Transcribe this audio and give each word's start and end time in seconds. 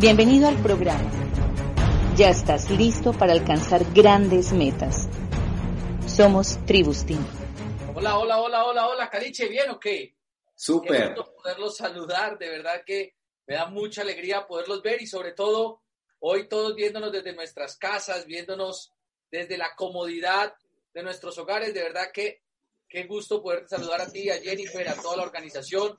Bienvenido 0.00 0.46
al 0.46 0.62
programa. 0.62 1.10
Ya 2.16 2.30
estás 2.30 2.70
listo 2.70 3.12
para 3.12 3.32
alcanzar 3.32 3.82
grandes 3.92 4.52
metas. 4.52 5.08
Somos 6.06 6.64
Tribustin. 6.66 7.18
Hola, 7.96 8.16
hola, 8.16 8.40
hola, 8.40 8.64
hola, 8.64 8.86
hola, 8.86 9.10
Caliche, 9.10 9.48
¿bien 9.48 9.68
o 9.70 9.80
qué? 9.80 10.14
Súper. 10.54 11.14
Qué 11.14 11.22
poderlos 11.36 11.76
saludar, 11.76 12.38
de 12.38 12.48
verdad 12.48 12.84
que 12.86 13.16
me 13.48 13.56
da 13.56 13.66
mucha 13.66 14.02
alegría 14.02 14.46
poderlos 14.46 14.82
ver 14.82 15.02
y 15.02 15.06
sobre 15.08 15.32
todo 15.32 15.82
hoy 16.20 16.48
todos 16.48 16.76
viéndonos 16.76 17.10
desde 17.10 17.34
nuestras 17.34 17.76
casas, 17.76 18.24
viéndonos 18.24 18.94
desde 19.32 19.58
la 19.58 19.74
comodidad 19.74 20.54
de 20.94 21.02
nuestros 21.02 21.36
hogares, 21.38 21.74
de 21.74 21.82
verdad 21.82 22.12
que 22.14 22.44
Qué 22.88 23.04
gusto 23.04 23.42
poder 23.42 23.68
saludar 23.68 24.00
a 24.00 24.10
ti, 24.10 24.30
a 24.30 24.40
Jennifer, 24.40 24.88
a 24.88 24.94
toda 24.94 25.18
la 25.18 25.22
organización 25.24 25.98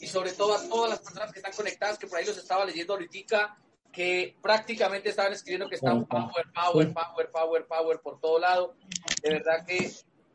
y 0.00 0.06
sobre 0.06 0.32
todo 0.32 0.54
a 0.54 0.68
todas 0.68 0.90
las 0.90 1.00
personas 1.00 1.32
que 1.32 1.40
están 1.40 1.52
conectadas, 1.52 1.98
que 1.98 2.06
por 2.06 2.18
ahí 2.18 2.24
los 2.24 2.38
estaba 2.38 2.64
leyendo 2.64 2.92
ahorita, 2.92 3.58
que 3.92 4.36
prácticamente 4.40 5.08
estaban 5.08 5.32
escribiendo 5.32 5.68
que 5.68 5.74
están 5.74 6.06
power, 6.06 6.46
power, 6.54 6.92
power, 6.92 7.30
power, 7.30 7.66
power 7.66 8.00
por 8.00 8.20
todo 8.20 8.38
lado. 8.38 8.76
De 9.20 9.30
verdad 9.30 9.66
que 9.66 9.90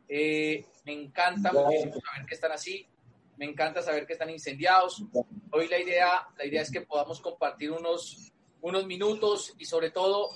eh, 0.08 0.66
me 0.84 0.92
encanta 0.92 1.50
muchísimo 1.52 1.94
saber 1.94 2.26
que 2.26 2.34
están 2.34 2.52
así, 2.52 2.86
me 3.38 3.46
encanta 3.46 3.80
saber 3.80 4.06
que 4.06 4.12
están 4.12 4.28
incendiados. 4.28 5.02
Hoy 5.52 5.68
la 5.68 5.78
idea, 5.78 6.28
la 6.36 6.44
idea 6.44 6.60
es 6.60 6.70
que 6.70 6.82
podamos 6.82 7.20
compartir 7.20 7.70
unos, 7.70 8.30
unos 8.60 8.86
minutos 8.86 9.54
y 9.58 9.64
sobre 9.64 9.90
todo 9.90 10.30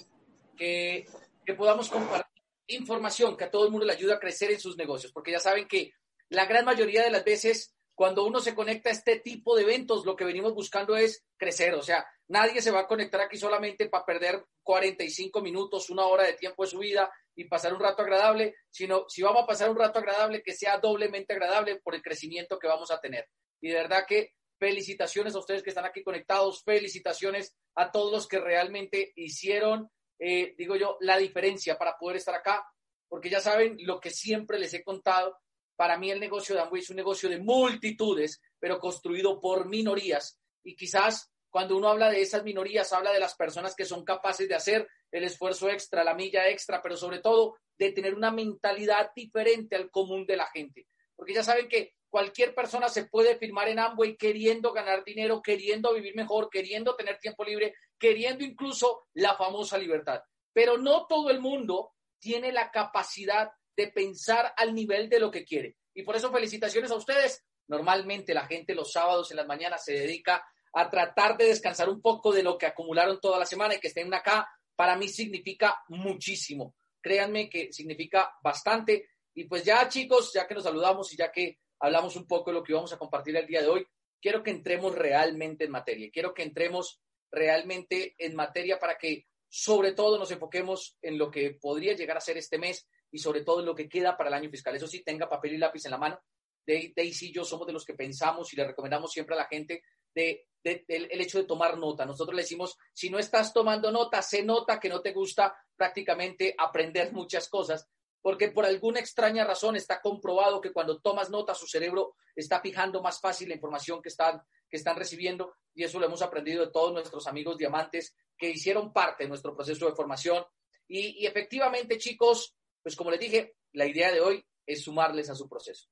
que, 0.57 1.07
que 1.45 1.53
podamos 1.55 1.91
compartir 1.91 2.38
información 2.69 3.37
que 3.37 3.45
a 3.45 3.51
todo 3.51 3.65
el 3.65 3.71
mundo 3.71 3.87
le 3.87 3.93
ayuda 3.93 4.15
a 4.15 4.21
crecer 4.21 4.51
en 4.51 4.61
sus 4.61 4.77
negocios, 4.77 5.13
porque 5.13 5.33
ya 5.33 5.41
saben 5.41 5.67
que 5.67 5.93
la 6.29 6.47
gran 6.47 6.65
mayoría 6.65 7.03
de 7.03 7.11
las 7.11 7.25
veces 7.25 7.75
cuando 7.95 8.25
uno 8.25 8.39
se 8.39 8.55
conecta 8.55 8.91
a 8.91 8.93
este 8.93 9.19
tipo 9.19 9.57
de 9.57 9.63
eventos, 9.63 10.07
lo 10.07 10.15
que 10.15 10.25
venimos 10.25 10.55
buscando 10.55 10.97
es 10.97 11.25
crecer, 11.37 11.75
o 11.75 11.83
sea, 11.83 12.07
nadie 12.29 12.63
se 12.63 12.71
va 12.71 12.81
a 12.81 12.87
conectar 12.87 13.21
aquí 13.21 13.37
solamente 13.37 13.89
para 13.89 14.05
perder 14.05 14.45
45 14.63 15.41
minutos, 15.41 15.91
una 15.91 16.07
hora 16.07 16.23
de 16.23 16.35
tiempo 16.35 16.63
de 16.63 16.71
su 16.71 16.79
vida 16.79 17.11
y 17.35 17.47
pasar 17.47 17.75
un 17.75 17.81
rato 17.81 18.03
agradable, 18.03 18.55
sino 18.71 19.05
si 19.09 19.23
vamos 19.23 19.43
a 19.43 19.47
pasar 19.47 19.71
un 19.71 19.79
rato 19.79 19.99
agradable, 19.99 20.43
que 20.45 20.55
sea 20.55 20.79
doblemente 20.79 21.33
agradable 21.33 21.81
por 21.83 21.97
el 21.97 22.03
crecimiento 22.03 22.59
que 22.59 22.69
vamos 22.69 22.93
a 22.93 23.01
tener. 23.01 23.27
Y 23.61 23.69
de 23.69 23.75
verdad 23.75 24.05
que 24.07 24.33
felicitaciones 24.61 25.35
a 25.35 25.41
ustedes 25.41 25.65
que 25.65 25.71
están 25.71 25.85
aquí 25.85 26.05
conectados, 26.05 26.63
felicitaciones 26.63 27.57
a 27.75 27.91
todos 27.91 28.13
los 28.13 28.29
que 28.29 28.39
realmente 28.39 29.13
hicieron 29.17 29.91
eh, 30.19 30.55
digo 30.57 30.77
yo, 30.77 30.97
la 31.01 31.17
diferencia 31.17 31.79
para 31.79 31.97
poder 31.97 32.17
estar 32.17 32.35
acá, 32.35 32.67
porque 33.09 33.31
ya 33.31 33.41
saben 33.41 33.77
lo 33.81 34.01
que 34.01 34.11
siempre 34.11 34.59
les 34.59 34.75
he 34.75 34.83
contado. 34.83 35.39
Para 35.77 35.97
mí 35.97 36.11
el 36.11 36.21
negocio 36.21 36.55
de 36.55 36.63
Amway 36.63 36.83
es 36.83 36.91
un 36.91 36.97
negocio 36.97 37.29
de 37.29 37.39
multitudes, 37.39 38.41
pero 38.59 38.79
construido 38.79 39.41
por 39.41 39.67
minorías. 39.67 40.39
Y 40.65 40.75
quizás 40.75 41.31
cuando 41.51 41.77
uno 41.77 41.89
habla 41.89 42.11
de 42.11 42.21
esas 42.21 42.45
minorías, 42.45 42.93
habla 42.93 43.13
de 43.13 43.21
las 43.21 43.35
personas 43.35 43.75
que 43.75 43.85
son 43.85 44.05
capaces 44.05 44.49
de 44.49 44.55
hacer 44.55 44.89
el 45.11 45.25
esfuerzo 45.25 45.71
extra, 45.71 46.05
la 46.05 46.15
milla 46.15 46.49
extra, 46.49 46.83
pero 46.83 46.97
sobre 46.97 47.21
todo 47.21 47.57
de 47.79 47.93
tener 47.93 48.15
una 48.15 48.31
mentalidad 48.31 49.13
diferente 49.15 49.77
al 49.77 49.91
común 49.91 50.27
de 50.27 50.37
la 50.37 50.47
gente. 50.49 50.87
Porque 51.17 51.33
ya 51.33 51.43
saben 51.43 51.69
que 51.69 51.95
cualquier 52.11 52.55
persona 52.55 52.89
se 52.89 53.05
puede 53.05 53.37
firmar 53.37 53.69
en 53.69 53.79
Amway 53.79 54.17
queriendo 54.17 54.73
ganar 54.73 55.05
dinero, 55.05 55.41
queriendo 55.43 55.95
vivir 55.95 56.15
mejor, 56.15 56.49
queriendo 56.51 56.97
tener 56.97 57.19
tiempo 57.19 57.45
libre, 57.45 57.75
queriendo 57.99 58.45
incluso 58.45 59.07
la 59.15 59.35
famosa 59.37 59.79
libertad. 59.79 60.23
Pero 60.53 60.79
no 60.79 61.07
todo 61.07 61.31
el 61.31 61.41
mundo 61.41 61.93
tiene 62.19 62.53
la 62.53 62.71
capacidad 62.71 63.51
de 63.77 63.89
pensar 63.89 64.53
al 64.57 64.75
nivel 64.75 65.09
de 65.09 65.21
lo 65.21 65.31
que 65.31 65.45
quiere. 65.45 65.77
Y 65.95 66.03
por 66.03 66.17
eso 66.17 66.33
felicitaciones 66.33 66.91
a 66.91 66.97
ustedes. 66.97 67.45
Normalmente 67.69 68.35
la 68.35 68.47
gente 68.47 68.75
los 68.75 68.93
sábados 68.93 69.31
en 69.31 69.37
las 69.37 69.47
mañanas 69.47 69.85
se 69.85 69.93
dedica 69.93 70.45
a 70.73 70.91
tratar 70.91 71.37
de 71.37 71.47
descansar 71.47 71.89
un 71.89 72.01
poco 72.01 72.33
de 72.33 72.43
lo 72.43 72.57
que 72.57 72.67
acumularon 72.67 73.21
toda 73.21 73.39
la 73.39 73.47
semana 73.47 73.75
y 73.75 73.81
que 73.81 73.89
estén 73.89 74.13
acá, 74.13 74.49
para 74.75 74.97
mí 74.97 75.09
significa 75.09 75.83
muchísimo. 75.89 76.75
Créanme 77.01 77.49
que 77.49 77.73
significa 77.73 78.33
bastante. 78.43 79.09
Y 79.35 79.45
pues 79.45 79.65
ya 79.65 79.89
chicos, 79.89 80.33
ya 80.33 80.47
que 80.47 80.55
nos 80.55 80.65
saludamos 80.65 81.13
y 81.13 81.17
ya 81.17 81.31
que 81.31 81.59
hablamos 81.81 82.17
un 82.17 82.27
poco 82.27 82.51
de 82.51 82.55
lo 82.55 82.63
que 82.63 82.75
vamos 82.75 82.93
a 82.93 82.99
compartir 82.99 83.37
el 83.37 83.47
día 83.47 83.63
de 83.63 83.69
hoy, 83.69 83.87
quiero 84.21 84.43
que 84.43 84.51
entremos 84.51 84.95
realmente 84.95 85.65
en 85.65 85.71
materia. 85.71 86.11
Quiero 86.13 86.35
que 86.35 86.43
entremos 86.43 87.01
realmente 87.31 88.15
en 88.19 88.35
materia 88.35 88.79
para 88.79 88.97
que 88.97 89.27
sobre 89.49 89.93
todo 89.93 90.19
nos 90.19 90.31
enfoquemos 90.31 90.97
en 91.01 91.19
lo 91.19 91.31
que 91.31 91.53
podría 91.61 91.95
llegar 91.95 92.17
a 92.17 92.21
ser 92.21 92.37
este 92.37 92.59
mes 92.59 92.87
y 93.11 93.19
sobre 93.19 93.43
todo 93.43 93.61
en 93.61 93.67
lo 93.67 93.75
que 93.75 93.89
queda 93.89 94.17
para 94.17 94.29
el 94.29 94.35
año 94.35 94.51
fiscal. 94.51 94.77
Eso 94.77 94.87
sí, 94.87 95.03
tenga 95.03 95.29
papel 95.29 95.55
y 95.55 95.59
lápiz 95.59 95.85
en 95.87 95.93
la 95.93 95.99
mano. 95.99 96.21
Daisy 96.67 97.29
y 97.29 97.33
yo 97.33 97.45
somos 97.45 97.67
de 97.67 97.73
los 97.73 97.85
que 97.85 97.95
pensamos 97.95 98.53
y 98.53 98.57
le 98.57 98.67
recomendamos 98.67 99.11
siempre 99.11 99.35
a 99.35 99.39
la 99.39 99.47
gente 99.47 99.83
de, 100.15 100.47
el 100.63 101.21
hecho 101.21 101.39
de 101.39 101.45
tomar 101.45 101.79
nota. 101.79 102.05
Nosotros 102.05 102.35
le 102.35 102.43
decimos, 102.43 102.77
si 102.93 103.09
no 103.09 103.19
estás 103.19 103.53
tomando 103.55 103.91
nota, 103.91 104.21
se 104.21 104.43
nota 104.43 104.79
que 104.79 104.91
no 104.91 105.01
te 105.01 105.13
gusta 105.13 105.57
prácticamente 105.75 106.55
aprender 106.59 107.13
muchas 107.15 107.49
cosas, 107.49 107.89
porque 108.29 108.51
por 108.51 108.67
alguna 108.67 109.01
extraña 109.01 109.43
razón 109.43 109.75
está 109.75 110.03
comprobado 110.03 110.61
que 110.61 110.71
cuando 110.71 111.01
tomas 111.01 111.31
nota 111.31 111.55
su 111.55 111.67
cerebro 111.67 112.15
está 112.37 112.61
fijando 112.61 113.01
más 113.01 113.23
fácil 113.23 113.49
la 113.49 113.55
información 113.55 114.03
que 114.03 114.11
están, 114.11 114.43
que 114.69 114.77
están 114.77 114.97
recibiendo 114.97 115.55
y 115.75 115.85
eso 115.85 115.99
lo 115.99 116.05
hemos 116.05 116.21
aprendido 116.21 116.63
de 116.63 116.71
todos 116.71 116.93
nuestros 116.93 117.27
amigos 117.27 117.57
diamantes 117.57 118.15
que 118.37 118.51
hicieron 118.51 118.93
parte 118.93 119.25
de 119.25 119.31
nuestro 119.31 119.57
proceso 119.57 119.87
de 119.87 119.95
formación. 119.95 120.45
Y, 120.87 121.23
y 121.23 121.27
efectivamente, 121.27 121.97
chicos, 121.97 122.55
pues 122.83 122.97
como 122.97 123.11
les 123.11 123.21
dije, 123.21 123.57
la 123.73 123.87
idea 123.87 124.13
de 124.13 124.21
hoy 124.21 124.45
es 124.67 124.83
sumarles 124.83 125.31
a 125.31 125.35
su 125.35 125.49
proceso. 125.49 125.89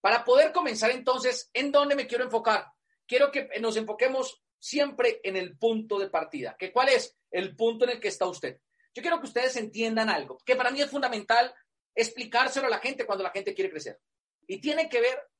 Para 0.00 0.24
poder 0.24 0.52
comenzar 0.52 0.92
entonces, 0.92 1.50
¿en 1.52 1.72
dónde 1.72 1.96
me 1.96 2.06
quiero 2.06 2.22
enfocar? 2.22 2.66
Quiero 3.04 3.32
que 3.32 3.48
nos 3.60 3.76
enfoquemos 3.76 4.40
siempre 4.60 5.20
en 5.24 5.34
el 5.34 5.58
punto 5.58 5.98
de 5.98 6.08
partida. 6.08 6.54
¿Que 6.56 6.70
¿Cuál 6.70 6.90
es 6.90 7.18
el 7.32 7.56
punto 7.56 7.84
en 7.84 7.90
el 7.90 8.00
que 8.00 8.06
está 8.06 8.28
usted? 8.28 8.60
Yo 8.94 9.02
quiero 9.02 9.18
que 9.18 9.26
ustedes 9.26 9.56
entiendan 9.56 10.08
algo, 10.08 10.38
que 10.44 10.54
para 10.54 10.70
mí 10.70 10.80
es 10.80 10.90
fundamental 10.90 11.52
explicárselo 11.94 12.66
a 12.66 12.70
la 12.70 12.78
gente 12.78 13.06
cuando 13.06 13.24
la 13.24 13.30
gente 13.30 13.54
quiere 13.54 13.70
crecer. 13.70 14.00
Y 14.46 14.60
tiene 14.60 14.88
que 14.88 15.00
ver 15.00 15.30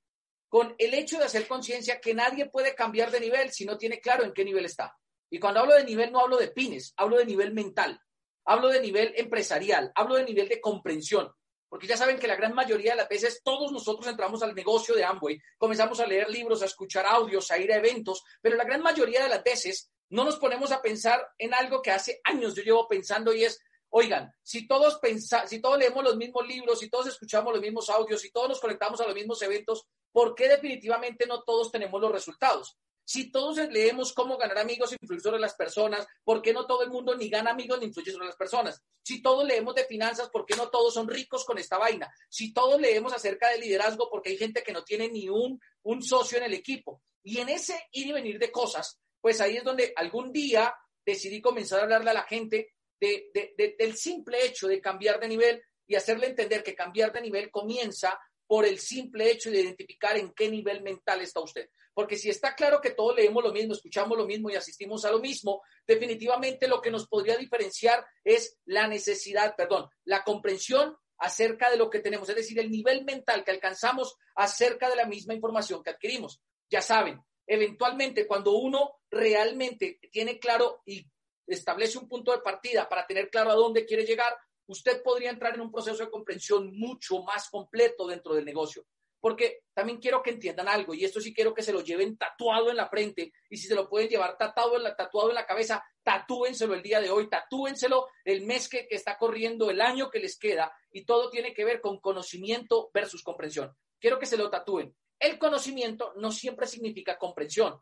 con 0.48 0.74
el 0.78 0.94
hecho 0.94 1.18
de 1.18 1.24
hacer 1.24 1.46
conciencia 1.46 2.00
que 2.00 2.12
nadie 2.12 2.46
puede 2.46 2.74
cambiar 2.74 3.10
de 3.10 3.20
nivel 3.20 3.52
si 3.52 3.64
no 3.64 3.78
tiene 3.78 4.00
claro 4.00 4.24
en 4.24 4.32
qué 4.32 4.44
nivel 4.44 4.64
está. 4.64 4.96
Y 5.30 5.38
cuando 5.38 5.60
hablo 5.60 5.74
de 5.74 5.84
nivel 5.84 6.10
no 6.10 6.20
hablo 6.20 6.36
de 6.36 6.48
pines, 6.48 6.92
hablo 6.96 7.18
de 7.18 7.24
nivel 7.24 7.54
mental, 7.54 8.00
hablo 8.44 8.68
de 8.68 8.80
nivel 8.80 9.12
empresarial, 9.16 9.92
hablo 9.94 10.16
de 10.16 10.24
nivel 10.24 10.48
de 10.48 10.60
comprensión. 10.60 11.32
Porque 11.68 11.86
ya 11.86 11.96
saben 11.96 12.18
que 12.18 12.26
la 12.26 12.34
gran 12.34 12.52
mayoría 12.52 12.92
de 12.92 12.96
las 12.96 13.08
veces 13.08 13.42
todos 13.44 13.70
nosotros 13.70 14.08
entramos 14.08 14.42
al 14.42 14.56
negocio 14.56 14.92
de 14.96 15.04
Amway, 15.04 15.40
comenzamos 15.56 16.00
a 16.00 16.06
leer 16.06 16.28
libros, 16.28 16.62
a 16.62 16.66
escuchar 16.66 17.06
audios, 17.06 17.48
a 17.52 17.58
ir 17.58 17.72
a 17.72 17.76
eventos, 17.76 18.24
pero 18.42 18.56
la 18.56 18.64
gran 18.64 18.82
mayoría 18.82 19.22
de 19.22 19.28
las 19.28 19.44
veces 19.44 19.92
no 20.08 20.24
nos 20.24 20.36
ponemos 20.36 20.72
a 20.72 20.82
pensar 20.82 21.24
en 21.38 21.54
algo 21.54 21.80
que 21.80 21.92
hace 21.92 22.20
años 22.24 22.56
yo 22.56 22.64
llevo 22.64 22.88
pensando 22.88 23.32
y 23.32 23.44
es 23.44 23.60
Oigan, 23.92 24.32
si 24.42 24.68
todos 24.68 25.00
si 25.46 25.60
todos 25.60 25.78
leemos 25.78 26.04
los 26.04 26.16
mismos 26.16 26.46
libros, 26.46 26.78
si 26.78 26.88
todos 26.88 27.08
escuchamos 27.08 27.52
los 27.52 27.60
mismos 27.60 27.90
audios, 27.90 28.20
si 28.20 28.30
todos 28.30 28.48
nos 28.48 28.60
conectamos 28.60 29.00
a 29.00 29.06
los 29.06 29.14
mismos 29.14 29.42
eventos, 29.42 29.84
¿por 30.12 30.34
qué 30.34 30.48
definitivamente 30.48 31.26
no 31.26 31.42
todos 31.42 31.72
tenemos 31.72 32.00
los 32.00 32.12
resultados? 32.12 32.78
Si 33.04 33.32
todos 33.32 33.56
leemos 33.56 34.12
cómo 34.12 34.38
ganar 34.38 34.58
amigos 34.58 34.92
e 34.92 34.96
influir 35.00 35.20
sobre 35.20 35.40
las 35.40 35.54
personas, 35.54 36.06
¿por 36.22 36.40
qué 36.40 36.52
no 36.52 36.66
todo 36.68 36.84
el 36.84 36.90
mundo 36.90 37.16
ni 37.16 37.28
gana 37.28 37.50
amigos 37.50 37.80
ni 37.80 37.86
influye 37.86 38.12
sobre 38.12 38.26
las 38.26 38.36
personas? 38.36 38.80
Si 39.02 39.20
todos 39.20 39.44
leemos 39.44 39.74
de 39.74 39.84
finanzas, 39.84 40.30
¿por 40.30 40.46
qué 40.46 40.54
no 40.54 40.70
todos 40.70 40.94
son 40.94 41.08
ricos 41.08 41.44
con 41.44 41.58
esta 41.58 41.76
vaina? 41.76 42.08
Si 42.28 42.52
todos 42.52 42.80
leemos 42.80 43.12
acerca 43.12 43.50
de 43.50 43.58
liderazgo, 43.58 44.08
porque 44.08 44.30
hay 44.30 44.36
gente 44.36 44.62
que 44.62 44.72
no 44.72 44.84
tiene 44.84 45.08
ni 45.08 45.28
un, 45.28 45.60
un 45.82 46.02
socio 46.04 46.38
en 46.38 46.44
el 46.44 46.54
equipo. 46.54 47.02
Y 47.24 47.38
en 47.38 47.48
ese 47.48 47.88
ir 47.90 48.06
y 48.06 48.12
venir 48.12 48.38
de 48.38 48.52
cosas, 48.52 49.00
pues 49.20 49.40
ahí 49.40 49.56
es 49.56 49.64
donde 49.64 49.92
algún 49.96 50.30
día 50.30 50.72
decidí 51.04 51.40
comenzar 51.40 51.80
a 51.80 51.82
hablarle 51.82 52.10
a 52.10 52.14
la 52.14 52.22
gente 52.22 52.74
del 53.00 53.96
simple 53.96 54.44
hecho 54.44 54.68
de 54.68 54.80
cambiar 54.80 55.18
de 55.18 55.28
nivel 55.28 55.62
y 55.86 55.94
hacerle 55.94 56.26
entender 56.26 56.62
que 56.62 56.74
cambiar 56.74 57.12
de 57.12 57.20
nivel 57.20 57.50
comienza 57.50 58.18
por 58.46 58.66
el 58.66 58.78
simple 58.78 59.30
hecho 59.30 59.50
de 59.50 59.60
identificar 59.60 60.16
en 60.16 60.32
qué 60.32 60.50
nivel 60.50 60.82
mental 60.82 61.20
está 61.20 61.40
usted. 61.40 61.68
Porque 61.94 62.16
si 62.16 62.30
está 62.30 62.54
claro 62.54 62.80
que 62.80 62.90
todos 62.90 63.16
leemos 63.16 63.42
lo 63.42 63.52
mismo, 63.52 63.74
escuchamos 63.74 64.16
lo 64.16 64.26
mismo 64.26 64.50
y 64.50 64.56
asistimos 64.56 65.04
a 65.04 65.10
lo 65.10 65.20
mismo, 65.20 65.62
definitivamente 65.86 66.68
lo 66.68 66.80
que 66.80 66.90
nos 66.90 67.06
podría 67.08 67.36
diferenciar 67.36 68.04
es 68.24 68.58
la 68.64 68.86
necesidad, 68.86 69.54
perdón, 69.56 69.88
la 70.04 70.22
comprensión 70.24 70.96
acerca 71.18 71.70
de 71.70 71.76
lo 71.76 71.90
que 71.90 72.00
tenemos, 72.00 72.28
es 72.28 72.36
decir, 72.36 72.58
el 72.58 72.70
nivel 72.70 73.04
mental 73.04 73.44
que 73.44 73.50
alcanzamos 73.50 74.16
acerca 74.34 74.88
de 74.88 74.96
la 74.96 75.06
misma 75.06 75.34
información 75.34 75.82
que 75.82 75.90
adquirimos. 75.90 76.40
Ya 76.70 76.80
saben, 76.80 77.20
eventualmente 77.46 78.26
cuando 78.26 78.52
uno 78.52 79.00
realmente 79.10 79.98
tiene 80.10 80.38
claro 80.38 80.82
y 80.86 81.06
establece 81.54 81.98
un 81.98 82.08
punto 82.08 82.32
de 82.32 82.38
partida 82.38 82.88
para 82.88 83.06
tener 83.06 83.30
claro 83.30 83.50
a 83.50 83.54
dónde 83.54 83.84
quiere 83.84 84.04
llegar, 84.04 84.36
usted 84.66 85.02
podría 85.02 85.30
entrar 85.30 85.54
en 85.54 85.60
un 85.60 85.72
proceso 85.72 86.04
de 86.04 86.10
comprensión 86.10 86.76
mucho 86.78 87.22
más 87.22 87.48
completo 87.50 88.06
dentro 88.06 88.34
del 88.34 88.44
negocio. 88.44 88.86
Porque 89.20 89.64
también 89.74 89.98
quiero 89.98 90.22
que 90.22 90.30
entiendan 90.30 90.66
algo, 90.68 90.94
y 90.94 91.04
esto 91.04 91.20
sí 91.20 91.34
quiero 91.34 91.52
que 91.52 91.62
se 91.62 91.72
lo 91.74 91.82
lleven 91.82 92.16
tatuado 92.16 92.70
en 92.70 92.76
la 92.76 92.88
frente, 92.88 93.32
y 93.50 93.56
si 93.58 93.68
se 93.68 93.74
lo 93.74 93.86
pueden 93.86 94.08
llevar 94.08 94.38
tatuado 94.38 94.76
en 94.76 94.82
la, 94.82 94.96
tatuado 94.96 95.28
en 95.28 95.34
la 95.34 95.44
cabeza, 95.44 95.84
tatúenselo 96.02 96.72
el 96.72 96.82
día 96.82 97.00
de 97.00 97.10
hoy, 97.10 97.28
tatúenselo 97.28 98.06
el 98.24 98.46
mes 98.46 98.66
que, 98.68 98.86
que 98.88 98.94
está 98.94 99.18
corriendo, 99.18 99.68
el 99.68 99.82
año 99.82 100.08
que 100.08 100.20
les 100.20 100.38
queda, 100.38 100.72
y 100.90 101.04
todo 101.04 101.28
tiene 101.28 101.52
que 101.52 101.66
ver 101.66 101.82
con 101.82 102.00
conocimiento 102.00 102.90
versus 102.94 103.22
comprensión. 103.22 103.76
Quiero 103.98 104.18
que 104.18 104.24
se 104.24 104.38
lo 104.38 104.48
tatúen. 104.48 104.96
El 105.18 105.38
conocimiento 105.38 106.14
no 106.16 106.32
siempre 106.32 106.66
significa 106.66 107.18
comprensión. 107.18 107.78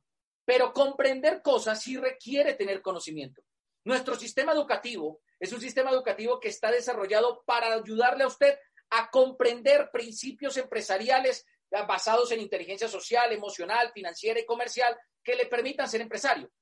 pero 0.49 0.73
comprender 0.73 1.43
cosas 1.43 1.83
sí 1.83 1.99
requiere 1.99 2.55
tener 2.55 2.81
conocimiento. 2.81 3.43
Nuestro 3.89 4.17
sistema 4.17 4.53
educativo 4.53 5.23
es 5.41 5.51
un 5.51 5.63
sistema 5.63 5.91
educativo 5.91 6.39
que 6.39 6.49
está 6.49 6.71
desarrollado 6.71 7.43
para 7.47 7.73
ayudarle 7.73 8.25
a 8.25 8.27
usted 8.27 8.59
a 8.91 9.11
comprender 9.11 9.89
principios 9.91 10.59
empresariales 10.59 11.47
basados 11.71 12.31
en 12.31 12.41
inteligencia 12.41 12.87
social, 12.87 13.33
emocional, 13.33 13.91
financiera 13.95 14.39
y 14.41 14.45
comercial 14.45 14.95
que 15.25 15.37
le 15.37 15.47
permitan 15.47 15.89
ser 15.89 16.03
empresario. 16.03 16.53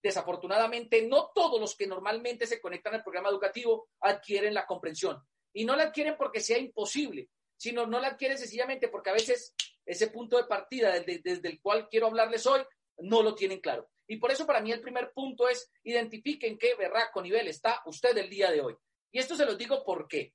Desafortunadamente, 0.00 1.04
no 1.08 1.32
todos 1.34 1.60
los 1.60 1.74
que 1.74 1.88
normalmente 1.88 2.46
se 2.46 2.60
conectan 2.60 2.94
al 2.94 3.02
programa 3.02 3.30
educativo 3.30 3.88
adquieren 3.98 4.54
la 4.54 4.64
comprensión. 4.64 5.20
Y 5.52 5.64
no 5.64 5.74
la 5.74 5.86
adquieren 5.86 6.16
porque 6.16 6.38
sea 6.38 6.58
imposible, 6.58 7.30
sino 7.56 7.84
no 7.84 7.98
la 7.98 8.10
adquieren 8.10 8.38
sencillamente 8.38 8.86
porque 8.86 9.10
a 9.10 9.14
veces 9.14 9.56
ese 9.84 10.06
punto 10.06 10.36
de 10.36 10.44
partida 10.44 10.92
desde, 10.92 11.18
desde 11.18 11.48
el 11.48 11.60
cual 11.60 11.88
quiero 11.88 12.06
hablarles 12.06 12.46
hoy 12.46 12.60
no 12.98 13.24
lo 13.24 13.34
tienen 13.34 13.58
claro. 13.58 13.90
Y 14.06 14.18
por 14.18 14.30
eso 14.30 14.46
para 14.46 14.60
mí 14.60 14.72
el 14.72 14.80
primer 14.80 15.12
punto 15.12 15.48
es 15.48 15.70
identifiquen 15.82 16.58
qué 16.58 16.74
berraco 16.74 17.22
nivel 17.22 17.48
está 17.48 17.82
usted 17.86 18.16
el 18.16 18.30
día 18.30 18.50
de 18.50 18.60
hoy. 18.60 18.76
Y 19.10 19.18
esto 19.18 19.34
se 19.34 19.46
los 19.46 19.58
digo 19.58 19.82
porque 19.84 20.34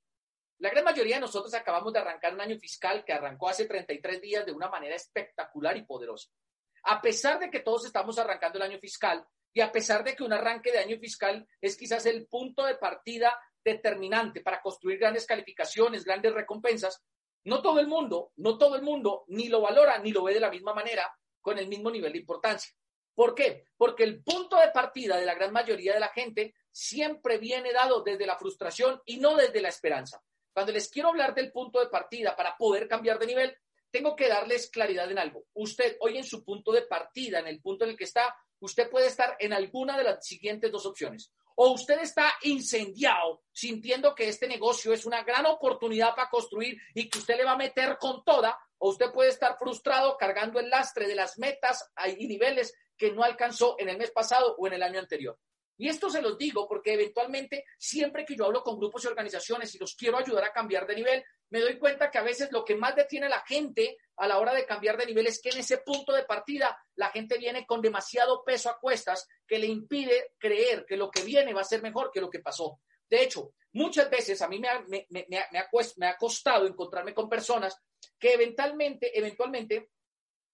la 0.58 0.70
gran 0.70 0.84
mayoría 0.84 1.16
de 1.16 1.22
nosotros 1.22 1.52
acabamos 1.54 1.92
de 1.92 1.98
arrancar 1.98 2.34
un 2.34 2.40
año 2.40 2.58
fiscal 2.58 3.04
que 3.04 3.12
arrancó 3.12 3.48
hace 3.48 3.66
33 3.66 4.20
días 4.20 4.46
de 4.46 4.52
una 4.52 4.68
manera 4.68 4.94
espectacular 4.94 5.76
y 5.76 5.84
poderosa. 5.84 6.30
A 6.84 7.00
pesar 7.00 7.38
de 7.38 7.50
que 7.50 7.60
todos 7.60 7.86
estamos 7.86 8.18
arrancando 8.18 8.58
el 8.58 8.70
año 8.70 8.78
fiscal 8.78 9.26
y 9.52 9.60
a 9.60 9.72
pesar 9.72 10.04
de 10.04 10.14
que 10.14 10.22
un 10.22 10.32
arranque 10.32 10.72
de 10.72 10.78
año 10.78 10.98
fiscal 10.98 11.46
es 11.60 11.76
quizás 11.76 12.06
el 12.06 12.26
punto 12.26 12.64
de 12.64 12.76
partida 12.76 13.36
determinante 13.64 14.40
para 14.40 14.60
construir 14.60 14.98
grandes 14.98 15.26
calificaciones, 15.26 16.04
grandes 16.04 16.32
recompensas, 16.32 17.02
no 17.44 17.60
todo 17.60 17.80
el 17.80 17.88
mundo, 17.88 18.32
no 18.36 18.56
todo 18.58 18.76
el 18.76 18.82
mundo 18.82 19.24
ni 19.28 19.48
lo 19.48 19.60
valora 19.60 19.98
ni 19.98 20.12
lo 20.12 20.24
ve 20.24 20.34
de 20.34 20.40
la 20.40 20.50
misma 20.50 20.74
manera 20.74 21.12
con 21.40 21.58
el 21.58 21.68
mismo 21.68 21.90
nivel 21.90 22.12
de 22.12 22.18
importancia. 22.18 22.72
¿Por 23.14 23.34
qué? 23.34 23.64
Porque 23.76 24.04
el 24.04 24.22
punto 24.22 24.56
de 24.56 24.70
partida 24.70 25.16
de 25.16 25.26
la 25.26 25.34
gran 25.34 25.52
mayoría 25.52 25.94
de 25.94 26.00
la 26.00 26.08
gente 26.08 26.54
siempre 26.70 27.38
viene 27.38 27.72
dado 27.72 28.02
desde 28.02 28.26
la 28.26 28.38
frustración 28.38 29.00
y 29.04 29.18
no 29.18 29.36
desde 29.36 29.60
la 29.60 29.68
esperanza. 29.68 30.22
Cuando 30.52 30.72
les 30.72 30.88
quiero 30.88 31.08
hablar 31.08 31.34
del 31.34 31.52
punto 31.52 31.80
de 31.80 31.88
partida 31.88 32.34
para 32.36 32.56
poder 32.56 32.88
cambiar 32.88 33.18
de 33.18 33.26
nivel, 33.26 33.56
tengo 33.90 34.16
que 34.16 34.28
darles 34.28 34.70
claridad 34.70 35.10
en 35.10 35.18
algo. 35.18 35.44
Usted 35.54 35.96
hoy 36.00 36.16
en 36.16 36.24
su 36.24 36.44
punto 36.44 36.72
de 36.72 36.82
partida, 36.82 37.38
en 37.38 37.46
el 37.46 37.60
punto 37.60 37.84
en 37.84 37.90
el 37.90 37.96
que 37.96 38.04
está, 38.04 38.34
usted 38.60 38.88
puede 38.88 39.06
estar 39.06 39.36
en 39.38 39.52
alguna 39.52 39.98
de 39.98 40.04
las 40.04 40.26
siguientes 40.26 40.72
dos 40.72 40.86
opciones. 40.86 41.32
O 41.56 41.72
usted 41.72 42.00
está 42.00 42.32
incendiado, 42.42 43.42
sintiendo 43.52 44.14
que 44.14 44.28
este 44.28 44.46
negocio 44.46 44.92
es 44.92 45.04
una 45.04 45.22
gran 45.22 45.46
oportunidad 45.46 46.14
para 46.14 46.30
construir 46.30 46.78
y 46.94 47.08
que 47.08 47.18
usted 47.18 47.36
le 47.36 47.44
va 47.44 47.52
a 47.52 47.56
meter 47.56 47.98
con 47.98 48.24
toda, 48.24 48.58
o 48.78 48.90
usted 48.90 49.12
puede 49.12 49.30
estar 49.30 49.56
frustrado 49.58 50.16
cargando 50.16 50.58
el 50.58 50.70
lastre 50.70 51.06
de 51.06 51.14
las 51.14 51.38
metas 51.38 51.90
y 52.18 52.26
niveles 52.26 52.74
que 52.96 53.12
no 53.12 53.22
alcanzó 53.22 53.76
en 53.78 53.88
el 53.88 53.98
mes 53.98 54.10
pasado 54.10 54.54
o 54.58 54.66
en 54.66 54.74
el 54.74 54.82
año 54.82 54.98
anterior. 54.98 55.38
Y 55.76 55.88
esto 55.88 56.10
se 56.10 56.22
los 56.22 56.38
digo 56.38 56.68
porque 56.68 56.94
eventualmente, 56.94 57.64
siempre 57.78 58.24
que 58.24 58.36
yo 58.36 58.44
hablo 58.44 58.62
con 58.62 58.78
grupos 58.78 59.04
y 59.04 59.08
organizaciones 59.08 59.74
y 59.74 59.78
los 59.78 59.94
quiero 59.94 60.18
ayudar 60.18 60.44
a 60.44 60.52
cambiar 60.52 60.86
de 60.86 60.94
nivel, 60.94 61.24
me 61.50 61.60
doy 61.60 61.78
cuenta 61.78 62.10
que 62.10 62.18
a 62.18 62.22
veces 62.22 62.50
lo 62.52 62.64
que 62.64 62.76
más 62.76 62.94
detiene 62.94 63.26
a 63.26 63.30
la 63.30 63.40
gente 63.40 63.98
a 64.16 64.26
la 64.26 64.38
hora 64.38 64.54
de 64.54 64.64
cambiar 64.64 64.96
de 64.96 65.06
nivel 65.06 65.26
es 65.26 65.40
que 65.40 65.50
en 65.50 65.58
ese 65.58 65.78
punto 65.78 66.12
de 66.12 66.24
partida 66.24 66.78
la 66.94 67.10
gente 67.10 67.38
viene 67.38 67.66
con 67.66 67.82
demasiado 67.82 68.44
peso 68.44 68.70
a 68.70 68.78
cuestas 68.78 69.26
que 69.46 69.58
le 69.58 69.66
impide 69.66 70.32
creer 70.38 70.84
que 70.86 70.96
lo 70.96 71.10
que 71.10 71.22
viene 71.22 71.52
va 71.52 71.62
a 71.62 71.64
ser 71.64 71.82
mejor 71.82 72.10
que 72.12 72.20
lo 72.20 72.30
que 72.30 72.40
pasó. 72.40 72.80
De 73.08 73.22
hecho, 73.22 73.52
muchas 73.72 74.08
veces 74.08 74.40
a 74.40 74.48
mí 74.48 74.58
me 74.58 74.68
ha, 74.68 76.16
costado 76.18 76.66
encontrarme 76.66 77.12
con 77.12 77.28
personas 77.28 77.76
que 78.18 78.34
eventualmente, 78.34 79.16
eventualmente, 79.18 79.90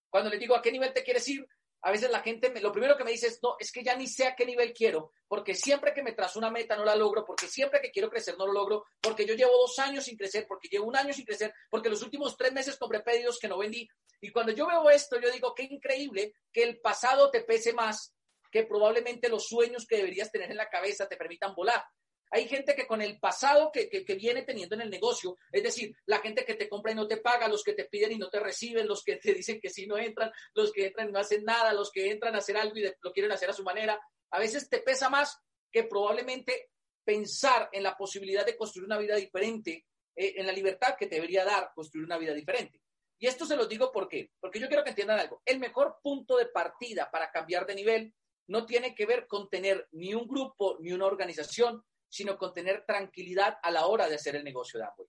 cuando 0.08 0.30
les 0.30 0.40
digo 0.40 0.56
a 0.56 0.62
qué 0.62 0.72
nivel 0.72 0.92
te 0.92 1.04
quieres 1.04 1.28
ir, 1.28 1.46
a 1.82 1.90
veces 1.92 2.10
la 2.10 2.20
gente, 2.20 2.52
lo 2.60 2.72
primero 2.72 2.96
que 2.96 3.04
me 3.04 3.12
dice 3.12 3.28
es, 3.28 3.40
no, 3.42 3.56
es 3.58 3.70
que 3.70 3.84
ya 3.84 3.94
ni 3.94 4.06
sé 4.06 4.26
a 4.26 4.34
qué 4.34 4.44
nivel 4.44 4.72
quiero, 4.72 5.12
porque 5.28 5.54
siempre 5.54 5.92
que 5.92 6.02
me 6.02 6.12
trazo 6.12 6.38
una 6.38 6.50
meta 6.50 6.76
no 6.76 6.84
la 6.84 6.96
logro, 6.96 7.24
porque 7.24 7.46
siempre 7.46 7.80
que 7.80 7.90
quiero 7.90 8.10
crecer 8.10 8.36
no 8.36 8.46
lo 8.46 8.52
logro, 8.52 8.86
porque 9.00 9.24
yo 9.24 9.34
llevo 9.34 9.52
dos 9.52 9.78
años 9.78 10.04
sin 10.04 10.16
crecer, 10.16 10.46
porque 10.48 10.68
llevo 10.68 10.86
un 10.86 10.96
año 10.96 11.12
sin 11.12 11.24
crecer, 11.24 11.54
porque 11.70 11.88
los 11.88 12.02
últimos 12.02 12.36
tres 12.36 12.52
meses 12.52 12.76
compré 12.76 13.00
pedidos 13.00 13.38
que 13.38 13.48
no 13.48 13.58
vendí. 13.58 13.88
Y 14.20 14.32
cuando 14.32 14.52
yo 14.52 14.66
veo 14.66 14.90
esto, 14.90 15.20
yo 15.20 15.30
digo, 15.30 15.54
qué 15.54 15.64
increíble 15.64 16.34
que 16.52 16.64
el 16.64 16.80
pasado 16.80 17.30
te 17.30 17.42
pese 17.42 17.72
más 17.72 18.14
que 18.50 18.64
probablemente 18.64 19.28
los 19.28 19.46
sueños 19.46 19.86
que 19.86 19.96
deberías 19.96 20.32
tener 20.32 20.50
en 20.50 20.56
la 20.56 20.68
cabeza 20.68 21.08
te 21.08 21.16
permitan 21.16 21.54
volar. 21.54 21.84
Hay 22.30 22.48
gente 22.48 22.74
que 22.74 22.86
con 22.86 23.00
el 23.00 23.18
pasado 23.18 23.70
que, 23.72 23.88
viene 24.16 24.42
teniendo 24.42 24.74
en 24.74 24.82
el 24.82 24.90
negocio, 24.90 25.36
es 25.50 25.62
decir, 25.62 25.94
la 26.06 26.18
gente 26.18 26.44
que 26.44 26.54
te 26.54 26.68
compra 26.68 26.92
y 26.92 26.94
no 26.94 27.06
te 27.06 27.18
paga, 27.18 27.48
los 27.48 27.62
que 27.62 27.72
te 27.72 27.84
piden 27.84 28.12
y 28.12 28.18
no 28.18 28.28
te 28.28 28.40
reciben, 28.40 28.86
los 28.86 29.02
que 29.02 29.16
te 29.16 29.34
dicen 29.34 29.60
que 29.60 29.70
sí 29.70 29.86
no 29.86 29.96
entran, 29.96 30.30
los 30.54 30.72
que 30.72 30.86
entran 30.86 31.08
y 31.08 31.12
no 31.12 31.18
hacen 31.18 31.44
nada, 31.44 31.72
los 31.72 31.90
que 31.90 32.10
entran 32.10 32.34
a 32.34 32.38
hacer 32.38 32.56
algo 32.56 32.76
y 32.76 32.84
lo 33.00 33.12
quieren 33.12 33.32
hacer 33.32 33.50
a 33.50 33.54
su 33.54 33.62
manera, 33.62 34.00
a 34.30 34.38
veces 34.38 34.68
te 34.68 34.80
pesa 34.80 35.08
más 35.08 35.38
que 35.70 35.84
probablemente 35.84 36.70
pensar 37.04 37.70
en 37.72 37.82
la 37.82 37.96
posibilidad 37.96 38.44
de 38.44 38.56
construir 38.56 38.86
una 38.86 38.98
vida 38.98 39.16
diferente, 39.16 39.86
eh, 40.14 40.34
en 40.36 40.46
la 40.46 40.52
libertad 40.52 40.96
que 40.98 41.06
te 41.06 41.14
debería 41.14 41.44
dar 41.44 41.72
construir 41.74 42.04
una 42.04 42.18
vida 42.18 42.34
diferente. 42.34 42.82
Y 43.20 43.26
esto 43.26 43.46
se 43.46 43.56
lo 43.56 43.66
digo 43.66 43.90
¿por 43.90 44.08
qué? 44.08 44.30
porque 44.38 44.60
yo 44.60 44.68
quiero 44.68 44.84
que 44.84 44.90
entiendan 44.90 45.18
algo. 45.18 45.42
El 45.44 45.58
mejor 45.58 45.98
punto 46.02 46.36
de 46.36 46.46
partida 46.46 47.10
para 47.10 47.30
cambiar 47.30 47.66
de 47.66 47.74
nivel 47.74 48.14
no 48.48 48.66
tiene 48.66 48.94
que 48.94 49.06
ver 49.06 49.26
con 49.26 49.48
tener 49.48 49.88
ni 49.92 50.14
un 50.14 50.26
grupo 50.26 50.78
ni 50.80 50.92
una 50.92 51.06
organización, 51.06 51.84
sino 52.08 52.36
con 52.36 52.52
tener 52.52 52.84
tranquilidad 52.86 53.58
a 53.62 53.70
la 53.70 53.86
hora 53.86 54.08
de 54.08 54.16
hacer 54.16 54.36
el 54.36 54.44
negocio 54.44 54.78
de 54.78 54.86
Amway. 54.86 55.08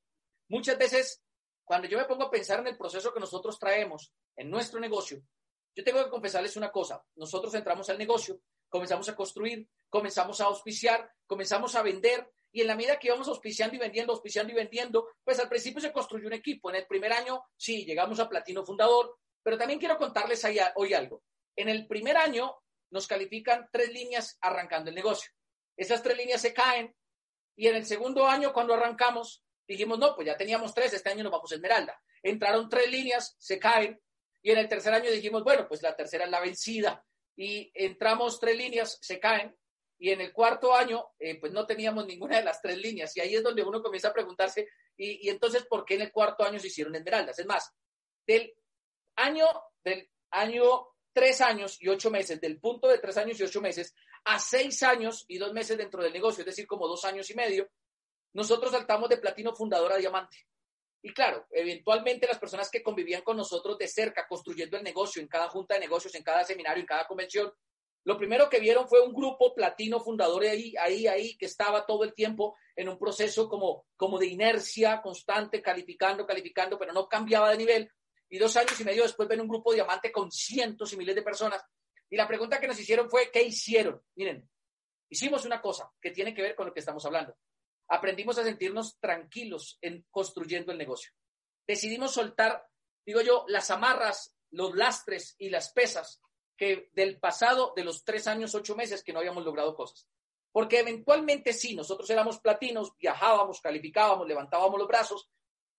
Muchas 0.50 0.78
veces, 0.78 1.24
cuando 1.63 1.88
yo 1.88 1.98
me 1.98 2.06
pongo 2.06 2.24
a 2.25 2.31
pensar 2.31 2.60
en 2.60 2.68
el 2.68 2.78
proceso 2.78 3.13
que 3.13 3.19
nosotros 3.19 3.60
traemos 3.60 4.12
en 4.36 4.50
nuestro 4.50 4.80
negocio, 4.80 5.22
yo 5.75 5.84
tengo 5.84 6.04
que 6.04 6.10
confesarles 6.10 6.57
una 6.57 6.72
cosa. 6.72 7.04
Nosotros 7.16 7.54
entramos 7.54 7.90
al 7.90 7.98
negocio, 7.98 8.42
comenzamos 8.68 9.07
a 9.10 9.16
construir, 9.16 9.68
comenzamos 9.90 10.42
a 10.42 10.46
auspiciar, 10.46 11.10
comenzamos 11.25 11.75
a 11.75 11.84
vender, 11.84 12.30
y 12.51 12.62
en 12.62 12.68
la 12.68 12.75
medida 12.75 12.98
que 12.98 13.07
íbamos 13.07 13.28
auspiciando 13.28 13.75
y 13.75 13.80
vendiendo, 13.80 14.12
auspiciando 14.12 14.52
y 14.52 14.56
vendiendo, 14.56 15.07
pues 15.24 15.40
al 15.40 15.48
principio 15.48 15.80
se 15.80 15.94
construyó 15.94 16.28
un 16.28 16.34
equipo. 16.34 16.69
En 16.69 16.78
el 16.78 16.88
primer 16.88 17.13
año, 17.13 17.44
sí, 17.56 17.86
llegamos 17.86 18.19
a 18.19 18.28
platino 18.28 18.66
fundador, 18.66 19.18
pero 19.44 19.57
también 19.57 19.80
quiero 19.80 19.98
contarles 19.98 20.44
hoy 20.75 20.94
algo. 20.94 21.24
En 21.56 21.69
el 21.69 21.88
primer 21.88 22.18
año 22.18 22.56
nos 22.92 23.06
califican 23.06 23.69
tres 23.72 23.94
líneas 23.94 24.38
arrancando 24.42 24.90
el 24.90 24.95
negocio. 24.95 25.31
Esas 25.80 26.04
tres 26.04 26.18
líneas 26.18 26.42
se 26.42 26.54
caen. 26.54 26.94
Y 27.56 27.68
en 27.68 27.76
el 27.76 27.86
segundo 27.86 28.28
año, 28.28 28.52
cuando 28.52 28.74
arrancamos, 28.74 29.46
dijimos, 29.66 29.98
no, 29.98 30.14
pues 30.14 30.28
ya 30.28 30.36
teníamos 30.36 30.74
tres, 30.74 30.94
este 30.94 31.10
año 31.10 31.24
nos 31.24 31.31
vamos 31.31 31.50
a 31.52 31.56
Esmeralda. 31.56 32.02
Entraron 32.22 32.68
tres 32.68 32.92
líneas, 32.92 33.36
se 33.40 33.58
caen. 33.58 33.98
Y 34.42 34.52
en 34.52 34.58
el 34.58 34.68
tercer 34.68 34.94
año 34.94 35.10
dijimos, 35.10 35.42
bueno, 35.44 35.68
pues 35.70 35.81
la 35.81 35.96
tercera 35.96 36.26
es 36.26 36.31
la 36.31 36.42
vencida. 36.42 37.06
Y 37.38 37.72
entramos 37.74 38.42
tres 38.42 38.58
líneas, 38.58 38.98
se 39.02 39.22
caen. 39.22 39.56
Y 39.98 40.12
en 40.12 40.19
el 40.19 40.33
cuarto 40.33 40.76
año, 40.76 41.12
eh, 41.18 41.40
pues 41.40 41.54
no 41.54 41.66
teníamos 41.66 42.06
ninguna 42.06 42.38
de 42.38 42.44
las 42.44 42.62
tres 42.62 42.78
líneas. 42.78 43.16
Y 43.16 43.21
ahí 43.21 43.36
es 43.36 43.44
donde 43.44 43.64
uno 43.64 43.81
comienza 43.81 44.09
a 44.09 44.14
preguntarse, 44.14 44.68
y, 44.98 45.26
y 45.26 45.30
entonces, 45.30 45.66
¿por 45.66 45.86
qué 45.86 45.95
en 45.95 46.02
el 46.02 46.12
cuarto 46.12 46.44
año 46.44 46.59
se 46.59 46.68
hicieron 46.68 46.95
Esmeraldas? 46.95 47.40
Es 47.40 47.45
más, 47.45 47.74
del 48.28 48.54
año, 49.16 49.48
del 49.81 50.09
año 50.31 50.88
tres 51.19 51.42
años 51.42 51.76
y 51.81 51.90
ocho 51.90 52.09
meses, 52.09 52.40
del 52.40 52.61
punto 52.61 52.88
de 52.88 52.97
tres 52.97 53.18
años 53.18 53.38
y 53.38 53.44
ocho 53.44 53.59
meses 53.59 53.94
a 54.23 54.40
seis 54.40 54.81
años 54.83 55.26
y 55.28 55.38
dos 55.38 55.52
meses 55.52 55.78
dentro 55.78 56.02
del 56.02 56.14
negocio, 56.14 56.44
es 56.44 56.45
decir, 56.45 56.66
como 56.66 56.88
dos 56.88 57.04
años 57.04 57.30
y 57.30 57.35
medio, 57.35 57.68
nosotros 58.31 58.71
saltamos 58.71 59.09
de 59.09 59.18
platino 59.18 59.54
fundador 59.54 59.92
a 59.92 59.97
diamante. 59.97 60.47
Y 61.02 61.14
claro, 61.14 61.45
eventualmente 61.52 62.26
las 62.26 62.40
personas 62.40 62.69
que 62.69 62.81
convivían 62.81 63.21
con 63.21 63.35
nosotros 63.35 63.78
de 63.78 63.90
cerca, 63.90 64.28
construyendo 64.30 64.78
el 64.78 64.83
negocio, 64.83 65.21
en 65.21 65.28
cada 65.28 65.49
junta 65.49 65.73
de 65.73 65.81
negocios, 65.81 66.16
en 66.16 66.23
cada 66.23 66.45
seminario, 66.45 66.80
en 66.80 66.88
cada 66.88 67.06
convención, 67.06 67.52
lo 68.06 68.18
primero 68.18 68.49
que 68.49 68.61
vieron 68.61 68.88
fue 68.88 69.02
un 69.02 69.14
grupo 69.14 69.54
platino 69.54 69.99
fundador 69.99 70.45
ahí, 70.45 70.73
ahí, 70.78 71.06
ahí, 71.06 71.38
que 71.38 71.47
estaba 71.47 71.85
todo 71.85 72.06
el 72.06 72.14
tiempo 72.14 72.56
en 72.78 72.88
un 72.88 72.97
proceso 72.97 73.49
como, 73.49 73.88
como 73.97 74.18
de 74.18 74.28
inercia 74.28 75.02
constante, 75.02 75.61
calificando, 75.61 76.26
calificando, 76.26 76.80
pero 76.80 76.94
no 76.94 77.09
cambiaba 77.09 77.52
de 77.52 77.57
nivel 77.57 77.92
y 78.30 78.38
dos 78.38 78.56
años 78.57 78.80
y 78.80 78.83
medio 78.83 79.04
después 79.04 79.28
ven 79.28 79.42
un 79.42 79.48
grupo 79.48 79.74
diamante 79.74 80.12
con 80.12 80.31
cientos 80.31 80.94
y 80.94 80.98
miles 80.98 81.16
de 81.16 81.24
personas. 81.24 81.64
Y 82.09 82.16
la 82.16 82.28
pregunta 82.28 82.59
que 82.59 82.68
nos 82.68 82.80
hicieron 82.80 83.09
fue, 83.09 83.31
¿qué 83.31 83.42
hicieron? 83.42 84.02
Miren, 84.16 84.50
hicimos 85.09 85.45
una 85.45 85.62
cosa 85.62 85.92
que 86.02 86.12
tiene 86.12 86.33
que 86.33 86.42
ver 86.42 86.56
con 86.56 86.68
lo 86.68 86.74
que 86.74 86.80
estamos 86.80 87.06
hablando. 87.06 87.36
Aprendimos 87.88 88.38
a 88.38 88.44
sentirnos 88.44 89.00
tranquilos 89.00 89.78
en 89.81 90.06
construyendo 90.12 90.71
el 90.71 90.78
negocio. 90.78 91.12
Decidimos 91.68 92.14
soltar, 92.14 92.68
digo 93.06 93.21
yo, 93.21 93.45
las 93.48 93.71
amarras, 93.71 94.36
los 94.52 94.76
lastres 94.76 95.36
y 95.40 95.50
las 95.50 95.71
pesas 95.71 96.21
que 96.56 96.90
del 96.94 97.19
pasado 97.19 97.74
de 97.76 97.83
los 97.83 98.04
tres 98.04 98.28
años, 98.28 98.54
ocho 98.54 98.76
meses 98.76 99.04
que 99.04 99.14
no 99.14 99.19
habíamos 99.19 99.45
logrado 99.45 99.76
cosas. 99.76 100.07
Porque 100.52 100.80
eventualmente 100.80 101.54
sí, 101.54 101.76
nosotros 101.76 102.09
éramos 102.09 102.40
platinos, 102.40 102.94
viajábamos, 102.98 103.62
calificábamos, 103.62 104.28
levantábamos 104.28 104.78
los 104.78 104.88
brazos 104.88 105.30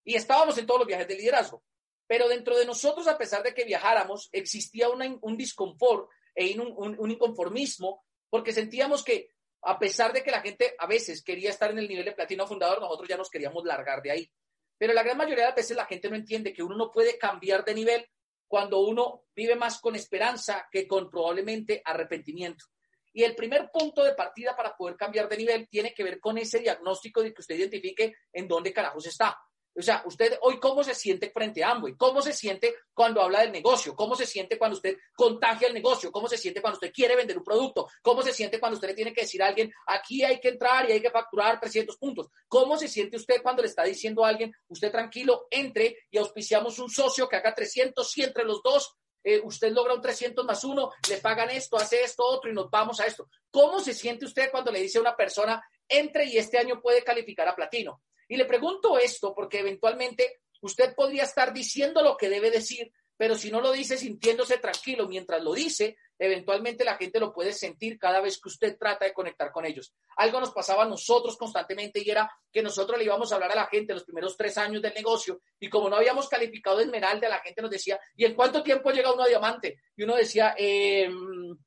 y 0.04 0.14
estábamos 0.14 0.56
en 0.58 0.66
todos 0.66 0.80
los 0.80 0.86
viajes 0.86 1.08
de 1.08 1.16
liderazgo. 1.16 1.62
Pero 2.10 2.28
dentro 2.28 2.58
de 2.58 2.66
nosotros, 2.66 3.06
a 3.06 3.16
pesar 3.16 3.44
de 3.44 3.54
que 3.54 3.62
viajáramos, 3.62 4.28
existía 4.32 4.88
un 4.88 5.36
disconfort 5.36 6.10
e 6.34 6.58
un, 6.58 7.08
inconformismo, 7.08 8.04
porque 8.28 8.52
sentíamos 8.52 9.04
que 9.04 9.28
a 9.62 9.78
pesar 9.78 10.12
de 10.12 10.24
que 10.24 10.32
la 10.32 10.40
gente 10.40 10.74
a 10.76 10.88
veces 10.88 11.22
quería 11.22 11.50
estar 11.50 11.70
en 11.70 11.78
el 11.78 11.86
nivel 11.86 12.04
de 12.04 12.10
platino 12.10 12.48
fundador, 12.48 12.80
nosotros 12.80 13.08
ya 13.08 13.16
nos 13.16 13.30
queríamos 13.30 13.64
largar 13.64 14.02
de 14.02 14.10
ahí. 14.10 14.30
Pero 14.76 14.92
la 14.92 15.04
gran 15.04 15.18
mayoría 15.18 15.46
de 15.46 15.52
veces 15.52 15.76
la 15.76 15.86
gente 15.86 16.10
no 16.10 16.16
entiende 16.16 16.52
que 16.52 16.64
uno 16.64 16.76
no 16.76 16.90
puede 16.90 17.16
cambiar 17.16 17.64
de 17.64 17.74
nivel 17.74 18.04
cuando 18.48 18.80
uno 18.80 19.26
vive 19.32 19.54
más 19.54 19.80
con 19.80 19.94
esperanza 19.94 20.66
que 20.68 20.88
con 20.88 21.08
probablemente 21.08 21.80
arrepentimiento. 21.84 22.64
Y 23.12 23.22
el 23.22 23.36
primer 23.36 23.70
punto 23.72 24.02
de 24.02 24.14
partida 24.14 24.56
para 24.56 24.76
poder 24.76 24.96
cambiar 24.96 25.28
de 25.28 25.36
nivel 25.36 25.68
tiene 25.68 25.94
que 25.94 26.02
ver 26.02 26.18
con 26.18 26.38
ese 26.38 26.58
diagnóstico 26.58 27.22
de 27.22 27.32
que 27.32 27.40
usted 27.40 27.54
identifique 27.54 28.16
en 28.32 28.48
dónde 28.48 28.72
carajos 28.72 29.06
está. 29.06 29.38
O 29.76 29.82
sea, 29.82 30.02
usted 30.04 30.36
hoy 30.42 30.58
cómo 30.58 30.82
se 30.82 30.94
siente 30.94 31.30
frente 31.30 31.62
a 31.62 31.70
Amway, 31.70 31.96
cómo 31.96 32.20
se 32.20 32.32
siente 32.32 32.74
cuando 32.92 33.22
habla 33.22 33.40
del 33.40 33.52
negocio, 33.52 33.94
cómo 33.94 34.16
se 34.16 34.26
siente 34.26 34.58
cuando 34.58 34.76
usted 34.76 34.96
contagia 35.14 35.68
el 35.68 35.74
negocio, 35.74 36.10
cómo 36.10 36.28
se 36.28 36.36
siente 36.36 36.60
cuando 36.60 36.76
usted 36.76 36.92
quiere 36.92 37.14
vender 37.16 37.38
un 37.38 37.44
producto, 37.44 37.88
cómo 38.02 38.22
se 38.22 38.32
siente 38.32 38.58
cuando 38.58 38.74
usted 38.74 38.88
le 38.88 38.94
tiene 38.94 39.12
que 39.12 39.22
decir 39.22 39.42
a 39.42 39.46
alguien, 39.46 39.72
aquí 39.86 40.24
hay 40.24 40.40
que 40.40 40.48
entrar 40.48 40.88
y 40.88 40.92
hay 40.92 41.00
que 41.00 41.10
facturar 41.10 41.60
300 41.60 41.96
puntos, 41.98 42.28
cómo 42.48 42.76
se 42.76 42.88
siente 42.88 43.16
usted 43.16 43.42
cuando 43.42 43.62
le 43.62 43.68
está 43.68 43.84
diciendo 43.84 44.24
a 44.24 44.28
alguien, 44.28 44.52
usted 44.68 44.90
tranquilo, 44.90 45.46
entre 45.50 45.96
y 46.10 46.18
auspiciamos 46.18 46.78
un 46.80 46.90
socio 46.90 47.28
que 47.28 47.36
haga 47.36 47.54
300 47.54 48.18
y 48.18 48.22
entre 48.24 48.44
los 48.44 48.62
dos 48.62 48.96
eh, 49.22 49.40
usted 49.44 49.70
logra 49.72 49.94
un 49.94 50.00
300 50.00 50.44
más 50.44 50.64
uno, 50.64 50.90
le 51.08 51.18
pagan 51.18 51.50
esto, 51.50 51.76
hace 51.76 52.02
esto, 52.02 52.24
otro 52.24 52.50
y 52.50 52.54
nos 52.54 52.70
vamos 52.70 53.00
a 53.00 53.06
esto. 53.06 53.28
¿Cómo 53.50 53.80
se 53.80 53.94
siente 53.94 54.24
usted 54.24 54.50
cuando 54.50 54.72
le 54.72 54.80
dice 54.80 54.98
a 54.98 55.02
una 55.02 55.16
persona, 55.16 55.62
entre 55.88 56.24
y 56.24 56.38
este 56.38 56.58
año 56.58 56.80
puede 56.80 57.04
calificar 57.04 57.46
a 57.48 57.54
platino? 57.54 58.02
Y 58.30 58.36
le 58.36 58.44
pregunto 58.44 58.96
esto 58.96 59.34
porque 59.34 59.58
eventualmente 59.58 60.42
usted 60.60 60.94
podría 60.94 61.24
estar 61.24 61.52
diciendo 61.52 62.00
lo 62.00 62.16
que 62.16 62.28
debe 62.28 62.52
decir, 62.52 62.92
pero 63.16 63.34
si 63.34 63.50
no 63.50 63.60
lo 63.60 63.72
dice 63.72 63.98
sintiéndose 63.98 64.58
tranquilo 64.58 65.08
mientras 65.08 65.42
lo 65.42 65.52
dice, 65.52 65.96
eventualmente 66.16 66.84
la 66.84 66.96
gente 66.96 67.18
lo 67.18 67.32
puede 67.32 67.52
sentir 67.52 67.98
cada 67.98 68.20
vez 68.20 68.40
que 68.40 68.48
usted 68.48 68.78
trata 68.78 69.04
de 69.04 69.12
conectar 69.12 69.50
con 69.50 69.64
ellos. 69.66 69.92
Algo 70.16 70.38
nos 70.38 70.52
pasaba 70.52 70.84
a 70.84 70.88
nosotros 70.88 71.36
constantemente 71.36 72.00
y 72.04 72.08
era 72.08 72.30
que 72.52 72.62
nosotros 72.62 72.98
le 72.98 73.04
íbamos 73.04 73.32
a 73.32 73.34
hablar 73.34 73.50
a 73.50 73.56
la 73.56 73.66
gente 73.66 73.94
los 73.94 74.04
primeros 74.04 74.36
tres 74.36 74.56
años 74.58 74.80
del 74.80 74.94
negocio 74.94 75.42
y 75.58 75.68
como 75.68 75.90
no 75.90 75.96
habíamos 75.96 76.28
calificado 76.28 76.76
de 76.76 76.84
esmeralda, 76.84 77.28
la 77.28 77.40
gente 77.40 77.62
nos 77.62 77.70
decía, 77.72 77.98
¿y 78.14 78.26
en 78.26 78.36
cuánto 78.36 78.62
tiempo 78.62 78.92
llega 78.92 79.12
uno 79.12 79.24
a 79.24 79.28
diamante? 79.28 79.80
Y 79.96 80.04
uno 80.04 80.14
decía, 80.14 80.54
em, 80.56 81.58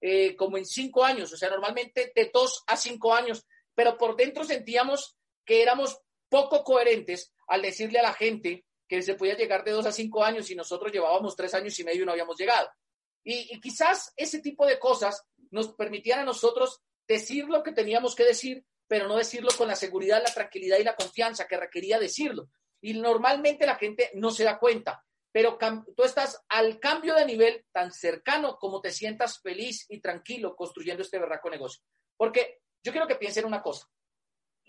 eh, 0.00 0.36
como 0.36 0.56
en 0.56 0.66
cinco 0.66 1.04
años, 1.04 1.32
o 1.32 1.36
sea, 1.36 1.50
normalmente 1.50 2.12
de 2.14 2.30
dos 2.32 2.62
a 2.68 2.76
cinco 2.76 3.12
años, 3.12 3.44
pero 3.74 3.98
por 3.98 4.14
dentro 4.14 4.44
sentíamos 4.44 5.16
que 5.44 5.62
éramos 5.62 5.98
poco 6.32 6.64
coherentes 6.64 7.30
al 7.46 7.60
decirle 7.60 7.98
a 7.98 8.02
la 8.02 8.14
gente 8.14 8.64
que 8.88 9.02
se 9.02 9.16
podía 9.16 9.36
llegar 9.36 9.64
de 9.64 9.72
dos 9.72 9.84
a 9.84 9.92
cinco 9.92 10.24
años 10.24 10.50
y 10.50 10.54
nosotros 10.54 10.90
llevábamos 10.90 11.36
tres 11.36 11.52
años 11.52 11.78
y 11.78 11.84
medio 11.84 12.02
y 12.02 12.06
no 12.06 12.12
habíamos 12.12 12.38
llegado. 12.38 12.70
Y, 13.22 13.60
quizás 13.60 14.14
ese 14.16 14.40
tipo 14.40 14.64
de 14.64 14.78
cosas 14.78 15.22
nos 15.50 15.74
permitían 15.74 16.20
a 16.20 16.24
nosotros 16.24 16.80
decir 17.06 17.44
lo 17.44 17.62
que 17.62 17.72
teníamos 17.72 18.14
que 18.14 18.24
decir, 18.24 18.64
pero 18.88 19.08
no 19.08 19.18
decirlo 19.18 19.50
con 19.58 19.68
la 19.68 19.76
seguridad, 19.76 20.22
la 20.26 20.32
tranquilidad 20.32 20.78
y 20.78 20.84
la 20.84 20.96
confianza 20.96 21.46
que 21.46 21.58
requería 21.58 21.98
decirlo. 21.98 22.48
Y 22.80 22.94
normalmente 22.94 23.66
la 23.66 23.76
gente 23.76 24.10
no 24.14 24.30
se 24.30 24.44
da 24.44 24.58
cuenta, 24.58 25.04
pero 25.30 25.58
tú 25.94 26.02
estás 26.02 26.42
al 26.48 26.80
cambio 26.80 27.14
de 27.14 27.26
nivel 27.26 27.66
tan 27.72 27.92
cercano 27.92 28.56
como 28.58 28.80
te 28.80 28.90
sientas 28.90 29.38
feliz 29.38 29.84
y 29.90 30.00
tranquilo 30.00 30.56
construyendo 30.56 31.02
este 31.02 31.18
berraco 31.18 31.50
negocio. 31.50 31.82
Porque 32.16 32.62
yo 32.82 32.90
quiero 32.90 33.06
que 33.06 33.16
piensen 33.16 33.44
una 33.44 33.60
cosa. 33.60 33.86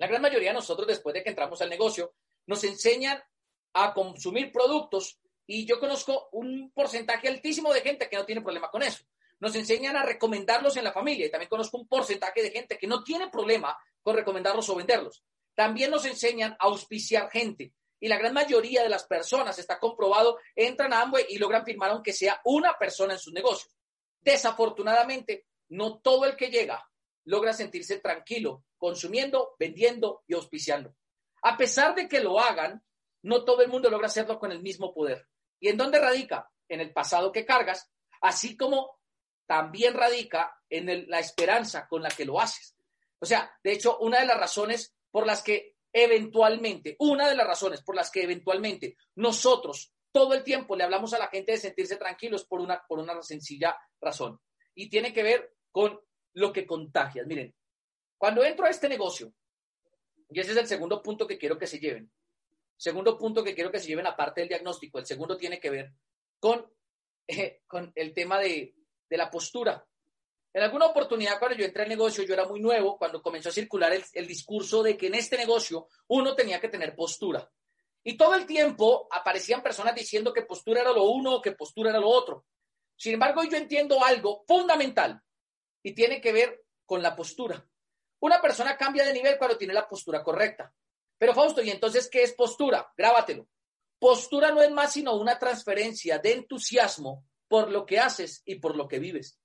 La 0.04 0.10
gran 0.10 0.22
mayoría 0.22 0.50
de 0.50 0.56
nosotros, 0.56 0.86
después 0.86 1.14
de 1.14 1.24
que 1.24 1.30
entramos 1.30 1.62
al 1.62 1.70
negocio, 1.70 2.14
nos 2.48 2.62
enseñan 2.66 3.24
a 3.72 3.94
consumir 3.94 4.52
productos 4.52 5.18
y 5.48 5.66
yo 5.66 5.80
conozco 5.80 6.28
un 6.34 6.74
porcentaje 6.74 7.30
altísimo 7.30 7.72
de 7.72 7.80
gente 7.80 8.10
que 8.10 8.18
no 8.18 8.26
tiene 8.26 8.42
problema 8.42 8.70
con 8.70 8.84
eso. 8.84 9.06
Nos 9.40 9.56
enseñan 9.56 9.96
a 9.96 10.04
recomendarlos 10.04 10.76
en 10.76 10.84
la 10.84 10.92
familia 10.92 11.26
y 11.26 11.32
también 11.32 11.48
conozco 11.48 11.78
un 11.78 11.88
porcentaje 11.88 12.44
de 12.44 12.52
gente 12.52 12.78
que 12.78 12.86
no 12.86 13.02
tiene 13.02 13.30
problema 13.30 13.78
con 14.02 14.18
recomendarlos 14.18 14.68
o 14.68 14.76
venderlos. 14.76 15.24
También 15.56 15.90
nos 15.90 16.04
enseñan 16.06 16.52
a 16.60 16.66
auspiciar 16.66 17.30
gente 17.32 17.72
y 18.02 18.10
la 18.10 18.18
gran 18.18 18.34
mayoría 18.34 18.84
de 18.84 18.90
las 18.90 19.06
personas, 19.06 19.58
está 19.58 19.80
comprobado, 19.80 20.38
entran 20.54 20.92
a 20.92 21.00
Amway 21.04 21.28
y 21.30 21.38
logran 21.38 21.64
firmar 21.64 21.92
aunque 21.92 22.12
sea 22.12 22.42
una 22.44 22.78
persona 22.78 23.14
en 23.14 23.20
sus 23.20 23.32
negocios. 23.32 23.74
Desafortunadamente, 24.20 25.46
no 25.70 26.00
todo 26.00 26.26
el 26.26 26.36
que 26.36 26.50
llega 26.50 26.86
logra 27.24 27.54
sentirse 27.54 28.00
tranquilo 28.00 28.66
consumiendo, 28.84 29.56
vendiendo 29.58 30.26
y 30.28 30.34
auspiciando. 30.34 30.94
A 31.42 31.56
pesar 31.56 31.96
de 31.96 32.10
que 32.10 32.20
lo 32.20 32.38
hagan, 32.38 32.84
no 33.22 33.46
todo 33.46 33.62
el 33.62 33.70
mundo 33.70 33.90
logra 33.90 34.08
hacerlo 34.08 34.38
con 34.38 34.52
el 34.52 34.62
mismo 34.62 34.94
poder. 34.94 35.26
¿Y 35.58 35.70
en 35.70 35.78
dónde 35.78 36.02
radica? 36.02 36.52
En 36.68 36.82
el 36.82 36.92
pasado 36.92 37.32
que 37.32 37.46
cargas, 37.46 37.90
así 38.20 38.58
como 38.58 39.00
también 39.46 39.94
radica 39.94 40.54
en 40.70 41.10
la 41.10 41.20
esperanza 41.22 41.88
con 41.88 42.04
la 42.04 42.10
que 42.10 42.26
lo 42.26 42.42
haces. 42.42 42.76
O 43.20 43.26
sea, 43.26 43.58
de 43.64 43.72
hecho, 43.72 44.00
una 44.00 44.20
de 44.20 44.26
las 44.26 44.38
razones 44.38 44.94
por 45.10 45.26
las 45.26 45.42
que 45.44 45.78
eventualmente, 45.94 46.98
una 47.00 47.30
de 47.30 47.36
las 47.36 47.48
razones 47.48 47.82
por 47.84 47.96
las 47.96 48.12
que 48.12 48.24
eventualmente 48.24 48.98
nosotros 49.16 49.94
todo 50.12 50.34
el 50.34 50.44
tiempo 50.44 50.76
le 50.76 50.84
hablamos 50.84 51.14
a 51.14 51.20
la 51.20 51.30
gente 51.30 51.54
de 51.54 51.58
sentirse 51.58 51.96
tranquilos 51.96 52.44
por 52.44 52.60
una, 52.60 52.84
por 52.86 53.00
una 53.00 53.22
sencilla 53.22 53.78
razón. 54.02 54.42
Y 54.76 54.90
tiene 54.90 55.14
que 55.14 55.24
ver 55.24 55.54
con 55.72 56.02
lo 56.34 56.52
que 56.52 56.68
contagias. 56.68 57.26
Miren, 57.28 57.56
cuando 58.24 58.46
entro 58.46 58.66
a 58.66 58.70
este 58.70 58.88
negocio, 58.88 59.34
y 60.30 60.40
ese 60.40 60.52
es 60.52 60.58
el 60.58 60.66
segundo 60.66 61.04
punto 61.04 61.28
que 61.28 61.38
quiero 61.38 61.58
que 61.58 61.68
se 61.68 61.78
lleven, 61.78 62.10
segundo 62.78 63.18
punto 63.18 63.44
que 63.44 63.54
quiero 63.54 63.70
que 63.70 63.82
se 63.82 63.88
lleven 63.88 64.08
aparte 64.08 64.40
del 64.40 64.48
diagnóstico, 64.48 64.98
el 64.98 65.06
segundo 65.06 65.36
tiene 65.36 65.60
que 65.60 65.70
ver 65.70 65.92
con, 66.40 66.66
eh, 67.28 67.64
con 67.68 67.92
el 67.94 68.14
tema 68.14 68.40
de, 68.40 68.76
de, 69.10 69.18
la 69.18 69.30
postura. 69.30 69.86
En 70.54 70.64
alguna 70.64 70.86
oportunidad 70.86 71.38
cuando 71.38 71.58
yo 71.58 71.66
entré 71.66 71.84
al 71.84 71.90
negocio, 71.90 72.24
yo 72.24 72.34
era 72.34 72.46
muy 72.46 72.62
nuevo, 72.62 72.98
cuando 72.98 73.22
comenzó 73.22 73.50
a 73.50 73.52
circular 73.52 73.92
el, 73.92 74.06
el 74.14 74.26
discurso 74.26 74.82
de 74.82 74.96
que 74.96 75.08
en 75.08 75.16
este 75.16 75.36
negocio 75.36 75.90
uno 76.08 76.34
tenía 76.34 76.62
que 76.62 76.70
tener 76.70 76.96
postura. 76.96 77.52
Y 78.06 78.16
todo 78.16 78.36
el 78.36 78.46
tiempo 78.46 79.10
aparecían 79.12 79.62
personas 79.62 79.96
diciendo 79.96 80.32
que 80.32 80.44
postura 80.44 80.80
era 80.80 80.94
lo 80.94 81.04
uno 81.10 81.36
o 81.36 81.42
que 81.42 81.52
postura 81.52 81.90
era 81.90 82.00
lo 82.00 82.08
otro. 82.08 82.46
Sin 82.96 83.16
embargo, 83.16 83.44
yo 83.44 83.58
entiendo 83.58 84.02
algo 84.02 84.46
fundamental 84.48 85.22
y 85.84 85.94
tiene 85.94 86.22
que 86.22 86.32
ver 86.32 86.64
con 86.86 87.04
la 87.04 87.18
postura. 87.18 87.68
Una 88.24 88.42
persona 88.42 88.78
cambia 88.78 89.04
de 89.04 89.12
nivel 89.12 89.38
cuando 89.38 89.58
tiene 89.58 89.74
la 89.74 89.86
postura 89.86 90.24
correcta. 90.24 90.74
Pero 91.18 91.34
Fausto, 91.34 91.62
¿y 91.62 91.70
entonces 91.70 92.10
qué 92.10 92.24
es 92.24 92.32
postura? 92.32 92.90
Grábatelo. 92.96 93.50
Postura 94.00 94.50
no 94.50 94.62
es 94.62 94.72
más 94.72 94.94
sino 94.94 95.14
una 95.16 95.38
transferencia 95.38 96.20
de 96.20 96.32
entusiasmo 96.32 97.26
por 97.50 97.70
lo 97.70 97.86
que 97.86 98.00
haces 98.00 98.42
y 98.46 98.56
por 98.56 98.78
lo 98.78 98.88
que 98.88 99.00
vives. 99.00 99.38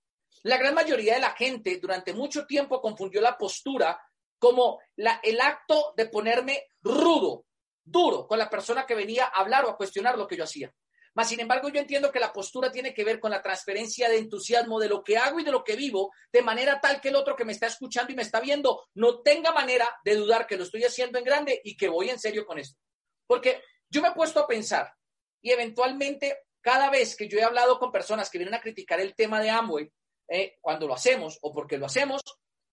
La 0.45 0.59
gran 0.59 0.75
mayoría 0.75 1.15
de 1.15 1.21
la 1.21 1.33
gente 1.33 1.81
durante 1.83 2.13
mucho 2.13 2.47
tiempo 2.47 2.81
confundió 2.81 3.21
la 3.21 3.37
postura 3.37 4.01
como 4.39 4.79
el 4.97 5.41
acto 5.41 5.93
de 5.97 6.07
ponerme 6.07 6.69
rudo, 6.81 7.47
duro 7.83 8.29
con 8.29 8.39
la 8.39 8.49
persona 8.49 8.87
que 8.87 8.95
venía 8.95 9.25
a 9.25 9.41
hablar 9.41 9.65
o 9.65 9.71
a 9.71 9.77
cuestionar 9.77 10.17
lo 10.17 10.29
que 10.29 10.37
yo 10.37 10.45
hacía. 10.45 10.73
Mas, 11.19 11.31
sin 11.31 11.41
embargo, 11.41 11.69
yo 11.69 11.81
entiendo 11.81 12.13
que 12.13 12.21
la 12.21 12.33
postura 12.33 12.71
tiene 12.71 12.95
que 12.95 13.03
ver 13.03 13.19
con 13.19 13.33
la 13.33 13.43
transferencia 13.43 14.09
de 14.09 14.19
entusiasmo 14.19 14.79
de 14.79 14.89
lo 14.89 15.03
que 15.03 15.19
hago 15.19 15.41
y 15.41 15.43
de 15.43 15.51
lo 15.51 15.65
que 15.65 15.75
vivo, 15.75 16.13
de 16.33 16.43
manera 16.43 16.81
tal 16.81 17.01
que 17.01 17.09
el 17.09 17.17
otro 17.17 17.35
que 17.35 17.45
me 17.45 17.51
está 17.51 17.67
escuchando 17.67 18.13
y 18.13 18.15
me 18.15 18.23
está 18.23 18.39
viendo 18.39 18.85
no 18.95 19.21
tenga 19.21 19.51
manera 19.51 19.89
de 20.05 20.15
dudar 20.15 20.47
que 20.47 20.57
lo 20.57 20.63
estoy 20.63 20.85
haciendo 20.85 21.19
en 21.19 21.25
grande 21.25 21.61
y 21.65 21.77
que 21.77 21.89
voy 21.89 22.09
en 22.11 22.21
serio 22.21 22.47
con 22.47 22.61
esto. 22.61 22.79
Porque 23.27 23.61
yo 23.91 24.01
me 24.01 24.11
he 24.11 24.13
puesto 24.13 24.39
a 24.39 24.47
pensar 24.47 24.95
y 25.43 25.51
eventualmente 25.51 26.39
cada 26.61 26.89
vez 26.89 27.17
que 27.17 27.27
yo 27.27 27.37
he 27.41 27.43
hablado 27.43 27.81
con 27.81 27.91
personas 27.91 28.31
que 28.31 28.39
vienen 28.39 28.55
a 28.55 28.61
criticar 28.61 29.01
el 29.01 29.17
tema 29.17 29.41
de 29.41 29.51
Amway, 29.51 29.91
eh, 30.29 30.57
cuando 30.61 30.87
lo 30.87 30.95
hacemos 30.95 31.37
o 31.43 31.53
porque 31.53 31.79
lo 31.79 31.87
hacemos, 31.87 32.23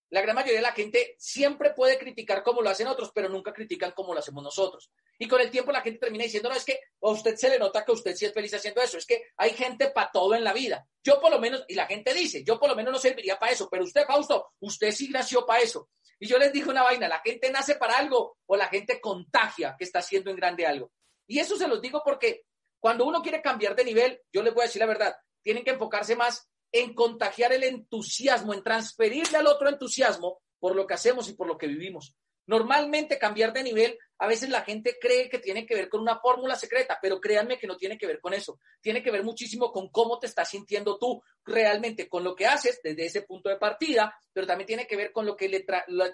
la 0.10 0.22
gran 0.22 0.36
mayoría 0.36 0.58
de 0.58 0.62
la 0.62 0.72
gente 0.72 1.16
siempre 1.18 1.72
puede 1.72 1.98
criticar 1.98 2.44
cómo 2.44 2.62
lo 2.62 2.70
hacen 2.70 2.88
otros, 2.88 3.12
pero 3.14 3.28
nunca 3.28 3.52
critican 3.54 3.92
cómo 3.92 4.14
lo 4.14 4.20
hacemos 4.20 4.44
nosotros. 4.44 4.92
Y 5.18 5.28
con 5.28 5.42
el 5.42 5.50
tiempo 5.50 5.72
la 5.72 5.82
gente 5.82 6.00
termina 6.00 6.24
diciendo, 6.24 6.50
no, 6.50 6.56
es 6.56 6.64
que 6.64 6.80
a 7.02 7.10
usted 7.10 7.36
se 7.36 7.50
le 7.50 7.60
nota 7.60 7.84
que 7.84 7.92
usted 7.92 8.16
sí 8.16 8.26
es 8.26 8.34
feliz 8.34 8.54
haciendo 8.54 8.82
eso, 8.82 8.98
es 8.98 9.06
que 9.06 9.24
hay 9.38 9.52
gente 9.52 9.90
para 9.90 10.12
todo 10.12 10.36
en 10.36 10.44
la 10.44 10.54
vida. 10.54 10.88
Yo 11.04 11.20
por 11.20 11.32
lo 11.32 11.40
menos, 11.40 11.66
y 11.68 11.76
la 11.76 11.88
gente 11.88 12.14
dice, 12.14 12.44
yo 12.44 12.60
por 12.60 12.70
lo 12.70 12.76
menos 12.76 12.94
no 12.94 13.00
serviría 13.00 13.40
para 13.40 13.52
eso, 13.52 13.68
pero 13.70 13.84
usted, 13.84 14.06
Fausto, 14.06 14.54
usted 14.60 14.92
sí 14.92 15.10
nació 15.10 15.46
para 15.46 15.62
eso. 15.62 15.90
Y 16.20 16.28
yo 16.28 16.38
les 16.38 16.54
dije 16.54 16.70
una 16.70 16.84
vaina, 16.84 17.08
la 17.08 17.20
gente 17.20 17.52
nace 17.52 17.76
para 17.76 17.98
algo 17.98 18.38
o 18.46 18.56
la 18.56 18.68
gente 18.68 19.02
contagia 19.02 19.76
que 19.78 19.84
está 19.84 20.00
haciendo 20.00 20.30
en 20.30 20.38
grande 20.38 20.66
algo. 20.66 20.92
Y 21.28 21.40
eso 21.40 21.58
se 21.58 21.68
los 21.68 21.82
digo 21.82 22.02
porque 22.06 22.44
cuando 22.80 23.06
uno 23.06 23.22
quiere 23.22 23.42
cambiar 23.42 23.76
de 23.76 23.84
nivel, 23.84 24.22
yo 24.32 24.44
les 24.44 24.54
voy 24.54 24.62
a 24.62 24.68
decir 24.68 24.80
la 24.80 24.86
verdad, 24.86 25.16
tienen 25.42 25.64
que 25.64 25.72
enfocarse 25.72 26.16
más 26.16 26.48
en 26.76 26.94
contagiar 26.94 27.54
el 27.54 27.64
entusiasmo, 27.64 28.54
en 28.54 28.62
transferirle 28.62 29.38
al 29.38 29.48
otro 29.48 29.70
entusiasmo 29.70 30.42
por 30.60 30.76
lo 30.76 30.86
que 30.86 30.94
hacemos 30.94 31.30
y 31.30 31.34
por 31.34 31.48
lo 31.48 31.58
que 31.58 31.68
vivimos. 31.68 32.18
Normalmente 32.48 33.18
cambiar 33.18 33.54
de 33.54 33.64
nivel, 33.64 33.98
a 34.18 34.28
veces 34.28 34.50
la 34.50 34.62
gente 34.62 34.98
cree 35.00 35.30
que 35.30 35.40
tiene 35.40 35.66
que 35.66 35.74
ver 35.74 35.88
con 35.88 36.02
una 36.02 36.20
fórmula 36.20 36.58
secreta, 36.58 37.00
pero 37.02 37.22
créanme 37.22 37.58
que 37.58 37.66
no 37.66 37.78
tiene 37.78 37.98
que 37.98 38.06
ver 38.06 38.20
con 38.20 38.34
eso. 38.34 38.60
Tiene 38.82 39.02
que 39.02 39.10
ver 39.10 39.24
muchísimo 39.24 39.72
con 39.72 39.90
cómo 39.90 40.20
te 40.20 40.28
estás 40.28 40.50
sintiendo 40.50 40.98
tú 40.98 41.24
realmente, 41.46 42.10
con 42.10 42.26
lo 42.26 42.36
que 42.36 42.46
haces 42.46 42.82
desde 42.84 43.06
ese 43.06 43.22
punto 43.22 43.48
de 43.48 43.56
partida, 43.56 44.14
pero 44.34 44.46
también 44.46 44.68
tiene 44.68 44.86
que 44.86 44.98
ver 44.98 45.14
con 45.14 45.26
lo 45.26 45.38
que 45.38 45.48
le, 45.48 45.66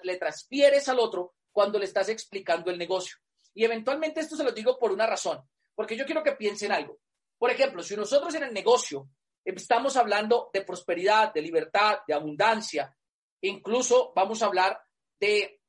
le 0.04 0.16
transfieres 0.16 0.88
al 0.88 1.00
otro 1.00 1.34
cuando 1.50 1.80
le 1.80 1.86
estás 1.86 2.08
explicando 2.08 2.70
el 2.70 2.78
negocio. 2.78 3.16
Y 3.52 3.64
eventualmente 3.64 4.20
esto 4.20 4.36
se 4.36 4.44
lo 4.44 4.52
digo 4.52 4.78
por 4.78 4.92
una 4.92 5.08
razón, 5.08 5.40
porque 5.74 5.96
yo 5.96 6.06
quiero 6.06 6.22
que 6.22 6.32
piensen 6.32 6.70
algo. 6.70 7.00
Por 7.36 7.50
ejemplo, 7.50 7.82
si 7.82 7.96
nosotros 7.96 8.32
en 8.36 8.44
el 8.44 8.54
negocio 8.54 9.08
Estamos 9.44 9.96
hablando 9.96 10.50
de 10.52 10.62
prosperidad, 10.62 11.32
de 11.32 11.42
libertad, 11.42 11.98
de 12.06 12.14
abundancia. 12.14 12.96
Incluso 13.40 14.12
vamos 14.14 14.42
a 14.42 14.46
hablar 14.46 14.80
de 15.18 15.60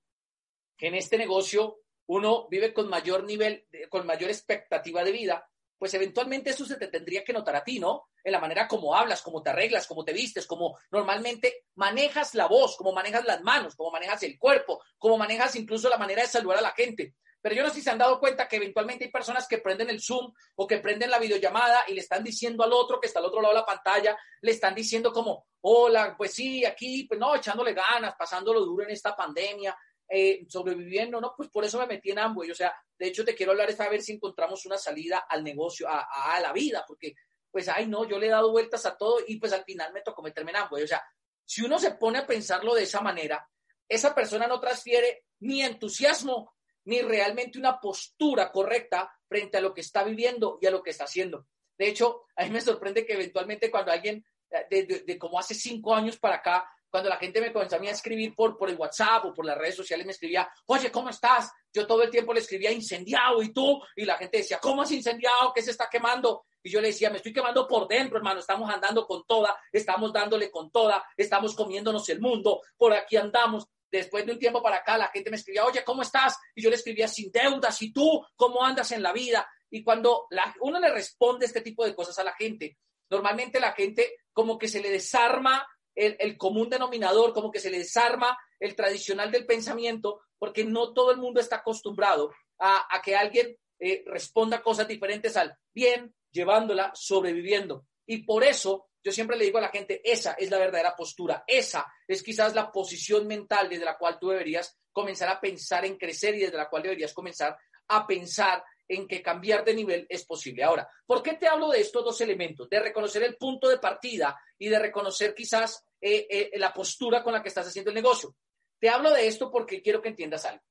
que 0.78 0.88
en 0.88 0.96
este 0.96 1.18
negocio 1.18 1.80
uno 2.08 2.48
vive 2.50 2.74
con 2.74 2.90
mayor 2.90 3.24
nivel, 3.24 3.68
con 3.90 4.06
mayor 4.06 4.30
expectativa 4.30 5.04
de 5.04 5.12
vida, 5.12 5.50
pues 5.78 5.94
eventualmente 5.96 6.52
eso 6.52 6.66
se 6.66 6.78
te 6.78 6.88
tendría 6.88 7.24
que 7.24 7.34
notar 7.34 7.56
a 7.56 7.64
ti, 7.64 7.80
¿no? 7.80 8.10
En 8.24 8.32
la 8.32 8.40
manera 8.40 8.68
como 8.68 8.96
hablas, 8.96 9.22
cómo 9.22 9.42
te 9.42 9.50
arreglas, 9.50 9.86
cómo 9.86 10.06
te 10.06 10.14
vistes, 10.14 10.48
cómo 10.48 10.78
normalmente 10.92 11.66
manejas 11.76 12.36
la 12.36 12.48
voz, 12.48 12.78
cómo 12.78 12.94
manejas 12.94 13.26
las 13.26 13.42
manos, 13.42 13.76
cómo 13.76 13.92
manejas 13.92 14.24
el 14.24 14.38
cuerpo, 14.40 14.82
cómo 14.98 15.18
manejas 15.18 15.56
incluso 15.56 15.90
la 15.90 15.98
manera 15.98 16.22
de 16.22 16.30
saludar 16.30 16.60
a 16.60 16.62
la 16.62 16.72
gente. 16.72 17.16
Pero 17.44 17.56
yo 17.56 17.64
no 17.64 17.70
sé 17.70 17.76
si 17.76 17.82
se 17.82 17.90
han 17.90 17.98
dado 17.98 18.22
cuenta 18.22 18.48
que 18.48 18.56
eventualmente 18.56 19.04
hay 19.04 19.12
personas 19.12 19.50
que 19.50 19.58
prenden 19.58 19.90
el 19.90 20.02
Zoom 20.02 20.34
o 20.56 20.66
que 20.66 20.78
prenden 20.78 21.12
la 21.12 21.20
videollamada 21.20 21.84
y 21.90 21.94
le 21.94 22.00
están 22.00 22.24
diciendo 22.24 22.64
al 22.64 22.72
otro 22.72 23.02
que 23.02 23.08
está 23.08 23.20
al 23.20 23.26
otro 23.26 23.42
lado 23.42 23.54
de 23.54 23.60
la 23.60 23.66
pantalla, 23.66 24.18
le 24.40 24.52
están 24.52 24.74
diciendo 24.74 25.12
como, 25.12 25.46
hola, 25.60 26.16
pues 26.18 26.32
sí, 26.32 26.64
aquí, 26.64 27.04
pues 27.04 27.20
no, 27.20 27.36
echándole 27.36 27.74
ganas, 27.74 28.16
pasándolo 28.18 28.62
duro 28.62 28.86
en 28.86 28.92
esta 28.92 29.14
pandemia, 29.14 29.78
eh, 30.08 30.46
sobreviviendo, 30.48 31.20
no, 31.20 31.34
pues 31.36 31.50
por 31.50 31.66
eso 31.66 31.78
me 31.80 31.86
metí 31.86 32.12
en 32.12 32.20
Amway. 32.20 32.50
O 32.50 32.56
sea, 32.56 32.74
de 32.98 33.08
hecho 33.08 33.26
te 33.26 33.36
quiero 33.36 33.52
hablar 33.52 33.70
es 33.70 33.80
a 33.82 33.90
si 34.00 34.14
encontramos 34.14 34.66
una 34.66 34.78
salida 34.78 35.26
al 35.28 35.44
negocio, 35.44 35.90
a, 35.90 36.08
a, 36.34 36.40
la 36.40 36.54
vida, 36.54 36.86
porque 36.88 37.14
pues, 37.52 37.68
ay, 37.68 37.88
no, 37.88 38.08
yo 38.08 38.18
le 38.18 38.28
he 38.28 38.30
dado 38.30 38.52
vueltas 38.52 38.86
a 38.86 38.96
todo 38.96 39.18
y 39.28 39.36
pues 39.36 39.52
al 39.52 39.66
final 39.66 39.92
me 39.92 40.02
tocó 40.02 40.22
meterme 40.22 40.52
en 40.52 40.58
Amway. 40.58 40.84
O 40.84 40.88
sea, 40.88 41.04
si 41.44 41.62
uno 41.62 41.78
se 41.78 41.92
pone 41.96 42.20
a 42.20 42.26
pensarlo 42.26 42.74
de 42.74 42.84
esa 42.84 43.02
manera, 43.02 43.46
esa 43.90 44.16
persona 44.16 44.48
no 44.48 44.62
transfiere 44.62 45.26
ni 45.42 45.62
entusiasmo 45.62 46.54
ni 46.86 47.02
realmente 47.02 47.60
una 47.60 47.80
postura 47.80 48.52
correcta 48.52 49.12
frente 49.28 49.58
a 49.58 49.62
lo 49.62 49.74
que 49.74 49.82
está 49.82 50.04
viviendo 50.04 50.60
y 50.62 50.68
a 50.68 50.72
lo 50.72 50.84
que 50.84 50.92
está 50.92 51.06
haciendo. 51.06 51.48
De 51.78 51.88
hecho, 51.88 52.24
a 52.36 52.44
mí 52.44 52.52
me 52.52 52.62
sorprende 52.62 53.06
que 53.06 53.14
eventualmente 53.14 53.72
cuando 53.72 53.92
alguien, 53.92 54.26
de, 54.70 55.04
de, 55.06 55.18
como 55.18 55.40
hace 55.40 55.56
cinco 55.56 55.94
años 55.96 56.18
para 56.18 56.36
acá, 56.36 56.70
cuando 56.90 57.10
la 57.10 57.18
gente 57.18 57.42
me 57.42 57.52
comenzó 57.52 57.76
a, 57.76 57.80
a 57.80 57.90
escribir 57.90 58.36
por, 58.36 58.56
por 58.56 58.70
el 58.70 58.78
WhatsApp 58.78 59.26
o 59.26 59.34
por 59.34 59.46
las 59.46 59.58
redes 59.58 59.76
sociales, 59.76 60.06
me 60.06 60.12
escribía, 60.12 60.48
oye, 60.68 60.92
¿cómo 60.92 61.10
estás? 61.10 61.52
Yo 61.74 61.88
todo 61.88 62.04
el 62.04 62.12
tiempo 62.12 62.36
le 62.36 62.40
escribía 62.40 62.72
incendiado 62.72 63.42
y 63.42 63.52
tú, 63.52 63.82
y 63.96 64.06
la 64.06 64.16
gente 64.16 64.38
decía, 64.38 64.60
¿cómo 64.62 64.84
es 64.84 64.92
incendiado? 64.92 65.52
¿Qué 65.56 65.64
se 65.64 65.72
está 65.72 65.90
quemando? 65.90 66.46
Y 66.62 66.70
yo 66.70 66.80
le 66.80 66.90
decía, 66.90 67.10
me 67.10 67.18
estoy 67.18 67.34
quemando 67.34 67.68
por 67.68 67.88
dentro, 67.88 68.18
hermano, 68.18 68.40
estamos 68.40 68.70
andando 68.72 69.08
con 69.08 69.24
toda, 69.26 69.58
estamos 69.72 70.14
dándole 70.14 70.52
con 70.52 70.70
toda, 70.72 71.04
estamos 71.18 71.56
comiéndonos 71.56 72.08
el 72.10 72.22
mundo, 72.22 72.62
por 72.78 72.94
aquí 72.94 73.18
andamos. 73.18 73.68
Después 73.94 74.26
de 74.26 74.32
un 74.32 74.40
tiempo 74.40 74.64
para 74.64 74.78
acá, 74.78 74.98
la 74.98 75.10
gente 75.10 75.30
me 75.30 75.36
escribía, 75.36 75.64
oye, 75.66 75.84
¿cómo 75.84 76.02
estás? 76.02 76.36
Y 76.56 76.64
yo 76.64 76.72
le 76.72 76.78
escribía, 76.78 77.08
sin 77.08 77.32
deudas, 77.32 77.80
¿y 77.84 77.94
tú 77.94 78.26
cómo 78.36 78.66
andas 78.66 78.92
en 78.92 79.04
la 79.04 79.14
vida? 79.14 79.48
Y 79.70 79.84
cuando 79.84 80.26
la, 80.32 80.52
uno 80.62 80.80
le 80.80 80.92
responde 80.92 81.46
este 81.46 81.62
tipo 81.62 81.86
de 81.86 81.94
cosas 81.94 82.18
a 82.18 82.24
la 82.24 82.34
gente, 82.34 82.80
normalmente 83.08 83.60
la 83.60 83.74
gente 83.74 84.16
como 84.34 84.58
que 84.58 84.68
se 84.68 84.82
le 84.82 84.90
desarma 84.90 85.68
el, 85.94 86.16
el, 86.18 86.38
común 86.38 86.72
denominador, 86.72 87.34
como 87.34 87.52
que 87.52 87.60
se 87.60 87.70
le 87.70 87.78
desarma 87.78 88.36
el 88.60 88.76
tradicional 88.76 89.30
del 89.30 89.46
pensamiento, 89.46 90.22
porque 90.40 90.66
no 90.66 90.92
todo 90.92 91.12
el 91.12 91.18
mundo 91.18 91.40
está 91.40 91.58
acostumbrado 91.58 92.32
a, 92.58 92.88
a 92.90 93.00
que 93.00 93.16
alguien 93.16 93.56
eh, 93.78 94.04
responda 94.08 94.64
cosas 94.64 94.88
diferentes 94.88 95.38
al 95.38 95.56
bien, 95.72 96.16
llevándola, 96.32 96.92
sobreviviendo. 96.96 97.86
Y 98.08 98.24
por 98.24 98.44
eso 98.44 98.88
yo 99.04 99.12
siempre 99.12 99.38
le 99.38 99.46
digo 99.46 99.58
a 99.58 99.62
la 99.62 99.70
gente, 99.70 100.02
esa 100.04 100.34
es 100.34 100.50
la 100.50 100.58
verdadera 100.58 100.96
postura, 100.96 101.44
esa 101.46 101.86
es 102.08 102.24
quizás 102.24 102.56
la 102.56 102.72
posición 102.72 103.28
mental 103.28 103.70
desde 103.70 103.86
la 103.86 103.98
cual 103.98 104.18
tú 104.20 104.30
deberías 104.30 104.78
comenzar 104.92 105.30
a 105.30 105.42
pensar 105.42 105.86
en 105.86 105.98
crecer 105.98 106.36
y 106.36 106.40
desde 106.40 106.58
la 106.58 106.70
cual 106.70 106.84
deberías 106.84 107.14
comenzar 107.14 107.58
a 107.88 108.08
pensar 108.08 108.64
en 108.88 109.08
que 109.08 109.22
cambiar 109.22 109.66
de 109.66 109.74
nivel 109.74 110.06
es 110.10 110.26
posible. 110.26 110.64
Ahora, 110.64 110.88
¿por 111.06 111.22
qué 111.22 111.34
te 111.34 111.48
hablo 111.48 111.70
de 111.70 111.82
estos 111.82 112.04
dos 112.04 112.22
elementos? 112.22 112.70
De 112.70 112.80
reconocer 112.80 113.24
el 113.24 113.36
punto 113.36 113.68
de 113.70 113.80
partida 113.80 114.40
y 114.58 114.70
de 114.70 114.80
reconocer 114.80 115.34
quizás 115.34 115.84
eh, 116.00 116.28
eh, 116.30 116.52
la 116.56 116.74
postura 116.74 117.24
con 117.24 117.34
la 117.34 117.42
que 117.42 117.50
estás 117.50 117.68
haciendo 117.68 117.92
el 117.92 117.96
negocio. 117.96 118.36
Te 118.80 118.90
hablo 118.90 119.12
de 119.12 119.28
esto 119.28 119.50
porque 119.50 119.82
quiero 119.82 120.02
que 120.02 120.10
entiendas 120.10 120.46
algo. 120.46 120.64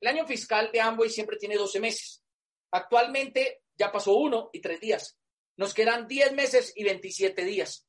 El 0.00 0.08
año 0.08 0.26
fiscal 0.26 0.70
de 0.72 0.80
Amway 0.80 1.10
siempre 1.10 1.36
tiene 1.36 1.56
12 1.56 1.80
meses. 1.80 2.22
Actualmente 2.70 3.62
ya 3.76 3.90
pasó 3.90 4.14
uno 4.14 4.50
y 4.52 4.60
tres 4.60 4.80
días. 4.80 5.18
Nos 5.58 5.74
quedan 5.74 6.06
10 6.06 6.34
meses 6.34 6.72
y 6.76 6.84
27 6.84 7.44
días. 7.44 7.84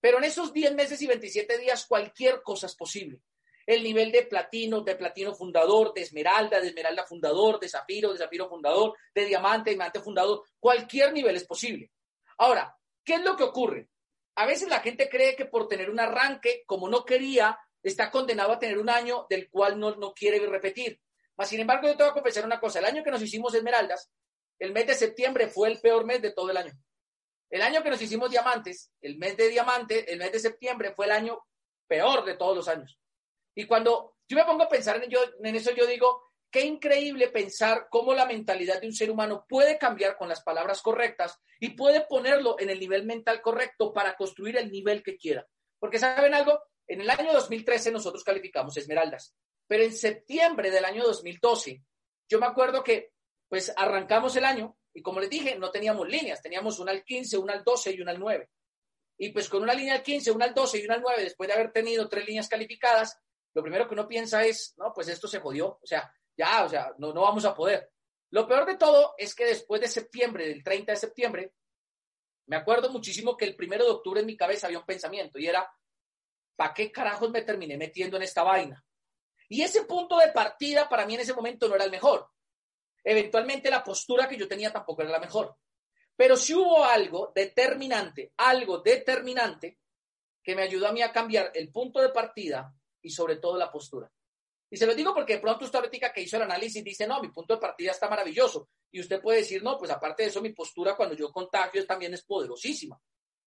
Pero 0.00 0.18
en 0.18 0.24
esos 0.24 0.52
10 0.52 0.74
meses 0.74 1.00
y 1.00 1.06
27 1.06 1.56
días 1.58 1.86
cualquier 1.86 2.42
cosa 2.42 2.66
es 2.66 2.74
posible. 2.74 3.20
El 3.64 3.84
nivel 3.84 4.10
de 4.10 4.22
platino, 4.22 4.80
de 4.80 4.96
platino 4.96 5.32
fundador, 5.32 5.94
de 5.94 6.02
esmeralda, 6.02 6.60
de 6.60 6.66
esmeralda 6.66 7.06
fundador, 7.06 7.60
de 7.60 7.68
zafiro, 7.68 8.12
de 8.12 8.18
zafiro 8.18 8.48
fundador, 8.48 8.96
de 9.14 9.24
diamante, 9.24 9.70
diamante 9.70 10.00
fundador, 10.00 10.42
cualquier 10.58 11.12
nivel 11.12 11.36
es 11.36 11.46
posible. 11.46 11.92
Ahora, 12.38 12.76
¿qué 13.04 13.14
es 13.14 13.22
lo 13.22 13.36
que 13.36 13.44
ocurre? 13.44 13.88
A 14.34 14.44
veces 14.44 14.68
la 14.68 14.80
gente 14.80 15.08
cree 15.08 15.36
que 15.36 15.44
por 15.44 15.68
tener 15.68 15.90
un 15.90 16.00
arranque, 16.00 16.64
como 16.66 16.88
no 16.88 17.04
quería, 17.04 17.56
está 17.84 18.10
condenado 18.10 18.50
a 18.50 18.58
tener 18.58 18.78
un 18.78 18.90
año 18.90 19.26
del 19.30 19.48
cual 19.48 19.78
no, 19.78 19.94
no 19.94 20.12
quiere 20.12 20.44
repetir. 20.44 21.00
Mas, 21.36 21.50
sin 21.50 21.60
embargo, 21.60 21.86
yo 21.86 21.96
te 21.96 22.02
voy 22.02 22.10
a 22.10 22.14
confesar 22.14 22.44
una 22.44 22.58
cosa. 22.58 22.80
El 22.80 22.86
año 22.86 23.04
que 23.04 23.12
nos 23.12 23.22
hicimos 23.22 23.54
esmeraldas, 23.54 24.10
el 24.58 24.72
mes 24.72 24.88
de 24.88 24.94
septiembre 24.94 25.46
fue 25.46 25.68
el 25.68 25.80
peor 25.80 26.04
mes 26.04 26.20
de 26.20 26.32
todo 26.32 26.50
el 26.50 26.56
año. 26.56 26.72
El 27.52 27.60
año 27.60 27.82
que 27.82 27.90
nos 27.90 28.00
hicimos 28.00 28.30
diamantes, 28.30 28.90
el 29.02 29.18
mes 29.18 29.36
de 29.36 29.50
diamante, 29.50 30.10
el 30.10 30.18
mes 30.18 30.32
de 30.32 30.40
septiembre 30.40 30.94
fue 30.96 31.04
el 31.04 31.12
año 31.12 31.38
peor 31.86 32.24
de 32.24 32.34
todos 32.34 32.56
los 32.56 32.66
años. 32.66 32.98
Y 33.54 33.66
cuando 33.66 34.16
yo 34.26 34.38
me 34.38 34.46
pongo 34.46 34.62
a 34.62 34.70
pensar 34.70 35.02
en, 35.04 35.54
eso, 35.54 35.70
yo 35.72 35.86
digo, 35.86 36.30
qué 36.50 36.62
increíble 36.62 37.28
pensar 37.28 37.88
cómo 37.90 38.14
la 38.14 38.24
mentalidad 38.24 38.80
de 38.80 38.86
un 38.86 38.94
ser 38.94 39.10
humano 39.10 39.44
puede 39.46 39.76
cambiar 39.76 40.16
con 40.16 40.30
las 40.30 40.42
palabras 40.42 40.80
correctas 40.80 41.38
y 41.60 41.76
puede 41.76 42.06
ponerlo 42.08 42.58
en 42.58 42.70
el 42.70 42.80
nivel 42.80 43.04
mental 43.04 43.42
correcto 43.42 43.92
para 43.92 44.16
construir 44.16 44.56
el 44.56 44.72
nivel 44.72 45.02
que 45.02 45.18
quiera. 45.18 45.46
Porque 45.78 45.98
saben 45.98 46.32
algo, 46.32 46.58
en 46.86 47.02
el 47.02 47.10
año 47.10 47.34
2013 47.34 47.92
nosotros 47.92 48.24
calificamos 48.24 48.74
esmeraldas, 48.78 49.34
pero 49.66 49.84
en 49.84 49.92
septiembre 49.92 50.70
del 50.70 50.86
año 50.86 51.04
2012, 51.04 51.84
yo 52.30 52.38
me 52.38 52.46
acuerdo 52.46 52.82
que 52.82 53.10
pues 53.46 53.70
arrancamos 53.76 54.34
el 54.36 54.46
año 54.46 54.74
y 54.94 55.02
como 55.02 55.20
les 55.20 55.30
dije, 55.30 55.58
no 55.58 55.70
teníamos 55.70 56.08
líneas, 56.08 56.42
teníamos 56.42 56.78
una 56.78 56.92
al 56.92 57.04
15, 57.04 57.38
una 57.38 57.54
al 57.54 57.64
12 57.64 57.92
y 57.92 58.00
una 58.00 58.12
al 58.12 58.18
9. 58.18 58.48
Y 59.18 59.30
pues 59.30 59.48
con 59.48 59.62
una 59.62 59.74
línea 59.74 59.94
al 59.94 60.02
15, 60.02 60.30
una 60.32 60.46
al 60.46 60.54
12 60.54 60.80
y 60.80 60.84
una 60.84 60.94
al 60.94 61.02
9, 61.02 61.22
después 61.22 61.48
de 61.48 61.54
haber 61.54 61.72
tenido 61.72 62.08
tres 62.08 62.26
líneas 62.26 62.48
calificadas, 62.48 63.18
lo 63.54 63.62
primero 63.62 63.86
que 63.86 63.94
uno 63.94 64.08
piensa 64.08 64.44
es, 64.44 64.74
no, 64.76 64.92
pues 64.94 65.08
esto 65.08 65.28
se 65.28 65.40
jodió, 65.40 65.78
o 65.82 65.86
sea, 65.86 66.12
ya, 66.36 66.64
o 66.64 66.68
sea, 66.68 66.92
no, 66.98 67.12
no 67.12 67.22
vamos 67.22 67.44
a 67.44 67.54
poder. 67.54 67.90
Lo 68.30 68.46
peor 68.46 68.66
de 68.66 68.76
todo 68.76 69.14
es 69.18 69.34
que 69.34 69.44
después 69.44 69.80
de 69.80 69.88
septiembre, 69.88 70.48
del 70.48 70.64
30 70.64 70.92
de 70.92 70.96
septiembre, 70.96 71.52
me 72.46 72.56
acuerdo 72.56 72.90
muchísimo 72.90 73.36
que 73.36 73.44
el 73.44 73.56
primero 73.56 73.84
de 73.84 73.90
octubre 73.90 74.20
en 74.20 74.26
mi 74.26 74.36
cabeza 74.36 74.66
había 74.66 74.78
un 74.78 74.86
pensamiento 74.86 75.38
y 75.38 75.46
era, 75.46 75.70
¿para 76.56 76.74
qué 76.74 76.90
carajos 76.90 77.30
me 77.30 77.42
terminé 77.42 77.76
metiendo 77.76 78.16
en 78.16 78.22
esta 78.22 78.42
vaina? 78.42 78.84
Y 79.48 79.62
ese 79.62 79.84
punto 79.84 80.16
de 80.18 80.32
partida 80.32 80.88
para 80.88 81.06
mí 81.06 81.14
en 81.14 81.20
ese 81.20 81.34
momento 81.34 81.68
no 81.68 81.74
era 81.74 81.84
el 81.84 81.90
mejor. 81.90 82.28
Eventualmente 83.04 83.70
la 83.70 83.82
postura 83.82 84.28
que 84.28 84.36
yo 84.36 84.48
tenía 84.48 84.72
tampoco 84.72 85.02
era 85.02 85.10
la 85.10 85.18
mejor. 85.18 85.56
Pero 86.16 86.36
sí 86.36 86.54
hubo 86.54 86.84
algo 86.84 87.32
determinante, 87.34 88.32
algo 88.36 88.78
determinante 88.78 89.78
que 90.42 90.54
me 90.54 90.62
ayudó 90.62 90.88
a 90.88 90.92
mí 90.92 91.02
a 91.02 91.12
cambiar 91.12 91.50
el 91.54 91.70
punto 91.70 92.00
de 92.00 92.10
partida 92.10 92.74
y 93.00 93.10
sobre 93.10 93.36
todo 93.36 93.56
la 93.56 93.70
postura. 93.70 94.10
Y 94.70 94.76
se 94.76 94.86
lo 94.86 94.94
digo 94.94 95.14
porque 95.14 95.34
de 95.34 95.40
pronto 95.40 95.66
usted 95.66 95.78
ahorita 95.78 96.12
que 96.12 96.22
hizo 96.22 96.36
el 96.36 96.42
análisis 96.44 96.82
dice, 96.82 97.06
no, 97.06 97.20
mi 97.20 97.28
punto 97.28 97.54
de 97.54 97.60
partida 97.60 97.90
está 97.90 98.08
maravilloso. 98.08 98.70
Y 98.90 99.00
usted 99.00 99.20
puede 99.20 99.38
decir, 99.38 99.62
no, 99.62 99.76
pues 99.76 99.90
aparte 99.90 100.22
de 100.22 100.30
eso, 100.30 100.40
mi 100.40 100.54
postura 100.54 100.96
cuando 100.96 101.14
yo 101.14 101.30
contagio 101.30 101.84
también 101.86 102.14
es 102.14 102.24
poderosísima. 102.24 102.98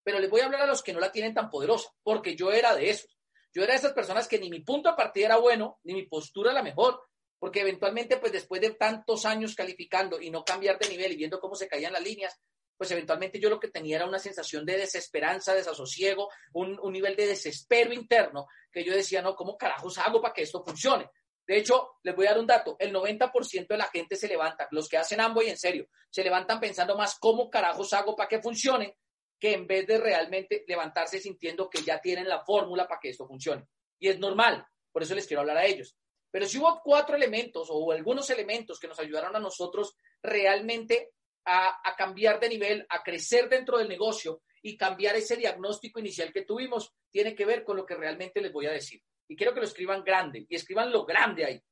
Pero 0.04 0.20
les 0.20 0.30
voy 0.30 0.42
a 0.42 0.46
hablar 0.46 0.62
a 0.62 0.68
los 0.68 0.84
que 0.84 0.94
no 0.94 1.00
la 1.00 1.12
tienen 1.12 1.34
tan 1.34 1.50
poderosa, 1.50 1.90
porque 2.04 2.36
yo 2.36 2.52
era 2.52 2.76
de 2.76 2.92
esos. 2.92 3.18
Yo 3.52 3.64
era 3.64 3.74
de 3.74 3.80
esas 3.80 3.94
personas 3.94 4.28
que 4.28 4.38
ni 4.38 4.52
mi 4.52 4.60
punto 4.60 4.90
de 4.92 4.96
partida 4.96 5.26
era 5.26 5.38
bueno, 5.38 5.80
ni 5.84 5.96
mi 5.96 6.06
postura 6.06 6.54
la 6.54 6.62
mejor, 6.62 7.02
porque 7.40 7.62
eventualmente, 7.62 8.18
pues 8.18 8.32
después 8.32 8.62
de 8.62 8.72
tantos 8.72 9.26
años 9.26 9.56
calificando 9.56 10.20
y 10.22 10.30
no 10.30 10.44
cambiar 10.44 10.80
de 10.80 10.90
nivel 10.90 11.12
y 11.12 11.18
viendo 11.18 11.40
cómo 11.40 11.56
se 11.56 11.68
caían 11.68 11.94
las 11.94 12.04
líneas, 12.04 12.40
pues 12.78 12.92
eventualmente 12.92 13.40
yo 13.40 13.50
lo 13.50 13.60
que 13.60 13.70
tenía 13.70 13.98
era 13.98 14.08
una 14.08 14.20
sensación 14.20 14.66
de 14.66 14.78
desesperanza, 14.78 15.54
desasosiego, 15.54 16.30
un, 16.54 16.78
un 16.82 16.94
nivel 16.94 17.16
de 17.16 17.28
desespero 17.28 17.94
interno, 17.94 18.48
que 18.72 18.84
yo 18.84 18.94
decía, 18.94 19.22
no, 19.22 19.36
¿cómo 19.36 19.58
carajos 19.58 19.98
hago 19.98 20.22
para 20.22 20.34
que 20.34 20.42
esto 20.42 20.64
funcione? 20.64 21.10
De 21.48 21.58
hecho, 21.58 21.98
les 22.04 22.16
voy 22.16 22.26
a 22.26 22.32
dar 22.32 22.40
un 22.40 22.48
dato, 22.48 22.76
el 22.80 22.94
90% 22.94 23.68
de 23.68 23.78
la 23.78 23.86
gente 23.86 24.16
se 24.16 24.28
levanta, 24.28 24.68
los 24.72 24.90
que 24.90 24.98
hacen 24.98 25.20
y 25.44 25.50
en 25.50 25.58
serio, 25.58 25.88
se 26.10 26.24
levantan 26.24 26.60
pensando 26.60 26.98
más 26.98 27.20
cómo 27.20 27.50
carajos 27.50 27.94
hago 27.94 28.16
para 28.16 28.28
que 28.28 28.42
funcione, 28.42 28.98
que 29.40 29.54
en 29.54 29.68
vez 29.68 29.86
de 29.86 30.00
realmente 30.00 30.64
levantarse 30.68 31.20
sintiendo 31.20 31.70
que 31.70 31.84
ya 31.84 32.00
tienen 32.00 32.28
la 32.28 32.44
fórmula 32.44 32.88
para 32.88 33.00
que 33.00 33.10
esto 33.10 33.28
funcione. 33.28 33.68
Y 34.00 34.08
es 34.08 34.20
normal, 34.20 34.66
por 34.92 35.04
eso 35.04 35.14
les 35.14 35.28
quiero 35.28 35.42
hablar 35.42 35.58
a 35.58 35.66
ellos. 35.66 35.96
Pero 36.36 36.48
si 36.48 36.58
hubo 36.58 36.82
cuatro 36.84 37.16
elementos 37.16 37.70
o 37.72 37.94
algunos 37.94 38.30
elementos 38.30 38.78
que 38.78 38.90
nos 38.90 39.00
ayudaron 39.00 39.34
a 39.38 39.40
nosotros 39.40 39.96
realmente 40.22 41.14
a, 41.46 41.80
a, 41.82 41.96
cambiar 41.96 42.42
de 42.42 42.50
nivel, 42.50 42.86
a 42.90 43.02
crecer 43.02 43.48
dentro 43.48 43.78
del 43.78 43.88
negocio 43.88 44.42
y 44.62 44.76
cambiar 44.76 45.16
ese 45.16 45.38
diagnóstico 45.38 46.02
inicial 46.02 46.34
que 46.34 46.44
tuvimos, 46.44 46.92
tiene 47.10 47.34
que 47.34 47.46
ver 47.46 47.64
con 47.64 47.78
lo 47.78 47.86
que 47.86 47.96
realmente 47.96 48.42
les 48.42 48.52
voy 48.52 48.66
a 48.66 48.74
decir. 48.74 49.02
Y 49.30 49.38
quiero 49.38 49.54
que 49.54 49.62
lo 49.62 49.66
escriban 49.66 50.04
grande 50.04 50.46
y 50.50 50.56
escriban 50.58 50.92
lo 50.92 51.06
grande 51.06 51.46
ahí. 51.46 51.64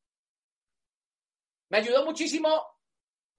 Me 1.68 1.80
ayudó 1.80 2.06
muchísimo 2.06 2.66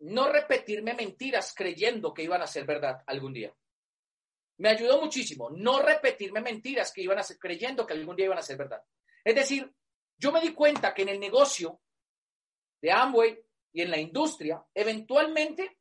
no 0.00 0.30
repetirme 0.30 0.92
mentiras 0.92 1.54
creyendo 1.56 2.12
que 2.12 2.24
iban 2.24 2.42
a 2.42 2.46
ser 2.46 2.66
verdad 2.66 3.02
algún 3.06 3.32
día. 3.32 3.50
Me 4.58 4.68
ayudó 4.68 5.00
muchísimo 5.00 5.48
no 5.48 5.80
repetirme 5.80 6.42
mentiras 6.42 6.92
que 6.92 7.00
iban 7.00 7.18
a 7.18 7.22
ser 7.22 7.38
creyendo 7.38 7.86
que 7.86 7.94
algún 7.94 8.14
día 8.14 8.26
iban 8.26 8.36
a 8.36 8.42
ser 8.42 8.58
verdad. 8.58 8.82
Es 9.24 9.34
decir, 9.34 9.74
yo 10.18 10.32
me 10.32 10.40
di 10.40 10.54
cuenta 10.54 10.94
que 10.94 11.02
en 11.02 11.08
el 11.10 11.20
negocio 11.20 11.80
de 12.80 12.92
Amway 12.92 13.38
y 13.72 13.82
en 13.82 13.90
la 13.90 13.98
industria, 13.98 14.64
eventualmente 14.74 15.78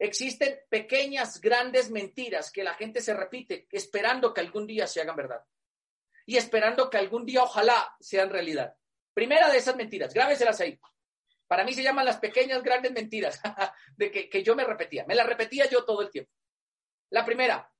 Existen 0.00 0.60
pequeñas, 0.70 1.42
grandes 1.42 1.90
mentiras 1.90 2.50
que 2.50 2.64
la 2.64 2.72
gente 2.72 3.02
se 3.02 3.12
repite 3.12 3.68
esperando 3.70 4.32
que 4.32 4.40
algún 4.40 4.66
día 4.66 4.86
se 4.86 5.02
hagan 5.02 5.14
verdad 5.14 5.44
y 6.24 6.38
esperando 6.38 6.88
que 6.88 6.96
algún 6.96 7.26
día 7.26 7.42
ojalá 7.42 7.94
sean 8.00 8.30
realidad. 8.30 8.74
Primera 9.12 9.50
de 9.50 9.58
esas 9.58 9.76
mentiras, 9.76 10.14
grábeselas 10.14 10.58
ahí. 10.62 10.80
Para 11.46 11.64
mí 11.64 11.74
se 11.74 11.82
llaman 11.82 12.06
las 12.06 12.16
pequeñas, 12.16 12.62
grandes 12.62 12.92
mentiras 12.92 13.42
de 13.96 14.10
que, 14.10 14.30
que 14.30 14.42
yo 14.42 14.56
me 14.56 14.64
repetía. 14.64 15.04
Me 15.04 15.14
las 15.14 15.26
repetía 15.26 15.68
yo 15.68 15.84
todo 15.84 16.00
el 16.00 16.10
tiempo. 16.10 16.32
La 17.10 17.22
primera, 17.22 17.70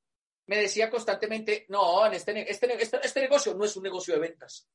me 0.45 0.59
decía 0.59 0.91
constantemente, 0.91 1.65
no, 1.71 2.05
en 2.05 2.13
este, 2.13 2.51
este, 2.51 2.83
este, 2.83 3.01
este, 3.03 3.21
negocio 3.23 3.55
no 3.55 3.65
es 3.65 3.75
un 3.77 3.85
negocio 3.85 4.13
de 4.13 4.21
ventas. 4.21 4.69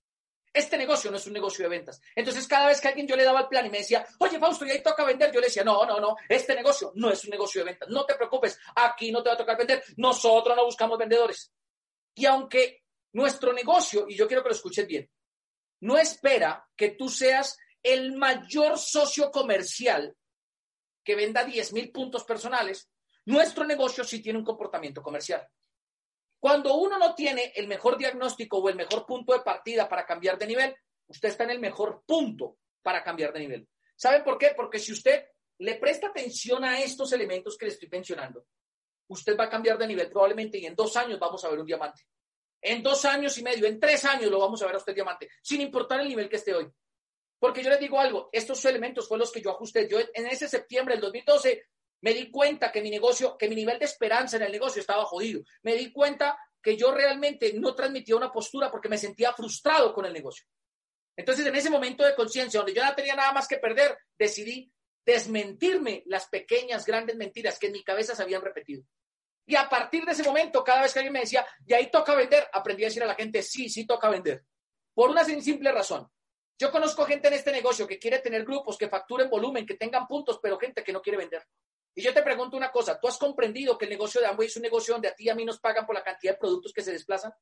Este 0.55 0.77
negocio 0.77 1.11
no 1.11 1.17
es 1.17 1.27
un 1.27 1.33
negocio 1.33 1.63
de 1.63 1.69
ventas. 1.69 2.01
Entonces, 2.15 2.47
cada 2.47 2.67
vez 2.67 2.79
que 2.79 2.87
alguien 2.87 3.05
yo 3.05 3.17
le 3.17 3.25
daba 3.25 3.41
el 3.41 3.47
plan 3.47 3.65
y 3.65 3.69
me 3.69 3.79
decía, 3.79 4.05
oye, 4.19 4.39
Fausto, 4.39 4.65
y 4.65 4.71
ahí 4.71 4.81
toca 4.81 5.03
vender, 5.03 5.29
yo 5.33 5.41
le 5.41 5.47
decía, 5.47 5.65
no, 5.65 5.85
no, 5.85 5.99
no, 5.99 6.15
este 6.29 6.55
negocio 6.55 6.93
no 6.95 7.11
es 7.11 7.21
un 7.25 7.31
negocio 7.31 7.59
de 7.59 7.65
ventas. 7.65 7.89
No 7.89 8.05
te 8.05 8.15
preocupes, 8.15 8.57
aquí 8.73 9.11
no 9.11 9.21
te 9.21 9.27
va 9.27 9.35
a 9.35 9.37
tocar 9.37 9.57
vender. 9.57 9.83
Nosotros 9.97 10.55
no 10.55 10.63
buscamos 10.63 10.97
vendedores. 10.97 11.51
Y 12.13 12.25
aunque 12.25 12.83
nuestro 13.11 13.51
negocio, 13.51 14.05
y 14.07 14.15
yo 14.15 14.27
quiero 14.27 14.43
que 14.43 14.49
lo 14.49 14.55
escuches 14.55 14.87
bien, 14.87 15.11
no 15.81 15.97
espera 15.97 16.65
que 16.73 16.91
tú 16.91 17.09
seas 17.09 17.57
el 17.83 18.13
mayor 18.13 18.77
socio 18.77 19.29
comercial 19.31 20.15
que 21.03 21.15
venda 21.15 21.43
10 21.43 21.73
mil 21.73 21.91
puntos 21.91 22.23
personales, 22.23 22.89
nuestro 23.25 23.65
negocio 23.65 24.05
sí 24.05 24.21
tiene 24.21 24.39
un 24.39 24.45
comportamiento 24.45 25.03
comercial. 25.03 25.45
Cuando 26.45 26.75
uno 26.75 26.99
no 26.99 27.15
tiene 27.15 27.53
el 27.55 27.67
mejor 27.67 27.97
diagnóstico 27.97 28.59
o 28.59 28.69
el 28.69 28.75
mejor 28.75 29.03
punto 29.03 29.33
de 29.33 29.39
partida 29.39 29.89
para 29.89 30.05
cambiar 30.05 30.37
de 30.37 30.45
nivel, 30.45 30.75
usted 31.07 31.29
está 31.29 31.43
en 31.43 31.49
el 31.49 31.59
mejor 31.59 32.03
punto 32.05 32.59
para 32.83 33.03
cambiar 33.03 33.33
de 33.33 33.39
nivel. 33.39 33.67
¿Saben 33.95 34.23
por 34.23 34.37
qué? 34.37 34.53
Porque 34.55 34.77
si 34.77 34.91
usted 34.91 35.25
le 35.57 35.73
presta 35.77 36.09
atención 36.09 36.63
a 36.63 36.79
estos 36.79 37.11
elementos 37.13 37.57
que 37.57 37.65
le 37.65 37.71
estoy 37.71 37.89
mencionando, 37.89 38.45
usted 39.07 39.35
va 39.35 39.45
a 39.45 39.49
cambiar 39.49 39.79
de 39.79 39.87
nivel 39.87 40.07
probablemente 40.07 40.59
y 40.59 40.67
en 40.67 40.75
dos 40.75 40.95
años 40.97 41.17
vamos 41.17 41.43
a 41.43 41.49
ver 41.49 41.57
un 41.57 41.65
diamante. 41.65 42.03
En 42.61 42.83
dos 42.83 43.03
años 43.05 43.35
y 43.39 43.41
medio, 43.41 43.65
en 43.65 43.79
tres 43.79 44.05
años 44.05 44.29
lo 44.29 44.37
vamos 44.37 44.61
a 44.61 44.67
ver 44.67 44.75
a 44.75 44.77
usted 44.77 44.93
diamante, 44.93 45.27
sin 45.41 45.61
importar 45.61 46.01
el 46.01 46.09
nivel 46.09 46.29
que 46.29 46.35
esté 46.35 46.53
hoy. 46.53 46.71
Porque 47.39 47.63
yo 47.63 47.71
les 47.71 47.79
digo 47.79 47.99
algo, 47.99 48.29
estos 48.31 48.63
elementos 48.65 49.07
fueron 49.07 49.21
los 49.21 49.31
que 49.31 49.41
yo 49.41 49.49
ajusté. 49.49 49.89
Yo 49.89 49.97
en 49.99 50.27
ese 50.27 50.47
septiembre 50.47 50.93
del 50.93 51.01
2012 51.01 51.69
me 52.05 52.13
di 52.13 52.29
cuenta 52.29 52.71
que 52.71 52.83
mi 52.83 52.91
negocio, 52.91 53.35
que 53.35 53.49
mi 53.49 53.55
nivel 53.55 53.79
de 53.79 53.85
esperanza 53.85 54.37
en 54.37 54.43
el 54.43 54.51
negocio 54.51 54.79
estaba 54.79 55.05
jodido. 55.05 55.41
Me 55.63 55.73
di 55.73 55.91
cuenta 55.91 56.37
que 56.61 56.77
yo 56.77 56.91
realmente 56.91 57.53
no 57.53 57.73
transmitía 57.73 58.15
una 58.15 58.31
postura 58.31 58.69
porque 58.69 58.87
me 58.87 58.99
sentía 58.99 59.33
frustrado 59.33 59.91
con 59.91 60.05
el 60.05 60.13
negocio. 60.13 60.45
Entonces, 61.17 61.43
en 61.47 61.55
ese 61.55 61.71
momento 61.71 62.05
de 62.05 62.13
conciencia, 62.13 62.59
donde 62.59 62.75
yo 62.75 62.85
no 62.85 62.93
tenía 62.93 63.15
nada 63.15 63.33
más 63.33 63.47
que 63.47 63.57
perder, 63.57 63.97
decidí 64.19 64.71
desmentirme 65.03 66.03
las 66.05 66.27
pequeñas, 66.27 66.85
grandes 66.85 67.15
mentiras 67.15 67.57
que 67.57 67.67
en 67.67 67.73
mi 67.73 67.83
cabeza 67.83 68.15
se 68.15 68.21
habían 68.21 68.43
repetido. 68.43 68.83
Y 69.47 69.55
a 69.55 69.67
partir 69.67 70.05
de 70.05 70.11
ese 70.11 70.21
momento, 70.21 70.63
cada 70.63 70.83
vez 70.83 70.93
que 70.93 70.99
alguien 70.99 71.13
me 71.13 71.21
decía, 71.21 71.43
y 71.65 71.73
ahí 71.73 71.89
toca 71.89 72.13
vender, 72.13 72.47
aprendí 72.53 72.83
a 72.83 72.87
decir 72.87 73.01
a 73.01 73.07
la 73.07 73.15
gente, 73.15 73.41
sí, 73.41 73.67
sí 73.67 73.87
toca 73.87 74.09
vender. 74.09 74.43
Por 74.93 75.09
una 75.09 75.23
simple 75.23 75.71
razón. 75.71 76.07
Yo 76.59 76.71
conozco 76.71 77.03
gente 77.05 77.29
en 77.29 77.33
este 77.33 77.51
negocio 77.51 77.87
que 77.87 77.97
quiere 77.97 78.19
tener 78.19 78.45
grupos, 78.45 78.77
que 78.77 78.89
facturen 78.89 79.27
volumen, 79.27 79.65
que 79.65 79.73
tengan 79.73 80.05
puntos, 80.05 80.39
pero 80.39 80.59
gente 80.59 80.83
que 80.83 80.93
no 80.93 81.01
quiere 81.01 81.17
vender. 81.17 81.43
Y 81.95 82.01
yo 82.01 82.13
te 82.13 82.21
pregunto 82.21 82.57
una 82.57 82.71
cosa, 82.71 82.99
¿tú 82.99 83.07
has 83.07 83.17
comprendido 83.17 83.77
que 83.77 83.85
el 83.85 83.91
negocio 83.91 84.19
de 84.19 84.27
Amway 84.27 84.47
es 84.47 84.55
un 84.57 84.63
negocio 84.63 84.93
donde 84.93 85.07
a 85.07 85.15
ti 85.15 85.23
y 85.23 85.29
a 85.29 85.35
mí 85.35 85.45
nos 85.45 85.59
pagan 85.59 85.85
por 85.85 85.95
la 85.95 86.03
cantidad 86.03 86.33
de 86.33 86.39
productos 86.39 86.73
que 86.73 86.83
se 86.83 86.91
desplazan? 86.91 87.33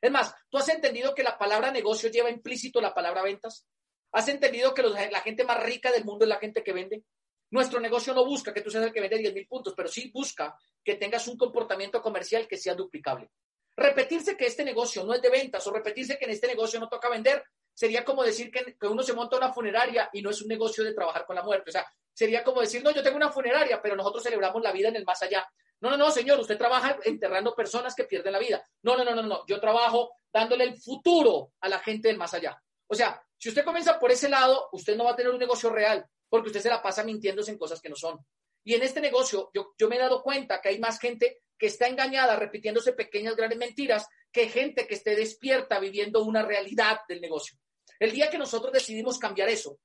Es 0.00 0.10
más, 0.10 0.34
¿tú 0.50 0.58
has 0.58 0.68
entendido 0.68 1.14
que 1.14 1.22
la 1.22 1.38
palabra 1.38 1.70
negocio 1.70 2.10
lleva 2.10 2.28
implícito 2.28 2.82
la 2.82 2.92
palabra 2.92 3.22
ventas? 3.22 3.66
¿Has 4.12 4.28
entendido 4.28 4.74
que 4.74 4.82
la 4.82 5.20
gente 5.22 5.44
más 5.44 5.62
rica 5.62 5.90
del 5.90 6.04
mundo 6.04 6.26
es 6.26 6.28
la 6.28 6.38
gente 6.38 6.62
que 6.62 6.74
vende? 6.74 7.04
Nuestro 7.50 7.80
negocio 7.80 8.12
no 8.12 8.26
busca 8.26 8.52
que 8.52 8.60
tú 8.60 8.70
seas 8.70 8.84
el 8.84 8.92
que 8.92 9.00
vende 9.00 9.16
10 9.16 9.32
mil 9.32 9.46
puntos, 9.46 9.72
pero 9.74 9.88
sí 9.88 10.10
busca 10.12 10.54
que 10.84 10.96
tengas 10.96 11.26
un 11.26 11.38
comportamiento 11.38 12.02
comercial 12.02 12.46
que 12.46 12.58
sea 12.58 12.74
duplicable. 12.74 13.30
Repetirse 13.76 14.36
que 14.36 14.46
este 14.46 14.64
negocio 14.64 15.04
no 15.04 15.14
es 15.14 15.22
de 15.22 15.30
ventas 15.30 15.66
o 15.66 15.72
repetirse 15.72 16.18
que 16.18 16.26
en 16.26 16.32
este 16.32 16.46
negocio 16.46 16.78
no 16.78 16.88
toca 16.88 17.08
vender 17.08 17.42
sería 17.74 18.04
como 18.04 18.22
decir 18.22 18.50
que, 18.50 18.76
que 18.78 18.86
uno 18.86 19.02
se 19.02 19.12
monta 19.12 19.36
una 19.36 19.52
funeraria 19.52 20.08
y 20.12 20.22
no 20.22 20.30
es 20.30 20.40
un 20.40 20.48
negocio 20.48 20.84
de 20.84 20.94
trabajar 20.94 21.26
con 21.26 21.36
la 21.36 21.42
muerte. 21.42 21.70
O 21.70 21.72
sea, 21.72 21.86
sería 22.12 22.44
como 22.44 22.60
decir, 22.60 22.82
no, 22.82 22.92
yo 22.92 23.02
tengo 23.02 23.16
una 23.16 23.32
funeraria, 23.32 23.82
pero 23.82 23.96
nosotros 23.96 24.22
celebramos 24.22 24.62
la 24.62 24.72
vida 24.72 24.88
en 24.88 24.96
el 24.96 25.04
más 25.04 25.22
allá. 25.22 25.46
No, 25.80 25.90
no, 25.90 25.96
no, 25.96 26.10
señor, 26.10 26.38
usted 26.38 26.56
trabaja 26.56 26.98
enterrando 27.04 27.54
personas 27.54 27.94
que 27.94 28.04
pierden 28.04 28.32
la 28.32 28.38
vida. 28.38 28.66
No, 28.82 28.96
no, 28.96 29.04
no, 29.04 29.14
no, 29.14 29.22
no, 29.22 29.44
yo 29.46 29.60
trabajo 29.60 30.12
dándole 30.32 30.64
el 30.64 30.80
futuro 30.80 31.52
a 31.60 31.68
la 31.68 31.80
gente 31.80 32.08
del 32.08 32.16
más 32.16 32.32
allá. 32.32 32.58
O 32.86 32.94
sea, 32.94 33.20
si 33.36 33.48
usted 33.48 33.64
comienza 33.64 33.98
por 33.98 34.10
ese 34.10 34.28
lado, 34.28 34.68
usted 34.72 34.96
no 34.96 35.04
va 35.04 35.10
a 35.10 35.16
tener 35.16 35.32
un 35.32 35.38
negocio 35.38 35.68
real, 35.68 36.06
porque 36.28 36.48
usted 36.48 36.60
se 36.60 36.70
la 36.70 36.80
pasa 36.80 37.04
mintiéndose 37.04 37.50
en 37.50 37.58
cosas 37.58 37.80
que 37.80 37.88
no 37.88 37.96
son. 37.96 38.18
Y 38.64 38.74
en 38.74 38.82
este 38.82 39.00
negocio, 39.00 39.50
yo, 39.52 39.74
yo 39.76 39.88
me 39.88 39.96
he 39.96 39.98
dado 39.98 40.22
cuenta 40.22 40.60
que 40.60 40.70
hay 40.70 40.78
más 40.78 40.98
gente 40.98 41.42
que 41.58 41.66
está 41.66 41.86
engañada 41.86 42.36
repitiéndose 42.36 42.92
pequeñas, 42.92 43.36
grandes 43.36 43.58
mentiras, 43.58 44.06
que 44.32 44.48
gente 44.48 44.86
que 44.86 44.94
esté 44.94 45.14
despierta 45.14 45.78
viviendo 45.78 46.22
una 46.22 46.42
realidad 46.42 47.00
del 47.08 47.20
negocio. 47.20 47.58
El 47.98 48.12
día 48.12 48.30
que 48.30 48.38
nosotros 48.38 48.72
decidimos 48.72 49.18
cambiar 49.18 49.48
eso, 49.48 49.78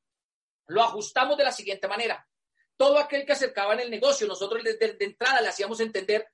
lo 0.67 0.83
ajustamos 0.83 1.38
de 1.38 1.43
la 1.43 1.51
siguiente 1.51 1.88
manera. 1.88 2.27
Todo 2.77 2.97
aquel 2.97 3.25
que 3.25 3.33
acercaba 3.33 3.73
en 3.73 3.81
el 3.81 3.89
negocio, 3.89 4.27
nosotros 4.27 4.63
desde 4.63 4.93
de 4.93 5.05
entrada 5.05 5.41
le 5.41 5.49
hacíamos 5.49 5.79
entender 5.79 6.27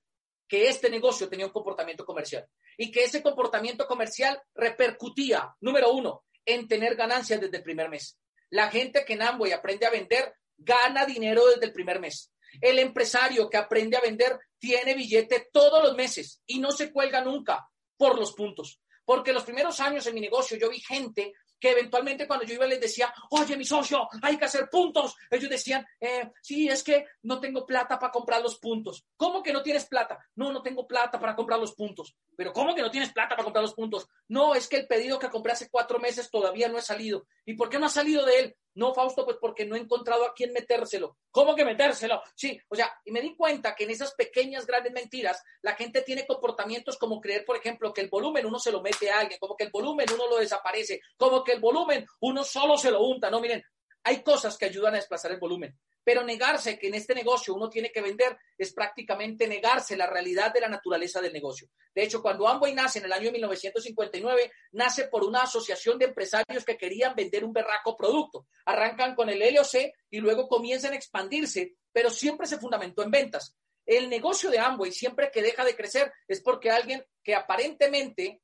que 0.48 0.68
este 0.68 0.90
negocio 0.90 1.28
tenía 1.28 1.48
un 1.48 1.52
comportamiento 1.52 2.06
comercial 2.06 2.48
y 2.78 2.92
que 2.92 3.04
ese 3.04 3.24
comportamiento 3.24 3.88
comercial 3.88 4.40
repercutía, 4.54 5.56
número 5.62 5.92
uno, 5.92 6.26
en 6.46 6.68
tener 6.68 6.96
ganancias 6.96 7.42
desde 7.42 7.58
el 7.58 7.64
primer 7.64 7.90
mes. 7.90 8.20
La 8.50 8.70
gente 8.70 9.04
que 9.06 9.14
en 9.14 9.24
Amway 9.24 9.54
aprende 9.54 9.86
a 9.86 9.90
vender 9.90 10.36
gana 10.58 11.06
dinero 11.06 11.48
desde 11.48 11.66
el 11.66 11.74
primer 11.74 12.00
mes. 12.00 12.32
El 12.62 12.80
empresario 12.80 13.50
que 13.50 13.58
aprende 13.58 13.98
a 13.98 14.02
vender 14.02 14.40
tiene 14.60 14.94
billete 14.94 15.50
todos 15.52 15.84
los 15.84 15.96
meses 15.96 16.42
y 16.46 16.60
no 16.60 16.72
se 16.72 16.92
cuelga 16.92 17.22
nunca 17.22 17.68
por 17.98 18.18
los 18.18 18.34
puntos. 18.34 18.80
Porque 19.04 19.34
los 19.34 19.44
primeros 19.44 19.80
años 19.80 20.06
en 20.08 20.16
mi 20.16 20.22
negocio 20.22 20.58
yo 20.58 20.70
vi 20.70 20.80
gente 20.80 21.34
eventualmente 21.72 22.28
cuando 22.28 22.46
yo 22.46 22.56
iba 22.56 22.66
les 22.66 22.82
decía, 22.82 23.14
oye, 23.32 23.58
mi 23.58 23.66
socio, 23.66 24.08
hay 24.22 24.38
que 24.38 24.46
hacer 24.46 24.70
puntos. 24.70 25.16
Ellos 25.30 25.50
decían, 25.50 25.86
eh, 26.00 26.32
sí, 26.42 26.68
es 26.68 26.84
que 26.84 27.06
no 27.24 27.40
tengo 27.40 27.66
plata 27.66 28.00
para 28.00 28.12
comprar 28.12 28.42
los 28.42 28.58
puntos. 28.60 29.06
¿Cómo 29.16 29.42
que 29.44 29.54
no 29.54 29.62
tienes 29.62 29.86
plata? 29.86 30.20
No, 30.36 30.52
no 30.52 30.62
tengo 30.62 30.88
plata 30.88 31.20
para 31.20 31.36
comprar 31.36 31.60
los 31.60 31.74
puntos. 31.74 32.16
Pero 32.36 32.54
¿cómo 32.54 32.76
que 32.76 32.82
no 32.82 32.92
tienes 32.92 33.12
plata 33.12 33.36
para 33.36 33.44
comprar 33.44 33.64
los 33.64 33.74
puntos? 33.74 34.08
No, 34.28 34.56
es 34.56 34.68
que 34.68 34.78
el 34.78 34.88
pedido 34.88 35.20
que 35.20 35.30
compré 35.30 35.54
hace 35.54 35.70
cuatro 35.70 36.00
meses 36.00 36.30
todavía 36.30 36.70
no 36.70 36.78
ha 36.78 36.82
salido. 36.82 37.28
¿Y 37.46 37.54
por 37.54 37.70
qué 37.70 37.80
no 37.80 37.86
ha 37.86 37.90
salido 37.90 38.26
de 38.26 38.40
él? 38.40 38.58
No, 38.76 38.94
Fausto, 38.94 39.24
pues 39.24 39.38
porque 39.40 39.66
no 39.66 39.76
he 39.76 39.80
encontrado 39.80 40.26
a 40.26 40.34
quién 40.34 40.52
metérselo. 40.52 41.18
¿Cómo 41.32 41.56
que 41.56 41.64
metérselo? 41.64 42.22
Sí, 42.36 42.60
o 42.68 42.76
sea, 42.76 42.94
y 43.06 43.12
me 43.12 43.22
di 43.22 43.36
cuenta 43.36 43.74
que 43.74 43.86
en 43.86 43.92
esas 43.92 44.14
pequeñas, 44.16 44.68
grandes 44.68 44.92
mentiras, 44.92 45.42
la 45.62 45.76
gente 45.76 46.02
tiene 46.02 46.28
comportamientos 46.28 46.98
como 46.98 47.22
creer, 47.22 47.46
por 47.46 47.56
ejemplo, 47.56 47.94
que 47.94 48.02
el 48.02 48.10
volumen 48.10 48.46
uno 48.46 48.60
se 48.60 48.74
lo 48.74 48.82
mete 48.82 49.10
a 49.10 49.20
alguien, 49.20 49.40
como 49.40 49.56
que 49.56 49.64
el 49.64 49.72
volumen 49.72 50.08
uno 50.14 50.28
lo 50.28 50.38
desaparece, 50.38 51.00
como 51.18 51.44
que 51.44 51.54
el 51.54 51.62
volumen 51.62 52.06
uno 52.20 52.44
solo 52.44 52.78
se 52.78 52.92
lo 52.92 53.02
unta. 53.02 53.30
No, 53.30 53.40
miren, 53.40 53.64
hay 54.04 54.22
cosas 54.22 54.58
que 54.58 54.66
ayudan 54.66 54.94
a 54.94 54.98
desplazar 54.98 55.32
el 55.32 55.40
volumen. 55.40 55.78
Pero 56.06 56.24
negarse 56.24 56.80
que 56.80 56.88
en 56.88 56.94
este 56.94 57.14
negocio 57.14 57.54
uno 57.54 57.70
tiene 57.70 57.92
que 57.92 58.02
vender 58.02 58.38
es 58.58 58.72
prácticamente 58.74 59.48
negarse 59.48 59.98
la 59.98 60.08
realidad 60.08 60.54
de 60.54 60.62
la 60.62 60.70
naturaleza 60.70 61.20
del 61.20 61.34
negocio. 61.34 61.68
De 61.94 62.04
hecho, 62.04 62.22
cuando 62.22 62.48
Amway 62.48 62.74
nace 62.74 63.00
en 63.00 63.06
el 63.06 63.12
año 63.12 63.32
1959, 63.32 64.52
nace 64.72 65.08
por 65.10 65.24
una 65.26 65.42
asociación 65.42 66.00
de 66.00 66.06
empresarios 66.06 66.64
que 66.64 66.78
querían 66.78 67.16
vender 67.16 67.44
un 67.44 67.52
berraco 67.52 67.98
producto. 67.98 68.48
Arrancan 68.66 69.16
con 69.16 69.30
el 69.30 69.40
LOC 69.40 69.92
y 70.10 70.20
luego 70.20 70.48
comienzan 70.48 70.94
a 70.94 70.96
expandirse, 70.96 71.74
pero 71.92 72.10
siempre 72.10 72.48
se 72.48 72.60
fundamentó 72.60 73.04
en 73.04 73.12
ventas. 73.12 73.56
El 73.86 74.10
negocio 74.10 74.50
de 74.50 74.60
Amway 74.60 74.92
siempre 74.92 75.30
que 75.32 75.42
deja 75.42 75.66
de 75.66 75.76
crecer 75.76 76.14
es 76.28 76.42
porque 76.42 76.72
alguien 76.72 77.06
que 77.24 77.36
aparentemente 77.36 78.42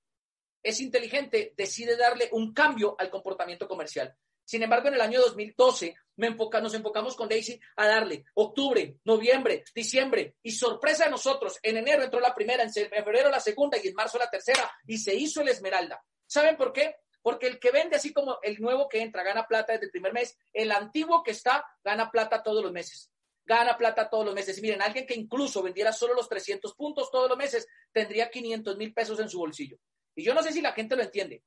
es 0.63 0.79
inteligente 0.79 1.53
decide 1.55 1.97
darle 1.97 2.29
un 2.31 2.53
cambio 2.53 2.95
al 2.99 3.09
comportamiento 3.09 3.67
comercial. 3.67 4.15
Sin 4.43 4.63
embargo, 4.63 4.87
en 4.89 4.95
el 4.95 5.01
año 5.01 5.21
2012 5.21 5.95
nos 6.17 6.73
enfocamos 6.73 7.15
con 7.15 7.27
Daisy 7.27 7.59
a 7.77 7.87
darle 7.87 8.25
octubre, 8.35 8.97
noviembre, 9.05 9.63
diciembre 9.73 10.35
y 10.43 10.51
sorpresa 10.51 11.05
de 11.05 11.11
nosotros. 11.11 11.57
En 11.63 11.77
enero 11.77 12.03
entró 12.03 12.19
la 12.19 12.35
primera, 12.35 12.63
en 12.63 12.71
febrero 12.71 13.29
la 13.29 13.39
segunda 13.39 13.77
y 13.81 13.87
en 13.87 13.95
marzo 13.95 14.17
la 14.17 14.29
tercera 14.29 14.71
y 14.85 14.97
se 14.97 15.15
hizo 15.15 15.41
el 15.41 15.49
Esmeralda. 15.49 16.03
¿Saben 16.27 16.57
por 16.57 16.73
qué? 16.73 16.95
Porque 17.21 17.47
el 17.47 17.59
que 17.59 17.71
vende, 17.71 17.95
así 17.95 18.13
como 18.13 18.39
el 18.41 18.59
nuevo 18.59 18.87
que 18.87 19.01
entra, 19.01 19.23
gana 19.23 19.47
plata 19.47 19.73
desde 19.73 19.85
el 19.85 19.91
primer 19.91 20.13
mes, 20.13 20.37
el 20.53 20.71
antiguo 20.71 21.23
que 21.23 21.31
está, 21.31 21.65
gana 21.83 22.09
plata 22.09 22.41
todos 22.41 22.63
los 22.63 22.71
meses. 22.71 23.11
Gana 23.45 23.77
plata 23.77 24.09
todos 24.09 24.25
los 24.25 24.33
meses. 24.33 24.61
miren, 24.61 24.81
alguien 24.81 25.05
que 25.05 25.15
incluso 25.15 25.61
vendiera 25.61 25.91
solo 25.91 26.13
los 26.13 26.29
300 26.29 26.73
puntos 26.75 27.11
todos 27.11 27.29
los 27.29 27.37
meses, 27.37 27.67
tendría 27.91 28.29
500 28.29 28.77
mil 28.77 28.93
pesos 28.93 29.19
en 29.19 29.29
su 29.29 29.39
bolsillo. 29.39 29.77
Y 30.15 30.23
yo 30.23 30.33
no 30.33 30.43
sé 30.43 30.51
si 30.51 30.61
la 30.61 30.73
gente 30.73 30.95
lo 30.95 31.03
entiende. 31.03 31.43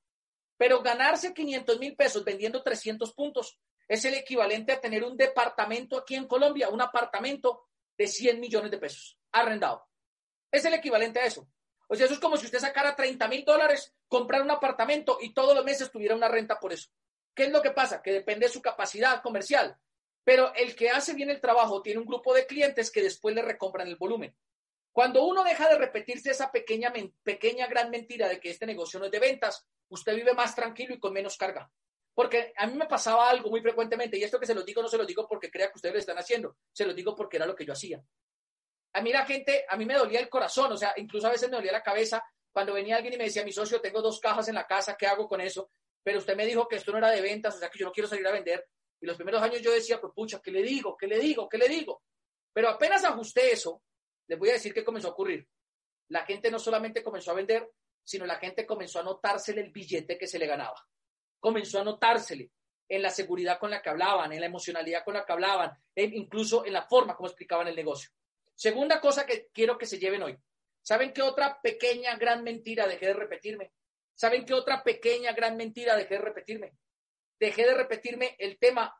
Pero 0.57 0.83
ganarse 0.83 1.35
500 1.35 1.79
mil 1.79 1.97
pesos 1.97 2.25
vendiendo 2.25 2.63
300 2.63 3.13
puntos 3.13 3.59
es 3.89 4.05
el 4.05 4.15
equivalente 4.15 4.73
a 4.73 4.81
tener 4.81 5.05
un 5.05 5.17
departamento 5.17 5.99
aquí 5.99 6.15
en 6.15 6.27
Colombia, 6.27 6.69
un 6.69 6.81
apartamento 6.81 7.67
de 7.97 8.07
100 8.07 8.41
millones 8.41 8.71
de 8.71 8.79
pesos 8.79 9.19
arrendado. 9.33 9.87
Es 10.51 10.65
el 10.65 10.75
equivalente 10.75 11.21
a 11.21 11.27
eso. 11.27 11.49
O 11.89 11.97
sea, 11.97 12.07
eso 12.07 12.15
es 12.15 12.21
como 12.21 12.37
si 12.37 12.47
usted 12.47 12.61
sacara 12.61 12.97
30 12.97 13.29
mil 13.29 13.45
dólares, 13.45 13.95
comprar 14.09 14.43
un 14.43 14.51
apartamento 14.51 15.19
y 15.21 15.35
todos 15.35 15.55
los 15.55 15.65
meses 15.65 15.91
tuviera 15.91 16.15
una 16.15 16.29
renta 16.29 16.59
por 16.59 16.73
eso. 16.73 16.91
¿Qué 17.35 17.45
es 17.45 17.51
lo 17.51 17.61
que 17.61 17.73
pasa? 17.73 18.01
Que 18.01 18.13
depende 18.13 18.47
de 18.47 18.53
su 18.53 18.63
capacidad 18.63 19.21
comercial. 19.23 19.77
Pero 20.23 20.55
el 20.55 20.75
que 20.75 20.91
hace 20.91 21.13
bien 21.15 21.29
el 21.29 21.41
trabajo 21.41 21.83
tiene 21.83 22.01
un 22.01 22.07
grupo 22.07 22.33
de 22.33 22.47
clientes 22.47 22.91
que 22.91 23.03
después 23.03 23.35
le 23.35 23.43
recompran 23.43 23.89
el 23.89 23.97
volumen. 23.97 24.35
Cuando 24.93 25.25
uno 25.25 25.43
deja 25.43 25.69
de 25.69 25.77
repetirse 25.77 26.31
esa 26.31 26.53
pequeña, 26.53 26.93
pequeña 27.25 27.67
gran 27.67 27.91
mentira 27.91 28.29
de 28.29 28.39
que 28.39 28.51
este 28.51 28.65
negocio 28.65 29.01
no 29.01 29.07
es 29.07 29.11
de 29.11 29.19
ventas, 29.19 29.67
usted 29.89 30.15
vive 30.15 30.35
más 30.35 30.55
tranquilo 30.55 30.95
y 30.95 30.99
con 30.99 31.13
menos 31.13 31.37
carga. 31.37 31.71
Porque 32.15 32.53
a 32.57 32.67
mí 32.67 32.75
me 32.75 32.87
pasaba 32.87 33.29
algo 33.29 33.51
muy 33.51 33.61
frecuentemente, 33.61 34.17
y 34.17 34.23
esto 34.23 34.39
que 34.39 34.47
se 34.47 34.55
lo 34.55 34.63
digo 34.63 34.81
no 34.83 34.89
se 34.89 34.99
lo 34.99 35.05
digo 35.05 35.27
porque 35.29 35.51
crea 35.51 35.69
que 35.69 35.77
ustedes 35.77 35.95
lo 35.95 35.99
están 35.99 36.19
haciendo, 36.19 36.57
se 36.73 36.87
lo 36.87 36.95
digo 36.95 37.15
porque 37.15 37.37
era 37.37 37.47
lo 37.47 37.57
que 37.57 37.67
yo 37.67 37.73
hacía. 37.73 38.01
A 38.93 39.01
mí 39.01 39.13
la 39.13 39.27
gente, 39.27 39.65
a 39.69 39.77
mí 39.77 39.85
me 39.85 39.95
dolía 39.95 40.21
el 40.21 40.29
corazón, 40.29 40.71
o 40.73 40.77
sea, 40.77 40.95
incluso 40.97 41.27
a 41.27 41.31
veces 41.31 41.51
me 41.51 41.57
dolía 41.57 41.73
la 41.73 41.83
cabeza 41.83 42.23
cuando 42.53 42.73
venía 42.73 42.95
alguien 42.95 43.15
y 43.15 43.17
me 43.19 43.25
decía, 43.25 43.45
mi 43.45 43.53
socio, 43.53 43.81
tengo 43.81 44.01
dos 44.01 44.21
cajas 44.21 44.47
en 44.47 44.55
la 44.55 44.65
casa, 44.65 44.97
¿qué 44.97 45.09
hago 45.09 45.29
con 45.29 45.41
eso? 45.41 45.73
Pero 46.05 46.19
usted 46.19 46.37
me 46.37 46.47
dijo 46.47 46.69
que 46.69 46.77
esto 46.77 46.93
no 46.93 46.99
era 46.99 47.11
de 47.11 47.21
ventas, 47.21 47.57
o 47.57 47.59
sea, 47.59 47.69
que 47.69 47.81
yo 47.81 47.87
no 47.87 47.93
quiero 47.93 48.09
salir 48.09 48.27
a 48.29 48.31
vender. 48.31 48.65
Y 49.01 49.07
los 49.07 49.17
primeros 49.17 49.43
años 49.43 49.61
yo 49.61 49.73
decía, 49.73 50.01
pues 50.01 50.13
pucha, 50.15 50.41
¿qué 50.41 50.53
le 50.53 50.63
digo? 50.63 50.97
¿Qué 50.97 51.09
le 51.09 51.19
digo? 51.19 51.49
¿Qué 51.49 51.59
le 51.59 51.69
digo? 51.69 52.03
Pero 52.53 52.69
apenas 52.69 53.03
ajusté 53.03 53.53
eso, 53.53 53.83
les 54.29 54.39
voy 54.39 54.51
a 54.51 54.53
decir 54.53 54.73
qué 54.73 54.85
comenzó 54.85 55.09
a 55.09 55.11
ocurrir. 55.11 55.49
La 56.11 56.25
gente 56.25 56.49
no 56.51 56.61
solamente 56.61 57.03
comenzó 57.03 57.33
a 57.33 57.35
vender, 57.35 57.69
sino 58.05 58.27
la 58.27 58.37
gente 58.37 58.67
comenzó 58.67 59.01
a 59.01 59.03
notársele 59.03 59.63
el 59.63 59.71
billete 59.71 60.19
que 60.19 60.27
se 60.27 60.39
le 60.39 60.47
ganaba. 60.47 60.87
Comenzó 61.41 61.81
a 61.81 61.85
notársele 61.85 62.51
en 62.89 63.03
la 63.03 63.11
seguridad 63.11 63.59
con 63.59 63.71
la 63.71 63.81
que 63.81 63.89
hablaban, 63.89 64.33
en 64.33 64.41
la 64.41 64.47
emocionalidad 64.47 65.05
con 65.05 65.15
la 65.15 65.25
que 65.25 65.33
hablaban, 65.33 65.73
incluso 65.97 66.65
en 66.67 66.75
la 66.75 66.83
forma 66.83 67.17
como 67.17 67.29
explicaban 67.29 67.67
el 67.69 67.77
negocio. 67.77 68.11
Segunda 68.55 69.01
cosa 69.01 69.27
que 69.27 69.49
quiero 69.53 69.79
que 69.79 69.87
se 69.87 69.99
lleven 69.99 70.23
hoy. 70.23 70.39
¿Saben 70.83 71.13
qué 71.13 71.23
otra 71.23 71.61
pequeña 71.63 72.17
gran 72.17 72.45
mentira 72.45 72.87
dejé 72.87 73.07
de 73.07 73.15
repetirme? 73.15 73.73
¿Saben 74.15 74.45
qué 74.45 74.53
otra 74.53 74.85
pequeña 74.85 75.33
gran 75.33 75.57
mentira 75.57 75.97
dejé 75.97 76.17
de 76.17 76.21
repetirme? 76.21 76.77
Dejé 77.41 77.65
de 77.65 77.75
repetirme 77.75 78.37
el 78.39 78.59
tema 78.59 78.95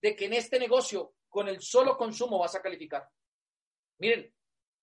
de 0.00 0.14
que 0.14 0.26
en 0.26 0.34
este 0.34 0.58
negocio 0.58 1.14
con 1.28 1.48
el 1.48 1.60
solo 1.60 1.96
consumo 1.96 2.38
vas 2.38 2.54
a 2.54 2.62
calificar. 2.62 3.08
Miren, 3.98 4.32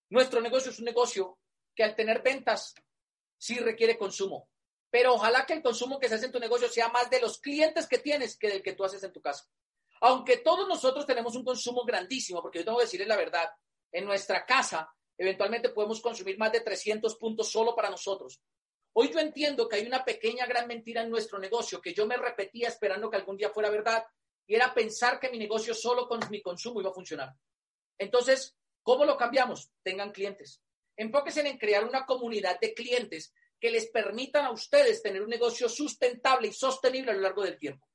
nuestro 0.10 0.42
negocio 0.42 0.72
es 0.72 0.80
un 0.80 0.86
negocio 0.86 1.40
que 1.76 1.84
al 1.84 1.96
tener 1.96 2.22
ventas 2.22 2.74
sí 3.38 3.60
requiere 3.60 3.98
consumo, 3.98 4.50
pero 4.90 5.14
ojalá 5.14 5.46
que 5.46 5.54
el 5.54 5.62
consumo 5.62 6.00
que 6.00 6.10
se 6.10 6.16
hace 6.16 6.26
en 6.26 6.32
tu 6.32 6.40
negocio 6.40 6.70
sea 6.70 6.90
más 6.90 7.10
de 7.10 7.20
los 7.20 7.40
clientes 7.40 7.88
que 7.88 8.00
tienes 8.00 8.38
que 8.38 8.50
del 8.50 8.64
que 8.64 8.74
tú 8.74 8.84
haces 8.84 9.04
en 9.04 9.12
tu 9.12 9.22
casa. 9.22 9.46
Aunque 10.02 10.38
todos 10.38 10.68
nosotros 10.68 11.06
tenemos 11.06 11.36
un 11.36 11.44
consumo 11.44 11.84
grandísimo, 11.84 12.42
porque 12.42 12.60
yo 12.60 12.66
tengo 12.66 12.78
que 12.78 12.86
decirles 12.86 13.08
la 13.08 13.18
verdad, 13.18 13.50
en 13.92 14.06
nuestra 14.06 14.46
casa 14.46 14.90
eventualmente 15.18 15.70
podemos 15.70 16.00
consumir 16.00 16.38
más 16.38 16.52
de 16.52 16.62
300 16.62 17.16
puntos 17.16 17.52
solo 17.52 17.76
para 17.76 17.90
nosotros. 17.90 18.40
Hoy 18.94 19.12
yo 19.12 19.20
entiendo 19.20 19.68
que 19.68 19.78
hay 19.78 19.88
una 19.88 20.06
pequeña 20.06 20.46
gran 20.46 20.68
mentira 20.68 21.02
en 21.02 21.10
nuestro 21.10 21.40
negocio 21.40 21.82
que 21.82 21.94
yo 21.94 22.06
me 22.06 22.18
repetía 22.18 22.68
esperando 22.68 23.10
que 23.10 23.18
algún 23.18 23.38
día 23.38 23.50
fuera 23.50 23.70
verdad 23.70 24.04
y 24.46 24.56
era 24.56 24.74
pensar 24.74 25.20
que 25.20 25.30
mi 25.30 25.38
negocio 25.38 25.74
solo 25.74 26.08
con 26.08 26.20
mi 26.30 26.42
consumo 26.42 26.82
iba 26.82 26.92
a 26.92 26.94
funcionar. 26.94 27.34
Entonces, 27.98 28.58
¿Cómo 28.88 29.04
lo 29.04 29.18
cambiamos? 29.18 29.70
Tengan 29.84 30.14
clientes. 30.14 30.64
Enfóquense 30.98 31.48
en 31.48 31.58
crear 31.58 31.86
una 31.86 32.06
comunidad 32.06 32.60
de 32.60 32.74
clientes 32.74 33.34
que 33.60 33.72
les 33.72 33.90
permitan 33.90 34.46
a 34.46 34.52
ustedes 34.52 35.02
tener 35.02 35.22
un 35.22 35.30
negocio 35.30 35.70
sustentable 35.70 36.50
y 36.50 36.54
sostenible 36.54 37.12
a 37.12 37.16
lo 37.16 37.22
largo 37.22 37.44
del 37.44 37.58
tiempo. 37.58 37.88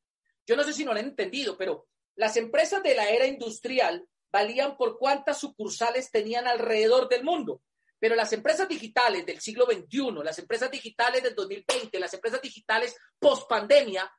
Yo 0.47 0.57
no 0.57 0.65
sé 0.65 0.73
si 0.73 0.85
no 0.85 0.93
lo 0.93 1.01
han 1.01 1.07
entendido, 1.07 1.57
pero 1.57 1.89
las 2.17 2.37
empresas 2.37 2.83
de 2.83 2.95
la 2.95 3.09
era 3.11 3.27
industrial 3.27 4.07
valían 4.31 4.77
por 4.77 4.99
cuántas 4.99 5.39
sucursales 5.39 6.11
tenían 6.11 6.47
alrededor 6.47 7.09
del 7.09 7.25
mundo. 7.25 7.63
Pero 7.99 8.17
las 8.17 8.33
empresas 8.33 8.69
digitales 8.69 9.25
del 9.25 9.41
siglo 9.41 9.67
XXI, 9.67 10.25
las 10.25 10.39
empresas 10.39 10.71
digitales 10.71 11.23
del 11.23 11.35
2020, 11.35 12.01
las 12.01 12.13
empresas 12.15 12.43
digitales 12.43 12.97
post 13.19 13.49
pandemia, 13.49 14.11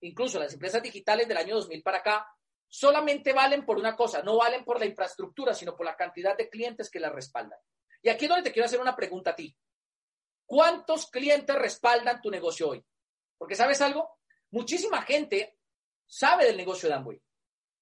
incluso 0.00 0.38
las 0.38 0.52
empresas 0.52 0.82
digitales 0.82 1.26
del 1.26 1.38
año 1.38 1.56
2000 1.56 1.82
para 1.82 1.98
acá, 1.98 2.26
solamente 2.68 3.32
valen 3.32 3.64
por 3.64 3.78
una 3.78 3.96
cosa, 3.96 4.22
no 4.22 4.36
valen 4.36 4.64
por 4.64 4.78
la 4.78 4.86
infraestructura, 4.86 5.54
sino 5.54 5.76
por 5.76 5.86
la 5.86 5.96
cantidad 5.96 6.36
de 6.36 6.48
clientes 6.48 6.90
que 6.90 7.00
la 7.00 7.10
respaldan. 7.10 7.58
Y 8.02 8.08
aquí 8.08 8.24
es 8.24 8.28
donde 8.28 8.44
te 8.44 8.52
quiero 8.52 8.66
hacer 8.66 8.80
una 8.80 8.96
pregunta 8.96 9.30
a 9.30 9.36
ti. 9.36 9.56
¿Cuántos 10.44 11.10
clientes 11.10 11.56
respaldan 11.56 12.20
tu 12.20 12.30
negocio 12.30 12.70
hoy? 12.70 12.84
Porque 13.36 13.56
sabes 13.56 13.80
algo, 13.80 14.18
muchísima 14.50 15.02
gente 15.02 15.58
sabe 16.06 16.46
del 16.46 16.56
negocio 16.56 16.88
de 16.88 16.94
Amway, 16.94 17.20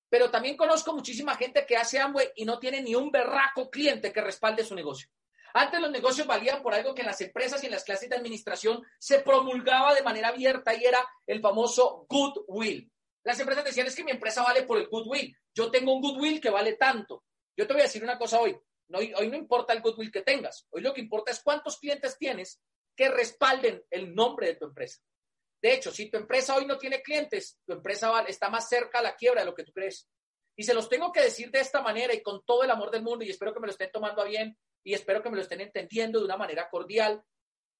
pero 0.08 0.30
también 0.30 0.56
conozco 0.56 0.94
muchísima 0.94 1.36
gente 1.36 1.66
que 1.66 1.76
hace 1.76 2.00
Amway 2.00 2.32
y 2.36 2.44
no 2.44 2.58
tiene 2.58 2.80
ni 2.80 2.94
un 2.94 3.10
berraco 3.10 3.70
cliente 3.70 4.12
que 4.12 4.22
respalde 4.22 4.64
su 4.64 4.74
negocio. 4.74 5.08
Antes 5.52 5.80
los 5.80 5.90
negocios 5.90 6.26
valían 6.26 6.62
por 6.62 6.74
algo 6.74 6.94
que 6.94 7.02
en 7.02 7.06
las 7.06 7.20
empresas 7.20 7.62
y 7.62 7.66
en 7.66 7.72
las 7.72 7.84
clases 7.84 8.08
de 8.08 8.16
administración 8.16 8.82
se 8.98 9.20
promulgaba 9.20 9.94
de 9.94 10.02
manera 10.02 10.28
abierta 10.28 10.74
y 10.74 10.84
era 10.84 10.98
el 11.26 11.40
famoso 11.40 12.06
goodwill. 12.08 12.90
Las 13.22 13.38
empresas 13.38 13.64
decían, 13.64 13.86
es 13.86 13.94
que 13.94 14.02
mi 14.02 14.10
empresa 14.10 14.42
vale 14.42 14.64
por 14.64 14.78
el 14.78 14.88
goodwill. 14.88 15.36
Yo 15.54 15.70
tengo 15.70 15.94
un 15.94 16.02
goodwill 16.02 16.40
que 16.40 16.50
vale 16.50 16.74
tanto. 16.74 17.24
Yo 17.56 17.66
te 17.66 17.72
voy 17.72 17.82
a 17.82 17.84
decir 17.84 18.02
una 18.02 18.18
cosa 18.18 18.40
hoy. 18.40 18.58
Hoy 18.92 19.28
no 19.28 19.36
importa 19.36 19.72
el 19.72 19.80
goodwill 19.80 20.12
que 20.12 20.22
tengas. 20.22 20.66
Hoy 20.70 20.82
lo 20.82 20.92
que 20.92 21.00
importa 21.00 21.30
es 21.30 21.40
cuántos 21.42 21.78
clientes 21.78 22.16
tienes 22.18 22.60
que 22.96 23.08
respalden 23.08 23.82
el 23.90 24.14
nombre 24.14 24.48
de 24.48 24.54
tu 24.56 24.66
empresa. 24.66 25.00
De 25.60 25.72
hecho, 25.72 25.90
si 25.90 26.10
tu 26.10 26.18
empresa 26.18 26.56
hoy 26.56 26.66
no 26.66 26.78
tiene 26.78 27.02
clientes, 27.02 27.58
tu 27.64 27.72
empresa 27.72 28.22
está 28.28 28.50
más 28.50 28.68
cerca 28.68 28.98
a 28.98 29.02
la 29.02 29.16
quiebra 29.16 29.40
de 29.40 29.46
lo 29.46 29.54
que 29.54 29.64
tú 29.64 29.72
crees. 29.72 30.08
Y 30.56 30.62
se 30.62 30.74
los 30.74 30.88
tengo 30.88 31.10
que 31.10 31.22
decir 31.22 31.50
de 31.50 31.60
esta 31.60 31.82
manera 31.82 32.14
y 32.14 32.22
con 32.22 32.44
todo 32.44 32.62
el 32.62 32.70
amor 32.70 32.90
del 32.90 33.02
mundo 33.02 33.24
y 33.24 33.30
espero 33.30 33.52
que 33.52 33.60
me 33.60 33.66
lo 33.66 33.72
estén 33.72 33.90
tomando 33.90 34.22
a 34.22 34.26
bien 34.26 34.56
y 34.84 34.94
espero 34.94 35.22
que 35.22 35.30
me 35.30 35.36
lo 35.36 35.42
estén 35.42 35.60
entendiendo 35.60 36.18
de 36.18 36.26
una 36.26 36.36
manera 36.36 36.68
cordial. 36.70 37.24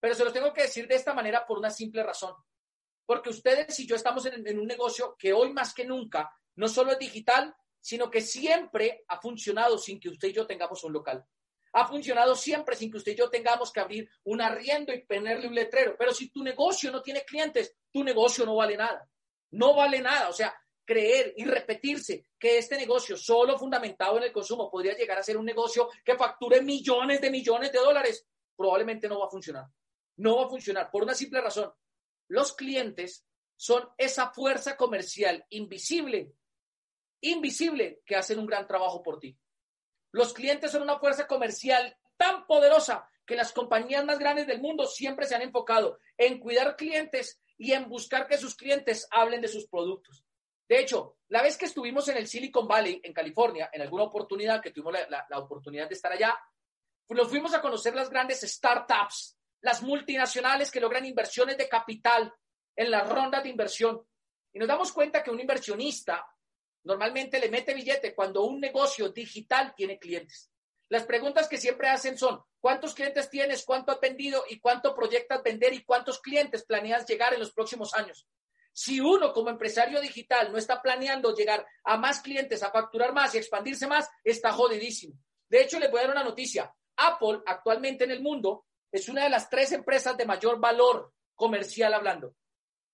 Pero 0.01 0.15
se 0.15 0.25
los 0.25 0.33
tengo 0.33 0.53
que 0.53 0.63
decir 0.63 0.89
de 0.89 0.97
esta 0.97 1.15
manera 1.15 1.47
por 1.47 1.59
una 1.59 1.71
simple 1.71 2.03
razón 2.03 2.35
porque 3.07 3.31
ustedes 3.31 3.79
y 3.81 3.87
yo 3.87 3.97
estamos 3.97 4.25
en, 4.27 4.59
un 4.59 4.67
negocio 4.67 5.17
que 5.19 5.33
hoy 5.33 5.53
más 5.53 5.75
que 5.75 5.85
nunca 5.85 6.31
no 6.57 6.69
solo 6.69 6.93
es 6.93 6.99
digital, 6.99 7.55
sino 7.85 8.11
que 8.11 8.23
siempre 8.23 9.05
ha 9.09 9.21
funcionado 9.21 9.77
sin 9.77 10.01
que 10.01 10.09
usted 10.09 10.29
y 10.29 10.33
yo 10.33 10.47
tengamos 10.47 10.83
un 10.85 10.93
local. 10.95 11.23
Ha 11.75 11.87
funcionado 11.87 12.35
siempre 12.35 12.77
sin 12.77 12.91
que 12.91 12.97
usted 12.97 13.13
y 13.13 13.17
yo 13.17 13.29
tengamos 13.29 13.71
que 13.71 13.81
abrir 13.81 14.09
un 14.25 14.41
arriendo 14.41 14.95
y 14.95 15.05
ponerle 15.05 15.49
un 15.49 15.55
letrero. 15.55 15.95
Pero 15.99 16.15
si 16.15 16.31
tu 16.31 16.43
negocio 16.43 16.91
no 16.91 17.03
tiene 17.03 17.25
clientes, 17.25 17.77
tu 17.93 18.03
negocio 18.03 18.47
no 18.47 18.57
vale 18.57 18.77
nada. 18.77 19.07
No 19.51 19.75
vale 19.75 20.01
nada. 20.01 20.31
O 20.31 20.33
sea, 20.33 20.55
creer 20.85 21.35
y 21.37 21.45
repetirse 21.45 22.25
que 22.39 22.57
este 22.57 22.77
negocio 22.77 23.17
solo 23.17 23.59
fundamentado 23.59 24.17
en 24.17 24.23
el 24.23 24.33
consumo 24.33 24.71
podría 24.71 24.97
llegar 24.97 25.19
a 25.19 25.23
ser 25.23 25.37
un 25.37 25.45
negocio 25.45 25.91
que 26.03 26.17
facture 26.17 26.63
millones 26.63 27.21
de 27.21 27.31
millones 27.31 27.71
de 27.71 27.81
dólares, 27.81 28.27
probablemente 28.57 29.09
no 29.09 29.19
va 29.19 29.27
a 29.27 29.31
funcionar. 29.31 29.67
No 30.17 30.37
va 30.37 30.47
a 30.47 30.49
funcionar 30.49 30.91
por 30.91 31.03
una 31.03 31.15
simple 31.15 31.41
razón 31.41 31.71
los 32.29 32.55
clientes 32.55 33.27
son 33.57 33.89
esa 33.99 34.31
fuerza 34.31 34.77
comercial 34.77 35.45
invisible, 35.51 36.33
invisible, 37.29 38.03
que 38.07 38.17
hacen 38.17 38.39
un 38.39 38.47
gran 38.47 38.67
trabajo 38.67 39.03
por 39.03 39.19
ti. 39.19 39.37
Los 40.13 40.33
clientes 40.33 40.71
son 40.71 40.83
una 40.83 40.99
fuerza 40.99 41.27
comercial 41.27 41.97
tan 42.17 42.47
poderosa 42.47 43.09
que 43.27 43.37
las 43.37 43.53
compañías 43.53 44.05
más 44.05 44.19
grandes 44.19 44.47
del 44.47 44.61
mundo 44.61 44.87
siempre 44.87 45.27
se 45.27 45.35
han 45.35 45.43
enfocado 45.43 45.99
en 46.17 46.39
cuidar 46.39 46.77
clientes 46.77 47.41
y 47.57 47.73
en 47.73 47.89
buscar 47.89 48.27
que 48.27 48.39
sus 48.39 48.55
clientes 48.55 49.09
hablen 49.11 49.41
de 49.41 49.49
sus 49.49 49.67
productos. 49.67 50.25
De 50.69 50.79
hecho, 50.81 51.17
la 51.29 51.43
vez 51.43 51.57
que 51.57 51.67
estuvimos 51.67 52.09
en 52.09 52.17
el 52.17 52.27
Silicon 52.27 52.67
Valley, 52.67 53.01
en 53.03 53.13
California, 53.13 53.69
en 53.73 53.83
alguna 53.83 54.05
oportunidad 54.05 54.63
que 54.63 54.71
tuvimos 54.71 54.95
la, 55.09 55.39
oportunidad 55.39 55.89
de 55.89 55.95
estar 55.95 56.13
allá, 56.13 56.39
nos 57.09 57.29
fuimos 57.29 57.55
a 57.55 57.61
conocer 57.61 57.95
las 57.95 58.09
grandes 58.09 58.41
startups 58.41 59.37
las 59.65 59.83
multinacionales 59.83 60.71
que 60.71 60.79
logran 60.79 61.07
inversiones 61.07 61.57
de 61.57 61.69
capital 61.69 62.33
en 62.77 62.91
las 62.91 63.09
rondas 63.09 63.43
de 63.43 63.49
inversión. 63.49 64.07
Y 64.53 64.59
nos 64.59 64.69
damos 64.69 64.93
cuenta 64.93 65.23
que 65.23 65.31
un 65.31 65.41
inversionista 65.41 66.27
normalmente 66.85 67.39
le 67.41 67.49
mete 67.49 67.75
billete 67.75 68.15
cuando 68.15 68.45
un 68.45 68.61
negocio 68.61 69.09
digital 69.09 69.75
tiene 69.77 69.99
clientes. 69.99 70.51
Las 70.89 71.05
preguntas 71.05 71.49
que 71.49 71.59
siempre 71.59 71.89
hacen 71.89 72.17
son, 72.17 72.41
¿cuántos 72.61 72.95
clientes 72.95 73.31
tienes? 73.31 73.65
¿Cuánto 73.65 73.93
has 73.93 74.01
vendido? 74.01 74.45
¿Y 74.49 74.61
cuánto 74.61 74.95
proyectas 74.95 75.43
vender? 75.43 75.73
¿Y 75.73 75.85
cuántos 75.85 76.21
clientes 76.21 76.65
planeas 76.65 77.07
llegar 77.07 77.33
en 77.35 77.41
los 77.41 77.53
próximos 77.53 77.95
años? 77.95 78.27
Si 78.73 79.01
uno 79.01 79.33
como 79.33 79.51
empresario 79.51 80.01
digital 80.01 80.53
no 80.53 80.59
está 80.59 80.83
planeando 80.83 81.35
llegar 81.35 81.67
a 81.85 81.97
más 81.97 82.21
clientes, 82.21 82.63
a 82.63 82.71
facturar 82.71 83.13
más 83.13 83.35
y 83.35 83.39
expandirse 83.39 83.87
más, 83.87 84.09
está 84.23 84.53
jodidísimo. 84.53 85.15
De 85.49 85.63
hecho, 85.63 85.79
les 85.79 85.91
voy 85.91 86.01
a 86.01 86.03
dar 86.03 86.13
una 86.13 86.25
noticia. 86.25 86.75
Apple 86.97 87.41
actualmente 87.47 88.05
en 88.05 88.11
el 88.11 88.21
mundo 88.21 88.67
es 88.91 89.09
una 89.09 89.25
de 89.25 89.31
las 89.31 89.49
tres 89.49 89.73
empresas 89.73 90.17
de 90.17 90.27
mayor 90.27 90.61
valor 90.61 91.13
comercial 91.35 91.95
hablando. 91.95 92.35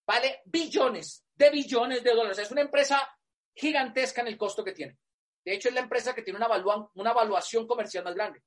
Vale 0.06 0.42
billones 0.44 1.24
de 1.34 1.50
billones 1.50 2.02
de 2.02 2.14
dólares. 2.14 2.38
Es 2.38 2.50
una 2.50 2.62
empresa 2.62 3.08
gigantesca 3.54 4.20
en 4.20 4.28
el 4.28 4.36
costo 4.36 4.64
que 4.64 4.72
tiene. 4.72 4.98
De 5.44 5.54
hecho, 5.54 5.68
es 5.68 5.74
la 5.74 5.80
empresa 5.80 6.14
que 6.14 6.22
tiene 6.22 6.38
una, 6.38 6.48
una 6.94 7.10
evaluación 7.10 7.66
comercial 7.66 8.04
más 8.04 8.14
grande. 8.14 8.42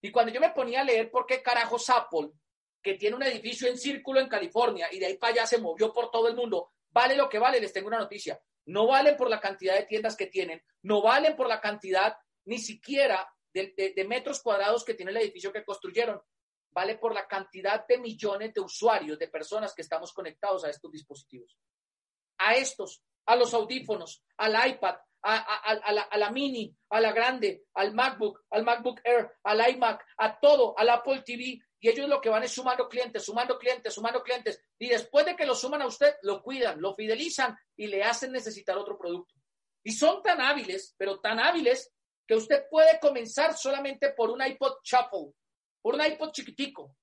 Y 0.00 0.10
cuando 0.10 0.32
yo 0.32 0.40
me 0.40 0.50
ponía 0.50 0.82
a 0.82 0.84
leer 0.84 1.10
por 1.10 1.26
qué 1.26 1.42
carajos 1.42 1.88
Apple, 1.90 2.30
que 2.82 2.94
tiene 2.94 3.16
un 3.16 3.22
edificio 3.22 3.68
en 3.68 3.78
círculo 3.78 4.20
en 4.20 4.28
California 4.28 4.88
y 4.92 4.98
de 4.98 5.06
ahí 5.06 5.16
para 5.16 5.32
allá 5.32 5.46
se 5.46 5.58
movió 5.58 5.92
por 5.92 6.10
todo 6.10 6.28
el 6.28 6.36
mundo, 6.36 6.72
vale 6.90 7.16
lo 7.16 7.28
que 7.28 7.38
vale, 7.38 7.60
les 7.60 7.72
tengo 7.72 7.88
una 7.88 7.98
noticia. 7.98 8.40
No 8.66 8.86
valen 8.86 9.16
por 9.16 9.30
la 9.30 9.40
cantidad 9.40 9.74
de 9.74 9.86
tiendas 9.86 10.16
que 10.16 10.26
tienen, 10.26 10.62
no 10.82 11.02
valen 11.02 11.34
por 11.34 11.48
la 11.48 11.60
cantidad 11.60 12.16
ni 12.44 12.58
siquiera 12.58 13.28
de 13.52 14.04
metros 14.06 14.40
cuadrados 14.42 14.84
que 14.84 14.94
tiene 14.94 15.10
el 15.10 15.16
edificio 15.16 15.52
que 15.52 15.64
construyeron, 15.64 16.20
vale 16.70 16.96
por 16.96 17.14
la 17.14 17.26
cantidad 17.26 17.86
de 17.86 17.98
millones 17.98 18.54
de 18.54 18.60
usuarios, 18.60 19.18
de 19.18 19.28
personas 19.28 19.74
que 19.74 19.82
estamos 19.82 20.12
conectados 20.12 20.64
a 20.64 20.70
estos 20.70 20.92
dispositivos. 20.92 21.58
A 22.38 22.54
estos, 22.54 23.02
a 23.28 23.36
los 23.36 23.52
audífonos, 23.52 24.22
al 24.38 24.54
iPad, 24.70 24.96
a, 25.22 25.92
la, 25.92 26.02
a, 26.02 26.16
la, 26.16 26.30
mini, 26.30 26.74
a 26.88 27.00
la 27.00 27.12
grande, 27.12 27.64
al 27.74 27.92
MacBook, 27.92 28.44
al 28.50 28.64
MacBook 28.64 29.00
Air, 29.04 29.30
al 29.42 29.70
iMac, 29.70 30.02
a 30.16 30.40
todo, 30.40 30.74
al 30.78 30.88
Apple 30.88 31.22
TV. 31.24 31.60
Y 31.80 31.88
ellos 31.88 32.08
lo 32.08 32.20
que 32.20 32.30
van 32.30 32.42
es 32.42 32.52
sumando 32.52 32.88
clientes, 32.88 33.24
sumando 33.24 33.58
clientes, 33.58 33.92
sumando 33.92 34.22
clientes. 34.22 34.60
Y 34.78 34.88
después 34.88 35.26
de 35.26 35.36
que 35.36 35.44
lo 35.44 35.54
suman 35.54 35.82
a 35.82 35.86
usted, 35.86 36.14
lo 36.22 36.42
cuidan, 36.42 36.80
lo 36.80 36.94
fidelizan 36.94 37.54
y 37.76 37.88
le 37.88 38.02
hacen 38.02 38.32
necesitar 38.32 38.78
otro 38.78 38.96
producto. 38.96 39.34
Y 39.84 39.92
son 39.92 40.22
tan 40.22 40.40
hábiles, 40.40 40.94
pero 40.96 41.20
tan 41.20 41.38
hábiles, 41.38 41.92
que 42.26 42.34
usted 42.34 42.64
puede 42.70 42.98
comenzar 42.98 43.54
solamente 43.56 44.12
por 44.12 44.30
un 44.30 44.42
iPod 44.42 44.78
Shuffle, 44.82 45.34
por 45.82 45.94
un 45.94 46.04
iPod 46.04 46.30
chiquitico, 46.32 46.96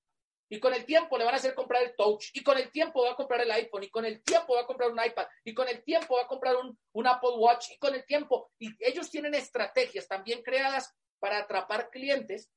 y 0.48 0.60
con 0.60 0.74
el 0.74 0.84
tiempo 0.84 1.18
le 1.18 1.24
van 1.24 1.34
a 1.34 1.38
hacer 1.38 1.54
comprar 1.54 1.82
el 1.82 1.94
touch, 1.96 2.30
y 2.32 2.42
con 2.42 2.56
el 2.58 2.70
tiempo 2.70 3.02
va 3.04 3.12
a 3.12 3.16
comprar 3.16 3.40
el 3.40 3.50
iPhone, 3.50 3.84
y 3.84 3.90
con 3.90 4.04
el 4.04 4.22
tiempo 4.22 4.54
va 4.54 4.62
a 4.62 4.66
comprar 4.66 4.90
un 4.90 5.04
iPad, 5.04 5.26
y 5.44 5.54
con 5.54 5.68
el 5.68 5.82
tiempo 5.82 6.16
va 6.16 6.22
a 6.22 6.26
comprar 6.26 6.56
un, 6.56 6.78
un 6.92 7.06
Apple 7.06 7.36
Watch, 7.36 7.72
y 7.72 7.78
con 7.78 7.94
el 7.94 8.04
tiempo, 8.04 8.52
y 8.58 8.70
ellos 8.80 9.10
tienen 9.10 9.34
estrategias 9.34 10.06
también 10.06 10.42
creadas 10.42 10.94
para 11.18 11.38
atrapar 11.38 11.90
clientes 11.90 12.50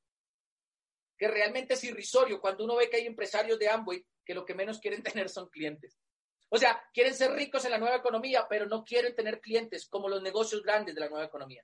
que 1.17 1.27
realmente 1.27 1.73
es 1.73 1.83
irrisorio 1.83 2.39
cuando 2.39 2.63
uno 2.63 2.77
ve 2.77 2.89
que 2.89 2.97
hay 2.97 3.05
empresarios 3.05 3.59
de 3.59 3.67
Amway 3.67 4.05
que 4.25 4.33
lo 4.33 4.45
que 4.45 4.55
menos 4.55 4.79
quieren 4.79 5.03
tener 5.03 5.29
son 5.29 5.49
clientes. 5.49 5.97
O 6.49 6.57
sea, 6.57 6.81
quieren 6.93 7.13
ser 7.13 7.31
ricos 7.31 7.65
en 7.65 7.71
la 7.71 7.77
nueva 7.77 7.97
economía, 7.97 8.47
pero 8.49 8.65
no 8.65 8.83
quieren 8.83 9.15
tener 9.15 9.39
clientes 9.39 9.87
como 9.87 10.09
los 10.09 10.21
negocios 10.21 10.63
grandes 10.63 10.95
de 10.95 11.01
la 11.01 11.09
nueva 11.09 11.25
economía. 11.25 11.63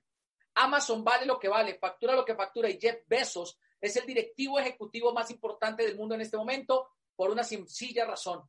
Amazon 0.54 1.02
vale 1.02 1.26
lo 1.26 1.38
que 1.38 1.48
vale, 1.48 1.78
factura 1.78 2.14
lo 2.14 2.24
que 2.24 2.34
factura 2.34 2.70
y 2.70 2.78
Jeff 2.78 3.02
Bezos 3.06 3.58
es 3.80 3.96
el 3.96 4.06
directivo 4.06 4.58
ejecutivo 4.58 5.12
más 5.12 5.30
importante 5.30 5.84
del 5.84 5.96
mundo 5.96 6.14
en 6.14 6.22
este 6.22 6.36
momento 6.36 6.88
por 7.14 7.30
una 7.30 7.44
sencilla 7.44 8.04
razón, 8.04 8.42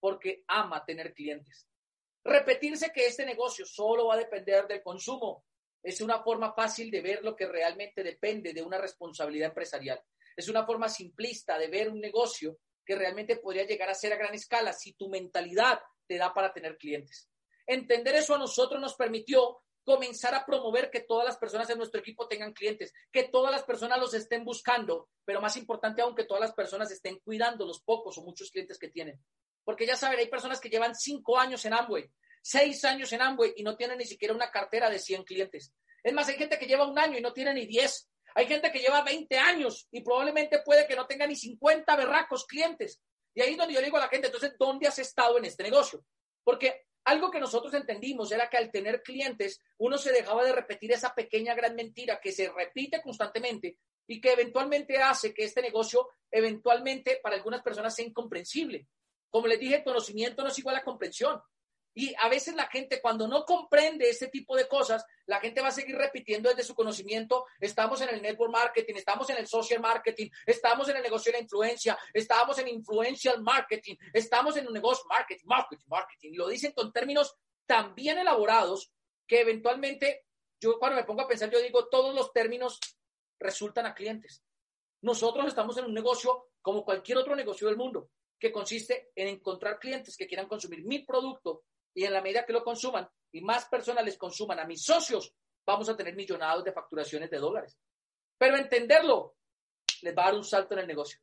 porque 0.00 0.44
ama 0.48 0.84
tener 0.84 1.14
clientes. 1.14 1.68
Repetirse 2.24 2.92
que 2.92 3.06
este 3.06 3.26
negocio 3.26 3.64
solo 3.66 4.06
va 4.06 4.14
a 4.14 4.18
depender 4.18 4.66
del 4.66 4.82
consumo 4.82 5.44
es 5.82 6.00
una 6.00 6.22
forma 6.22 6.52
fácil 6.52 6.90
de 6.90 7.00
ver 7.00 7.24
lo 7.24 7.34
que 7.34 7.46
realmente 7.46 8.04
depende 8.04 8.52
de 8.52 8.62
una 8.62 8.78
responsabilidad 8.78 9.48
empresarial. 9.48 10.00
Es 10.36 10.48
una 10.48 10.64
forma 10.64 10.88
simplista 10.88 11.58
de 11.58 11.66
ver 11.68 11.90
un 11.90 12.00
negocio 12.00 12.58
que 12.84 12.94
realmente 12.94 13.36
podría 13.36 13.66
llegar 13.66 13.90
a 13.90 13.94
ser 13.94 14.12
a 14.12 14.16
gran 14.16 14.34
escala 14.34 14.72
si 14.72 14.92
tu 14.94 15.08
mentalidad 15.08 15.80
te 16.06 16.16
da 16.18 16.32
para 16.32 16.52
tener 16.52 16.78
clientes. 16.78 17.28
Entender 17.66 18.14
eso 18.14 18.34
a 18.34 18.38
nosotros 18.38 18.80
nos 18.80 18.94
permitió 18.94 19.62
comenzar 19.84 20.34
a 20.34 20.44
promover 20.46 20.90
que 20.90 21.00
todas 21.00 21.24
las 21.24 21.36
personas 21.36 21.68
en 21.70 21.78
nuestro 21.78 22.00
equipo 22.00 22.28
tengan 22.28 22.52
clientes, 22.52 22.92
que 23.10 23.24
todas 23.24 23.50
las 23.50 23.64
personas 23.64 23.98
los 23.98 24.14
estén 24.14 24.44
buscando, 24.44 25.08
pero 25.24 25.40
más 25.40 25.56
importante 25.56 26.02
aún 26.02 26.14
que 26.14 26.24
todas 26.24 26.40
las 26.40 26.52
personas 26.52 26.90
estén 26.90 27.18
cuidando 27.20 27.66
los 27.66 27.82
pocos 27.82 28.18
o 28.18 28.22
muchos 28.22 28.50
clientes 28.50 28.78
que 28.78 28.88
tienen. 28.88 29.20
Porque 29.64 29.86
ya 29.86 29.96
saben, 29.96 30.18
hay 30.18 30.28
personas 30.28 30.60
que 30.60 30.68
llevan 30.68 30.94
cinco 30.94 31.38
años 31.38 31.64
en 31.64 31.72
Amway, 31.72 32.10
seis 32.42 32.84
años 32.84 33.12
en 33.12 33.22
Amway 33.22 33.54
y 33.56 33.62
no 33.62 33.76
tienen 33.76 33.98
ni 33.98 34.04
siquiera 34.04 34.34
una 34.34 34.50
cartera 34.50 34.90
de 34.90 34.98
100 34.98 35.24
clientes. 35.24 35.72
Es 36.02 36.12
más, 36.12 36.28
hay 36.28 36.36
gente 36.36 36.58
que 36.58 36.66
lleva 36.66 36.86
un 36.86 36.98
año 36.98 37.16
y 37.16 37.20
no 37.20 37.32
tiene 37.32 37.54
ni 37.54 37.66
10. 37.66 38.08
Hay 38.34 38.46
gente 38.46 38.72
que 38.72 38.80
lleva 38.80 39.02
20 39.02 39.38
años 39.38 39.86
y 39.90 40.02
probablemente 40.02 40.60
puede 40.64 40.86
que 40.86 40.96
no 40.96 41.06
tenga 41.06 41.26
ni 41.26 41.36
50 41.36 41.94
berracos 41.96 42.46
clientes. 42.46 43.00
Y 43.34 43.40
ahí 43.40 43.52
es 43.52 43.58
donde 43.58 43.74
yo 43.74 43.80
le 43.80 43.86
digo 43.86 43.98
a 43.98 44.00
la 44.00 44.08
gente, 44.08 44.26
entonces, 44.26 44.54
¿dónde 44.58 44.88
has 44.88 44.98
estado 44.98 45.38
en 45.38 45.44
este 45.44 45.62
negocio? 45.62 46.04
Porque 46.44 46.86
algo 47.04 47.30
que 47.30 47.40
nosotros 47.40 47.74
entendimos 47.74 48.30
era 48.30 48.48
que 48.48 48.56
al 48.56 48.70
tener 48.70 49.02
clientes, 49.02 49.60
uno 49.78 49.98
se 49.98 50.12
dejaba 50.12 50.44
de 50.44 50.52
repetir 50.52 50.92
esa 50.92 51.14
pequeña 51.14 51.54
gran 51.54 51.74
mentira 51.74 52.20
que 52.20 52.32
se 52.32 52.50
repite 52.50 53.02
constantemente 53.02 53.78
y 54.06 54.20
que 54.20 54.32
eventualmente 54.32 54.98
hace 54.98 55.34
que 55.34 55.44
este 55.44 55.62
negocio, 55.62 56.08
eventualmente, 56.30 57.20
para 57.22 57.36
algunas 57.36 57.62
personas 57.62 57.94
sea 57.94 58.06
incomprensible. 58.06 58.86
Como 59.30 59.46
les 59.46 59.58
dije, 59.58 59.82
conocimiento 59.82 60.42
no 60.42 60.48
es 60.48 60.58
igual 60.58 60.76
a 60.76 60.84
comprensión. 60.84 61.40
Y 61.94 62.14
a 62.20 62.28
veces 62.28 62.54
la 62.54 62.68
gente 62.68 63.00
cuando 63.00 63.28
no 63.28 63.44
comprende 63.44 64.08
ese 64.08 64.28
tipo 64.28 64.56
de 64.56 64.66
cosas, 64.66 65.04
la 65.26 65.40
gente 65.40 65.60
va 65.60 65.68
a 65.68 65.72
seguir 65.72 65.96
repitiendo 65.96 66.48
desde 66.48 66.62
su 66.62 66.74
conocimiento, 66.74 67.46
estamos 67.60 68.00
en 68.00 68.08
el 68.08 68.22
network 68.22 68.50
marketing, 68.50 68.94
estamos 68.96 69.28
en 69.30 69.36
el 69.36 69.46
social 69.46 69.80
marketing, 69.80 70.28
estamos 70.46 70.88
en 70.88 70.96
el 70.96 71.02
negocio 71.02 71.30
de 71.30 71.38
la 71.38 71.42
influencia, 71.42 71.98
estamos 72.14 72.58
en 72.58 72.68
influential 72.68 73.42
marketing, 73.42 73.96
estamos 74.12 74.56
en 74.56 74.66
un 74.66 74.72
negocio 74.72 75.04
marketing, 75.08 75.44
marketing, 75.46 75.86
marketing. 75.86 76.30
Y 76.32 76.36
lo 76.36 76.48
dicen 76.48 76.72
con 76.72 76.92
términos 76.92 77.36
tan 77.66 77.94
bien 77.94 78.18
elaborados 78.18 78.90
que 79.26 79.40
eventualmente 79.40 80.26
yo 80.60 80.78
cuando 80.78 80.96
me 80.96 81.04
pongo 81.04 81.22
a 81.22 81.28
pensar, 81.28 81.50
yo 81.50 81.60
digo, 81.60 81.88
todos 81.88 82.14
los 82.14 82.32
términos 82.32 82.78
resultan 83.38 83.84
a 83.84 83.94
clientes. 83.94 84.42
Nosotros 85.02 85.46
estamos 85.46 85.76
en 85.76 85.84
un 85.84 85.94
negocio 85.94 86.50
como 86.60 86.84
cualquier 86.84 87.18
otro 87.18 87.34
negocio 87.34 87.66
del 87.66 87.76
mundo, 87.76 88.10
que 88.38 88.52
consiste 88.52 89.10
en 89.16 89.28
encontrar 89.28 89.78
clientes 89.78 90.16
que 90.16 90.26
quieran 90.26 90.46
consumir 90.46 90.84
mi 90.84 91.00
producto 91.00 91.64
y 91.94 92.04
en 92.04 92.12
la 92.12 92.20
medida 92.20 92.44
que 92.44 92.52
lo 92.52 92.64
consuman 92.64 93.08
y 93.32 93.40
más 93.40 93.66
personas 93.66 94.04
les 94.04 94.18
consuman 94.18 94.60
a 94.60 94.66
mis 94.66 94.82
socios, 94.82 95.34
vamos 95.64 95.88
a 95.88 95.96
tener 95.96 96.14
millonados 96.14 96.64
de 96.64 96.72
facturaciones 96.72 97.30
de 97.30 97.38
dólares. 97.38 97.78
Pero 98.38 98.56
entenderlo 98.56 99.36
les 100.02 100.16
va 100.16 100.22
a 100.22 100.26
dar 100.26 100.34
un 100.34 100.44
salto 100.44 100.74
en 100.74 100.80
el 100.80 100.86
negocio. 100.86 101.18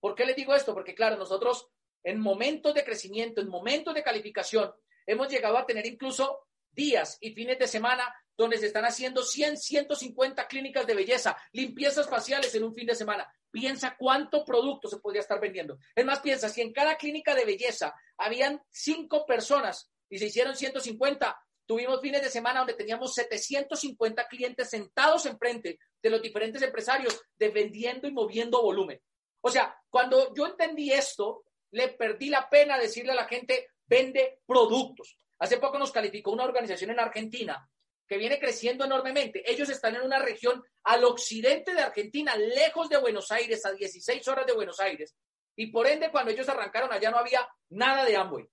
¿Por 0.00 0.14
qué 0.14 0.24
les 0.24 0.36
digo 0.36 0.54
esto? 0.54 0.74
Porque 0.74 0.94
claro, 0.94 1.16
nosotros 1.16 1.68
en 2.04 2.20
momentos 2.20 2.74
de 2.74 2.84
crecimiento, 2.84 3.40
en 3.40 3.48
momentos 3.48 3.94
de 3.94 4.02
calificación, 4.02 4.72
hemos 5.06 5.28
llegado 5.28 5.56
a 5.56 5.66
tener 5.66 5.86
incluso 5.86 6.46
días 6.70 7.18
y 7.20 7.32
fines 7.34 7.58
de 7.58 7.68
semana 7.68 8.12
donde 8.36 8.58
se 8.58 8.66
están 8.66 8.84
haciendo 8.84 9.22
100, 9.22 9.58
150 9.58 10.46
clínicas 10.48 10.86
de 10.86 10.94
belleza, 10.94 11.36
limpiezas 11.52 12.08
faciales 12.08 12.54
en 12.54 12.64
un 12.64 12.74
fin 12.74 12.86
de 12.86 12.94
semana. 12.94 13.30
Piensa 13.50 13.96
cuánto 13.98 14.44
producto 14.44 14.88
se 14.88 14.98
podría 14.98 15.20
estar 15.20 15.38
vendiendo. 15.38 15.78
Es 15.94 16.04
más, 16.04 16.20
piensa, 16.20 16.48
si 16.48 16.62
en 16.62 16.72
cada 16.72 16.96
clínica 16.96 17.34
de 17.34 17.44
belleza 17.44 17.94
habían 18.16 18.62
cinco 18.70 19.26
personas 19.26 19.91
y 20.12 20.18
se 20.18 20.26
hicieron 20.26 20.54
150. 20.54 21.42
Tuvimos 21.64 22.02
fines 22.02 22.20
de 22.20 22.28
semana 22.28 22.58
donde 22.60 22.74
teníamos 22.74 23.14
750 23.14 24.28
clientes 24.28 24.68
sentados 24.68 25.24
enfrente 25.24 25.78
de 26.02 26.10
los 26.10 26.20
diferentes 26.20 26.60
empresarios, 26.60 27.18
vendiendo 27.38 28.06
y 28.06 28.12
moviendo 28.12 28.60
volumen. 28.60 29.00
O 29.40 29.50
sea, 29.50 29.74
cuando 29.88 30.34
yo 30.34 30.46
entendí 30.46 30.92
esto, 30.92 31.44
le 31.70 31.88
perdí 31.88 32.28
la 32.28 32.46
pena 32.50 32.78
decirle 32.78 33.12
a 33.12 33.14
la 33.14 33.24
gente, 33.24 33.70
vende 33.86 34.40
productos. 34.44 35.16
Hace 35.38 35.56
poco 35.56 35.78
nos 35.78 35.90
calificó 35.90 36.30
una 36.30 36.44
organización 36.44 36.90
en 36.90 37.00
Argentina 37.00 37.66
que 38.06 38.18
viene 38.18 38.38
creciendo 38.38 38.84
enormemente. 38.84 39.50
Ellos 39.50 39.70
están 39.70 39.96
en 39.96 40.02
una 40.02 40.18
región 40.18 40.62
al 40.82 41.04
occidente 41.04 41.72
de 41.72 41.80
Argentina, 41.80 42.36
lejos 42.36 42.90
de 42.90 42.98
Buenos 42.98 43.30
Aires, 43.30 43.64
a 43.64 43.72
16 43.72 44.28
horas 44.28 44.44
de 44.44 44.52
Buenos 44.52 44.78
Aires. 44.78 45.16
Y 45.56 45.68
por 45.68 45.86
ende, 45.86 46.10
cuando 46.10 46.32
ellos 46.32 46.50
arrancaron 46.50 46.92
allá 46.92 47.10
no 47.10 47.16
había 47.16 47.48
nada 47.70 48.04
de 48.04 48.14
Amway. 48.14 48.46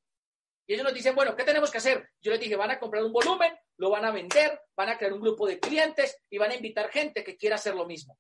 Y 0.70 0.74
ellos 0.74 0.84
nos 0.84 0.94
dicen, 0.94 1.16
bueno, 1.16 1.36
¿qué 1.36 1.44
tenemos 1.44 1.72
que 1.72 1.80
hacer? 1.80 2.12
Yo 2.22 2.30
les 2.30 2.40
dije, 2.40 2.56
van 2.56 2.70
a 2.70 2.78
comprar 2.78 3.04
un 3.04 3.12
volumen, 3.12 3.52
lo 3.78 3.90
van 3.90 4.06
a 4.06 4.12
vender, 4.12 4.62
van 4.78 4.90
a 4.90 5.00
crear 5.00 5.12
un 5.14 5.20
grupo 5.20 5.48
de 5.48 5.60
clientes 5.60 6.22
y 6.30 6.38
van 6.38 6.52
a 6.52 6.56
invitar 6.56 6.92
gente 6.92 7.24
que 7.24 7.36
quiera 7.36 7.56
hacer 7.56 7.74
lo 7.74 7.88
mismo. 7.88 8.20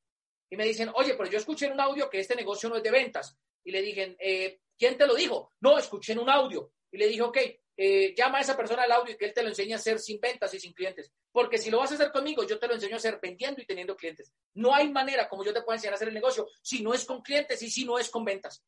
Y 0.49 0.57
me 0.57 0.65
dicen, 0.65 0.89
oye, 0.95 1.13
pero 1.13 1.29
yo 1.29 1.37
escuché 1.37 1.67
en 1.67 1.73
un 1.73 1.79
audio 1.79 2.09
que 2.09 2.19
este 2.19 2.35
negocio 2.35 2.67
no 2.67 2.77
es 2.77 2.81
de 2.81 2.89
ventas. 2.89 3.37
Y 3.63 3.69
le 3.69 3.83
dije, 3.83 4.17
eh, 4.17 4.61
¿quién 4.75 4.97
te 4.97 5.05
lo 5.05 5.13
dijo? 5.13 5.53
No, 5.59 5.77
escuché 5.77 6.13
en 6.13 6.19
un 6.21 6.29
audio. 6.31 6.71
Y 6.91 6.97
le 6.97 7.07
dije, 7.07 7.21
ok, 7.21 7.37
eh, 7.77 8.15
llama 8.17 8.39
a 8.39 8.41
esa 8.41 8.57
persona 8.57 8.81
al 8.81 8.93
audio 8.93 9.13
y 9.13 9.17
que 9.17 9.25
él 9.25 9.33
te 9.35 9.43
lo 9.43 9.49
enseñe 9.49 9.73
a 9.73 9.75
hacer 9.75 9.99
sin 9.99 10.19
ventas 10.19 10.51
y 10.55 10.59
sin 10.59 10.73
clientes. 10.73 11.11
Porque 11.31 11.59
si 11.59 11.69
lo 11.69 11.77
vas 11.77 11.91
a 11.91 11.93
hacer 11.93 12.11
conmigo, 12.11 12.43
yo 12.47 12.57
te 12.57 12.67
lo 12.67 12.73
enseño 12.73 12.95
a 12.95 12.97
hacer 12.97 13.19
vendiendo 13.21 13.61
y 13.61 13.67
teniendo 13.67 13.95
clientes. 13.95 14.33
No 14.55 14.73
hay 14.73 14.89
manera 14.89 15.29
como 15.29 15.45
yo 15.45 15.53
te 15.53 15.61
pueda 15.61 15.75
enseñar 15.75 15.93
a 15.93 15.97
hacer 15.97 16.07
el 16.07 16.15
negocio 16.15 16.47
si 16.63 16.81
no 16.81 16.95
es 16.95 17.05
con 17.05 17.21
clientes 17.21 17.61
y 17.61 17.69
si 17.69 17.85
no 17.85 17.99
es 17.99 18.09
con 18.09 18.25
ventas. 18.25 18.65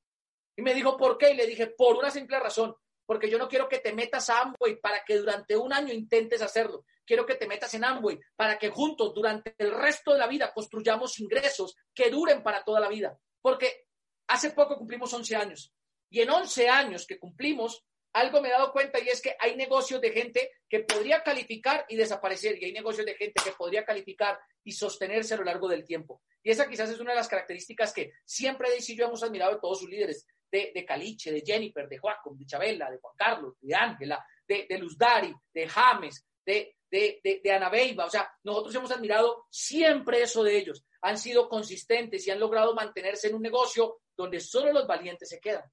Y 0.55 0.61
me 0.61 0.75
dijo, 0.75 0.95
¿por 0.97 1.17
qué? 1.17 1.31
Y 1.31 1.35
le 1.35 1.47
dije, 1.47 1.65
por 1.65 1.95
una 1.95 2.11
simple 2.11 2.39
razón 2.39 2.75
porque 3.11 3.29
yo 3.29 3.37
no 3.37 3.49
quiero 3.49 3.67
que 3.67 3.79
te 3.79 3.91
metas 3.91 4.29
a 4.29 4.39
Amway 4.39 4.79
para 4.79 5.03
que 5.03 5.17
durante 5.17 5.57
un 5.57 5.73
año 5.73 5.93
intentes 5.93 6.41
hacerlo. 6.41 6.85
Quiero 7.05 7.25
que 7.25 7.35
te 7.35 7.45
metas 7.45 7.73
en 7.73 7.83
Amway 7.83 8.17
para 8.37 8.57
que 8.57 8.69
juntos 8.69 9.13
durante 9.13 9.53
el 9.57 9.69
resto 9.69 10.13
de 10.13 10.17
la 10.17 10.27
vida 10.27 10.53
construyamos 10.53 11.19
ingresos 11.19 11.75
que 11.93 12.09
duren 12.09 12.41
para 12.41 12.63
toda 12.63 12.79
la 12.79 12.87
vida. 12.87 13.19
Porque 13.41 13.83
hace 14.27 14.51
poco 14.51 14.77
cumplimos 14.77 15.13
11 15.13 15.35
años 15.35 15.73
y 16.09 16.21
en 16.21 16.29
11 16.29 16.69
años 16.69 17.05
que 17.05 17.19
cumplimos, 17.19 17.83
algo 18.13 18.39
me 18.39 18.47
he 18.47 18.51
dado 18.51 18.71
cuenta 18.71 18.97
y 19.01 19.09
es 19.09 19.21
que 19.21 19.35
hay 19.37 19.57
negocios 19.57 19.99
de 19.99 20.11
gente 20.11 20.49
que 20.69 20.79
podría 20.79 21.21
calificar 21.21 21.85
y 21.89 21.97
desaparecer 21.97 22.63
y 22.63 22.65
hay 22.67 22.71
negocios 22.71 23.05
de 23.05 23.15
gente 23.15 23.43
que 23.43 23.51
podría 23.51 23.83
calificar 23.83 24.39
y 24.63 24.71
sostenerse 24.71 25.33
a 25.33 25.37
lo 25.37 25.43
largo 25.43 25.67
del 25.67 25.83
tiempo. 25.83 26.21
Y 26.41 26.51
esa 26.51 26.65
quizás 26.69 26.89
es 26.89 27.01
una 27.01 27.11
de 27.11 27.17
las 27.17 27.27
características 27.27 27.91
que 27.91 28.13
siempre 28.23 28.69
Daisy 28.69 28.93
y 28.93 28.95
yo 28.95 29.07
hemos 29.07 29.21
admirado 29.21 29.55
de 29.55 29.59
todos 29.59 29.79
sus 29.81 29.89
líderes 29.89 30.25
de, 30.51 30.71
de 30.73 30.85
Caliche, 30.85 31.31
de 31.31 31.41
Jennifer, 31.41 31.87
de 31.87 31.97
Joaquín, 31.97 32.37
de 32.37 32.45
Chabela, 32.45 32.91
de 32.91 32.97
Juan 32.97 33.15
Carlos, 33.15 33.55
de 33.61 33.73
Ángela, 33.73 34.25
de, 34.47 34.65
de 34.69 34.77
Luz 34.77 34.97
Dari, 34.97 35.33
de 35.53 35.67
James, 35.67 36.25
de, 36.45 36.75
de, 36.89 37.39
de, 37.43 37.51
Ana 37.51 37.69
Beiba. 37.69 38.05
O 38.05 38.09
sea, 38.09 38.29
nosotros 38.43 38.75
hemos 38.75 38.91
admirado 38.91 39.45
siempre 39.49 40.21
eso 40.21 40.43
de 40.43 40.57
ellos. 40.57 40.83
Han 41.01 41.17
sido 41.17 41.47
consistentes 41.47 42.27
y 42.27 42.31
han 42.31 42.39
logrado 42.39 42.75
mantenerse 42.75 43.29
en 43.29 43.35
un 43.35 43.41
negocio 43.41 44.01
donde 44.15 44.39
solo 44.39 44.73
los 44.73 44.85
valientes 44.85 45.29
se 45.29 45.39
quedan. 45.39 45.63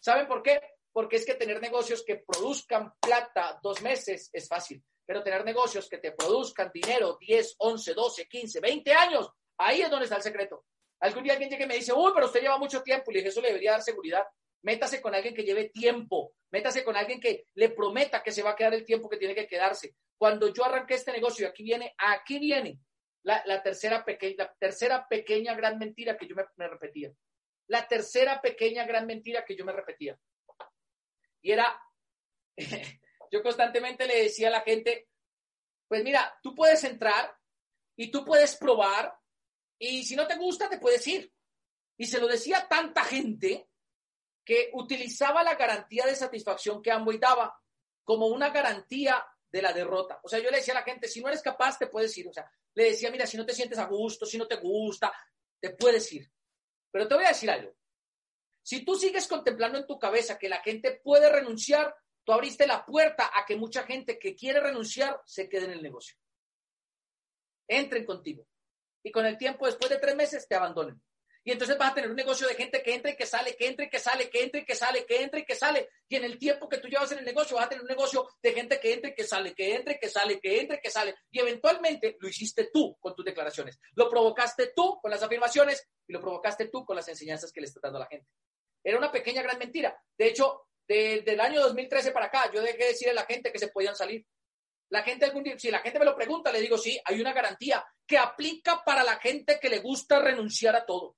¿Saben 0.00 0.28
por 0.28 0.42
qué? 0.42 0.60
Porque 0.92 1.16
es 1.16 1.26
que 1.26 1.34
tener 1.34 1.60
negocios 1.60 2.04
que 2.06 2.22
produzcan 2.26 2.92
plata 3.00 3.58
dos 3.62 3.82
meses 3.82 4.30
es 4.32 4.48
fácil, 4.48 4.82
pero 5.04 5.22
tener 5.22 5.44
negocios 5.44 5.88
que 5.88 5.98
te 5.98 6.12
produzcan 6.12 6.70
dinero 6.72 7.18
10, 7.20 7.56
11, 7.58 7.94
12, 7.94 8.28
15, 8.28 8.60
20 8.60 8.92
años, 8.92 9.28
ahí 9.58 9.82
es 9.82 9.90
donde 9.90 10.04
está 10.04 10.16
el 10.16 10.22
secreto. 10.22 10.64
Algún 11.00 11.22
día 11.22 11.34
alguien 11.34 11.50
llega 11.50 11.64
y 11.64 11.68
me 11.68 11.76
dice, 11.76 11.92
uy, 11.92 12.12
pero 12.14 12.26
usted 12.26 12.40
lleva 12.40 12.58
mucho 12.58 12.82
tiempo. 12.82 13.10
Y 13.10 13.14
le 13.14 13.20
dije, 13.20 13.28
eso 13.30 13.40
le 13.40 13.48
debería 13.48 13.72
dar 13.72 13.82
seguridad. 13.82 14.24
Métase 14.62 15.00
con 15.00 15.14
alguien 15.14 15.34
que 15.34 15.44
lleve 15.44 15.70
tiempo. 15.70 16.32
Métase 16.50 16.82
con 16.82 16.96
alguien 16.96 17.20
que 17.20 17.46
le 17.54 17.70
prometa 17.70 18.22
que 18.22 18.32
se 18.32 18.42
va 18.42 18.50
a 18.50 18.56
quedar 18.56 18.74
el 18.74 18.84
tiempo 18.84 19.08
que 19.08 19.16
tiene 19.16 19.34
que 19.34 19.46
quedarse. 19.46 19.94
Cuando 20.16 20.52
yo 20.52 20.64
arranqué 20.64 20.94
este 20.94 21.12
negocio, 21.12 21.46
aquí 21.48 21.62
viene, 21.62 21.94
aquí 21.98 22.38
viene 22.38 22.80
la, 23.22 23.62
tercera, 23.62 24.04
pequeña, 24.04 24.36
la 24.38 24.54
tercera 24.58 25.06
pequeña 25.08 25.54
gran 25.54 25.78
mentira 25.78 26.16
que 26.16 26.26
yo 26.26 26.34
me 26.34 26.68
repetía. 26.68 27.12
La 27.68 27.86
tercera 27.86 28.40
pequeña 28.40 28.84
gran 28.86 29.06
mentira 29.06 29.44
que 29.44 29.54
yo 29.54 29.64
me 29.64 29.72
repetía. 29.72 30.18
Y 31.42 31.52
era, 31.52 31.80
yo 33.30 33.42
constantemente 33.42 34.06
le 34.06 34.22
decía 34.22 34.48
a 34.48 34.52
la 34.52 34.62
gente, 34.62 35.08
pues 35.86 36.02
mira, 36.02 36.38
tú 36.42 36.54
puedes 36.54 36.82
entrar 36.84 37.32
y 37.96 38.10
tú 38.10 38.24
puedes 38.24 38.56
probar 38.56 39.14
y 39.78 40.04
si 40.04 40.16
no 40.16 40.26
te 40.26 40.36
gusta 40.36 40.68
te 40.68 40.78
puedes 40.78 41.06
ir. 41.06 41.32
Y 41.96 42.06
se 42.06 42.20
lo 42.20 42.26
decía 42.26 42.66
tanta 42.68 43.04
gente 43.04 43.68
que 44.44 44.70
utilizaba 44.72 45.42
la 45.42 45.56
garantía 45.56 46.06
de 46.06 46.16
satisfacción 46.16 46.80
que 46.82 46.90
Amway 46.90 47.18
daba 47.18 47.60
como 48.04 48.26
una 48.28 48.50
garantía 48.50 49.24
de 49.50 49.62
la 49.62 49.72
derrota. 49.72 50.20
O 50.22 50.28
sea, 50.28 50.38
yo 50.38 50.50
le 50.50 50.58
decía 50.58 50.74
a 50.74 50.80
la 50.80 50.84
gente, 50.84 51.08
si 51.08 51.20
no 51.20 51.28
eres 51.28 51.42
capaz, 51.42 51.78
te 51.78 51.88
puedes 51.88 52.16
ir. 52.16 52.28
O 52.28 52.32
sea, 52.32 52.50
le 52.74 52.84
decía, 52.84 53.10
mira, 53.10 53.26
si 53.26 53.36
no 53.36 53.44
te 53.44 53.54
sientes 53.54 53.78
a 53.78 53.86
gusto, 53.86 54.24
si 54.24 54.38
no 54.38 54.46
te 54.46 54.56
gusta, 54.56 55.12
te 55.60 55.70
puedes 55.70 56.10
ir. 56.12 56.30
Pero 56.90 57.06
te 57.06 57.14
voy 57.14 57.24
a 57.24 57.28
decir 57.28 57.50
algo. 57.50 57.74
Si 58.62 58.84
tú 58.84 58.94
sigues 58.96 59.26
contemplando 59.26 59.78
en 59.78 59.86
tu 59.86 59.98
cabeza 59.98 60.38
que 60.38 60.48
la 60.48 60.60
gente 60.60 61.00
puede 61.02 61.30
renunciar, 61.30 61.94
tú 62.24 62.32
abriste 62.32 62.66
la 62.66 62.84
puerta 62.84 63.30
a 63.34 63.44
que 63.46 63.56
mucha 63.56 63.82
gente 63.82 64.18
que 64.18 64.34
quiere 64.34 64.60
renunciar 64.60 65.20
se 65.24 65.48
quede 65.48 65.66
en 65.66 65.72
el 65.72 65.82
negocio. 65.82 66.16
Entren 67.66 68.04
contigo. 68.04 68.46
Y 69.02 69.10
con 69.10 69.26
el 69.26 69.38
tiempo, 69.38 69.66
después 69.66 69.90
de 69.90 69.98
tres 69.98 70.16
meses, 70.16 70.46
te 70.48 70.54
abandonen. 70.54 71.00
Y 71.44 71.52
entonces 71.52 71.78
vas 71.78 71.92
a 71.92 71.94
tener 71.94 72.10
un 72.10 72.16
negocio 72.16 72.46
de 72.46 72.54
gente 72.54 72.82
que 72.82 72.94
entra 72.94 73.10
y 73.10 73.16
que 73.16 73.24
sale, 73.24 73.56
que 73.56 73.66
entra 73.66 73.86
y 73.86 73.88
que 73.88 73.98
sale, 73.98 74.28
que 74.28 74.42
entra 74.42 74.60
y 74.60 74.64
que 74.66 74.74
sale, 74.74 75.06
que 75.06 75.22
entra 75.22 75.40
y 75.40 75.44
que 75.46 75.54
sale. 75.54 75.88
Y 76.06 76.16
en 76.16 76.24
el 76.24 76.38
tiempo 76.38 76.68
que 76.68 76.76
tú 76.76 76.88
llevas 76.88 77.10
en 77.12 77.20
el 77.20 77.24
negocio, 77.24 77.56
vas 77.56 77.64
a 77.64 77.68
tener 77.70 77.82
un 77.82 77.88
negocio 77.88 78.28
de 78.42 78.52
gente 78.52 78.78
que 78.78 78.92
entra 78.92 79.10
y 79.10 79.14
que 79.14 79.24
sale, 79.24 79.54
que 79.54 79.74
entra 79.74 79.94
y 79.94 79.98
que 79.98 80.08
sale, 80.10 80.40
que 80.40 80.60
entra 80.60 80.76
y 80.76 80.80
que 80.80 80.90
sale. 80.90 81.14
Y 81.30 81.40
eventualmente 81.40 82.18
lo 82.20 82.28
hiciste 82.28 82.68
tú 82.70 82.98
con 83.00 83.14
tus 83.14 83.24
declaraciones. 83.24 83.78
Lo 83.94 84.10
provocaste 84.10 84.72
tú 84.76 84.98
con 85.00 85.10
las 85.10 85.22
afirmaciones 85.22 85.88
y 86.06 86.12
lo 86.12 86.20
provocaste 86.20 86.68
tú 86.68 86.84
con 86.84 86.96
las 86.96 87.08
enseñanzas 87.08 87.50
que 87.50 87.60
le 87.60 87.66
estás 87.66 87.82
dando 87.82 87.96
a 87.96 88.02
la 88.02 88.08
gente. 88.08 88.28
Era 88.84 88.98
una 88.98 89.10
pequeña 89.10 89.42
gran 89.42 89.58
mentira. 89.58 89.98
De 90.18 90.26
hecho, 90.26 90.66
desde 90.86 91.32
el 91.32 91.40
año 91.40 91.60
2013 91.62 92.12
para 92.12 92.26
acá, 92.26 92.50
yo 92.52 92.60
dejé 92.60 92.78
de 92.78 92.88
decirle 92.88 93.12
a 93.12 93.22
la 93.22 93.26
gente 93.26 93.52
que 93.52 93.58
se 93.58 93.68
podían 93.68 93.96
salir. 93.96 94.26
La 94.90 95.02
gente 95.02 95.26
algún 95.26 95.42
día, 95.42 95.58
si 95.58 95.70
la 95.70 95.80
gente 95.80 95.98
me 95.98 96.04
lo 96.04 96.16
pregunta, 96.16 96.50
le 96.50 96.60
digo, 96.60 96.78
sí, 96.78 96.98
hay 97.04 97.20
una 97.20 97.32
garantía 97.32 97.84
que 98.06 98.16
aplica 98.16 98.82
para 98.84 99.04
la 99.04 99.16
gente 99.16 99.58
que 99.60 99.68
le 99.68 99.80
gusta 99.80 100.18
renunciar 100.18 100.74
a 100.76 100.86
todo. 100.86 101.16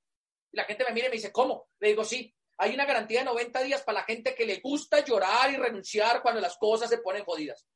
La 0.52 0.64
gente 0.64 0.84
me 0.84 0.92
mira 0.92 1.06
y 1.06 1.10
me 1.10 1.16
dice, 1.16 1.30
¿cómo? 1.30 1.68
Le 1.78 1.88
digo, 1.88 2.04
sí, 2.04 2.34
hay 2.58 2.74
una 2.74 2.84
garantía 2.84 3.20
de 3.20 3.26
90 3.26 3.62
días 3.62 3.82
para 3.82 4.00
la 4.00 4.04
gente 4.04 4.34
que 4.34 4.44
le 4.44 4.60
gusta 4.60 5.04
llorar 5.04 5.50
y 5.52 5.56
renunciar 5.56 6.20
cuando 6.20 6.40
las 6.40 6.56
cosas 6.58 6.90
se 6.90 6.98
ponen 6.98 7.24
jodidas. 7.24 7.66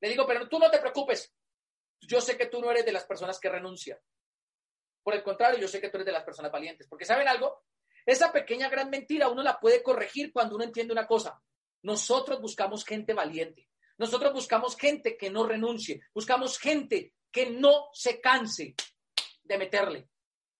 Le 0.00 0.08
digo, 0.08 0.26
pero 0.26 0.48
tú 0.48 0.58
no 0.58 0.70
te 0.70 0.80
preocupes. 0.80 1.32
Yo 2.00 2.20
sé 2.20 2.36
que 2.36 2.46
tú 2.46 2.60
no 2.60 2.70
eres 2.70 2.84
de 2.84 2.92
las 2.92 3.04
personas 3.04 3.38
que 3.38 3.48
renuncian. 3.48 3.98
Por 5.02 5.14
el 5.14 5.22
contrario, 5.22 5.58
yo 5.58 5.68
sé 5.68 5.80
que 5.80 5.88
tú 5.88 5.98
eres 5.98 6.06
de 6.06 6.12
las 6.12 6.24
personas 6.24 6.50
valientes. 6.50 6.88
Porque 6.88 7.04
¿saben 7.04 7.28
algo? 7.28 7.64
Esa 8.04 8.32
pequeña 8.32 8.68
gran 8.68 8.90
mentira 8.90 9.28
uno 9.28 9.42
la 9.42 9.58
puede 9.58 9.82
corregir 9.82 10.32
cuando 10.32 10.56
uno 10.56 10.64
entiende 10.64 10.92
una 10.92 11.06
cosa. 11.06 11.40
Nosotros 11.82 12.40
buscamos 12.40 12.84
gente 12.84 13.14
valiente. 13.14 13.68
Nosotros 13.98 14.32
buscamos 14.32 14.76
gente 14.76 15.16
que 15.16 15.30
no 15.30 15.46
renuncie. 15.46 16.02
Buscamos 16.12 16.58
gente 16.58 17.14
que 17.30 17.50
no 17.50 17.88
se 17.92 18.20
canse 18.20 18.74
de 19.42 19.58
meterle. 19.58 20.08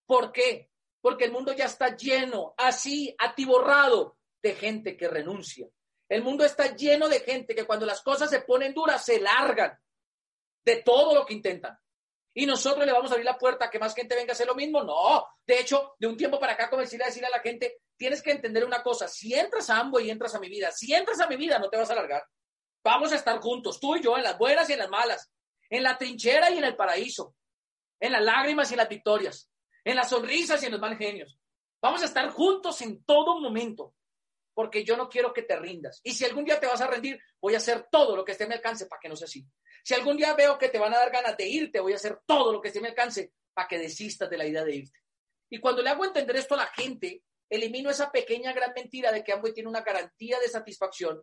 ¿Por 0.06 0.32
qué? 0.32 0.70
porque 1.04 1.26
el 1.26 1.32
mundo 1.32 1.52
ya 1.52 1.66
está 1.66 1.94
lleno, 1.94 2.54
así, 2.56 3.14
atiborrado 3.18 4.16
de 4.42 4.54
gente 4.54 4.96
que 4.96 5.06
renuncia. 5.06 5.68
El 6.08 6.22
mundo 6.22 6.46
está 6.46 6.74
lleno 6.74 7.10
de 7.10 7.20
gente 7.20 7.54
que 7.54 7.66
cuando 7.66 7.84
las 7.84 8.00
cosas 8.00 8.30
se 8.30 8.40
ponen 8.40 8.72
duras 8.72 9.04
se 9.04 9.20
largan 9.20 9.78
de 10.64 10.76
todo 10.76 11.14
lo 11.14 11.26
que 11.26 11.34
intentan. 11.34 11.78
Y 12.32 12.46
nosotros 12.46 12.86
le 12.86 12.92
vamos 12.92 13.10
a 13.10 13.14
abrir 13.16 13.26
la 13.26 13.36
puerta 13.36 13.66
a 13.66 13.70
que 13.70 13.78
más 13.78 13.94
gente 13.94 14.14
venga 14.14 14.30
a 14.30 14.32
hacer 14.32 14.46
lo 14.46 14.54
mismo. 14.54 14.82
No, 14.82 15.26
de 15.46 15.60
hecho, 15.60 15.94
de 15.98 16.06
un 16.06 16.16
tiempo 16.16 16.40
para 16.40 16.54
acá 16.54 16.70
comencé 16.70 16.96
a 16.96 17.04
decirle 17.04 17.26
a 17.26 17.36
la 17.36 17.40
gente, 17.40 17.82
tienes 17.98 18.22
que 18.22 18.30
entender 18.30 18.64
una 18.64 18.82
cosa, 18.82 19.06
si 19.06 19.34
entras 19.34 19.68
a 19.68 19.80
ambos 19.80 20.00
y 20.00 20.08
entras 20.08 20.34
a 20.34 20.40
mi 20.40 20.48
vida, 20.48 20.72
si 20.72 20.94
entras 20.94 21.20
a 21.20 21.26
mi 21.26 21.36
vida 21.36 21.58
no 21.58 21.68
te 21.68 21.76
vas 21.76 21.90
a 21.90 21.96
largar. 21.96 22.24
Vamos 22.84 23.12
a 23.12 23.16
estar 23.16 23.40
juntos, 23.40 23.80
tú 23.80 23.96
y 23.96 24.02
yo, 24.02 24.16
en 24.16 24.22
las 24.22 24.38
buenas 24.38 24.68
y 24.68 24.74
en 24.74 24.78
las 24.78 24.90
malas, 24.90 25.32
en 25.70 25.82
la 25.82 25.98
trinchera 25.98 26.50
y 26.50 26.58
en 26.58 26.64
el 26.64 26.76
paraíso, 26.76 27.34
en 27.98 28.12
las 28.12 28.22
lágrimas 28.22 28.70
y 28.70 28.74
en 28.74 28.78
las 28.78 28.88
victorias 28.88 29.50
en 29.84 29.96
las 29.96 30.08
sonrisas 30.08 30.62
y 30.62 30.66
en 30.66 30.72
los 30.72 30.80
mal 30.80 30.96
genios. 30.96 31.38
Vamos 31.80 32.02
a 32.02 32.06
estar 32.06 32.28
juntos 32.30 32.80
en 32.80 33.04
todo 33.04 33.38
momento, 33.38 33.94
porque 34.54 34.84
yo 34.84 34.96
no 34.96 35.08
quiero 35.08 35.32
que 35.32 35.42
te 35.42 35.56
rindas. 35.56 36.00
Y 36.02 36.14
si 36.14 36.24
algún 36.24 36.44
día 36.44 36.58
te 36.58 36.66
vas 36.66 36.80
a 36.80 36.86
rendir, 36.86 37.20
voy 37.40 37.54
a 37.54 37.58
hacer 37.58 37.86
todo 37.90 38.16
lo 38.16 38.24
que 38.24 38.32
esté 38.32 38.44
a 38.44 38.48
mi 38.48 38.54
alcance 38.54 38.86
para 38.86 39.00
que 39.00 39.08
no 39.08 39.16
sea 39.16 39.26
así. 39.26 39.46
Si 39.84 39.92
algún 39.92 40.16
día 40.16 40.32
veo 40.34 40.56
que 40.58 40.70
te 40.70 40.78
van 40.78 40.94
a 40.94 40.98
dar 40.98 41.10
ganas 41.10 41.36
de 41.36 41.46
irte, 41.46 41.80
voy 41.80 41.92
a 41.92 41.96
hacer 41.96 42.20
todo 42.26 42.52
lo 42.52 42.60
que 42.60 42.68
esté 42.68 42.78
a 42.78 42.82
mi 42.82 42.88
alcance 42.88 43.32
para 43.52 43.68
que 43.68 43.78
desistas 43.78 44.30
de 44.30 44.38
la 44.38 44.46
idea 44.46 44.64
de 44.64 44.76
irte. 44.76 44.98
Y 45.50 45.60
cuando 45.60 45.82
le 45.82 45.90
hago 45.90 46.06
entender 46.06 46.36
esto 46.36 46.54
a 46.54 46.58
la 46.58 46.66
gente, 46.68 47.22
elimino 47.50 47.90
esa 47.90 48.10
pequeña 48.10 48.52
gran 48.54 48.72
mentira 48.74 49.12
de 49.12 49.22
que 49.22 49.32
Amway 49.32 49.52
tiene 49.52 49.68
una 49.68 49.82
garantía 49.82 50.38
de 50.40 50.48
satisfacción 50.48 51.22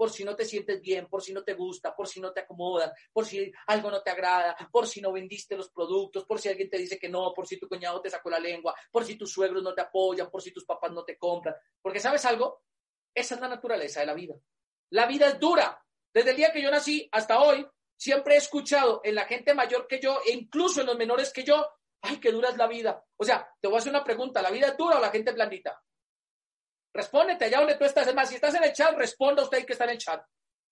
por 0.00 0.10
si 0.10 0.24
no 0.24 0.34
te 0.34 0.46
sientes 0.46 0.80
bien, 0.80 1.08
por 1.08 1.22
si 1.22 1.30
no 1.30 1.44
te 1.44 1.52
gusta, 1.52 1.94
por 1.94 2.08
si 2.08 2.22
no 2.22 2.32
te 2.32 2.40
acomoda, 2.40 2.90
por 3.12 3.26
si 3.26 3.52
algo 3.66 3.90
no 3.90 4.00
te 4.00 4.08
agrada, 4.08 4.56
por 4.72 4.86
si 4.86 5.02
no 5.02 5.12
vendiste 5.12 5.54
los 5.54 5.68
productos, 5.68 6.24
por 6.24 6.40
si 6.40 6.48
alguien 6.48 6.70
te 6.70 6.78
dice 6.78 6.98
que 6.98 7.10
no, 7.10 7.34
por 7.34 7.46
si 7.46 7.58
tu 7.58 7.68
cuñado 7.68 8.00
te 8.00 8.08
sacó 8.08 8.30
la 8.30 8.38
lengua, 8.38 8.74
por 8.90 9.04
si 9.04 9.16
tus 9.16 9.30
suegros 9.30 9.62
no 9.62 9.74
te 9.74 9.82
apoyan, 9.82 10.30
por 10.30 10.40
si 10.40 10.52
tus 10.52 10.64
papás 10.64 10.90
no 10.92 11.04
te 11.04 11.18
compran. 11.18 11.54
Porque 11.82 12.00
sabes 12.00 12.24
algo, 12.24 12.62
esa 13.14 13.34
es 13.34 13.40
la 13.42 13.48
naturaleza 13.48 14.00
de 14.00 14.06
la 14.06 14.14
vida. 14.14 14.36
La 14.88 15.04
vida 15.04 15.26
es 15.26 15.38
dura. 15.38 15.84
Desde 16.14 16.30
el 16.30 16.36
día 16.38 16.50
que 16.50 16.62
yo 16.62 16.70
nací 16.70 17.06
hasta 17.12 17.38
hoy, 17.38 17.66
siempre 17.94 18.36
he 18.36 18.38
escuchado 18.38 19.02
en 19.04 19.14
la 19.14 19.26
gente 19.26 19.52
mayor 19.52 19.86
que 19.86 20.00
yo 20.00 20.22
e 20.26 20.32
incluso 20.32 20.80
en 20.80 20.86
los 20.86 20.96
menores 20.96 21.30
que 21.30 21.44
yo, 21.44 21.68
ay, 22.00 22.18
qué 22.20 22.32
dura 22.32 22.48
es 22.48 22.56
la 22.56 22.68
vida. 22.68 23.04
O 23.18 23.24
sea, 23.26 23.46
te 23.60 23.68
voy 23.68 23.76
a 23.76 23.80
hacer 23.80 23.92
una 23.92 24.02
pregunta, 24.02 24.40
¿la 24.40 24.50
vida 24.50 24.68
es 24.68 24.78
dura 24.78 24.96
o 24.96 25.00
la 25.02 25.10
gente 25.10 25.28
es 25.28 25.36
blandita? 25.36 25.78
Respóndete 26.92 27.44
allá 27.44 27.58
donde 27.58 27.76
tú 27.76 27.84
estás. 27.84 28.06
Es 28.06 28.14
más, 28.14 28.28
si 28.28 28.34
estás 28.34 28.54
en 28.54 28.64
el 28.64 28.72
chat, 28.72 28.96
responda 28.96 29.42
usted 29.42 29.64
que 29.64 29.72
está 29.72 29.84
en 29.84 29.90
el 29.90 29.98
chat. 29.98 30.24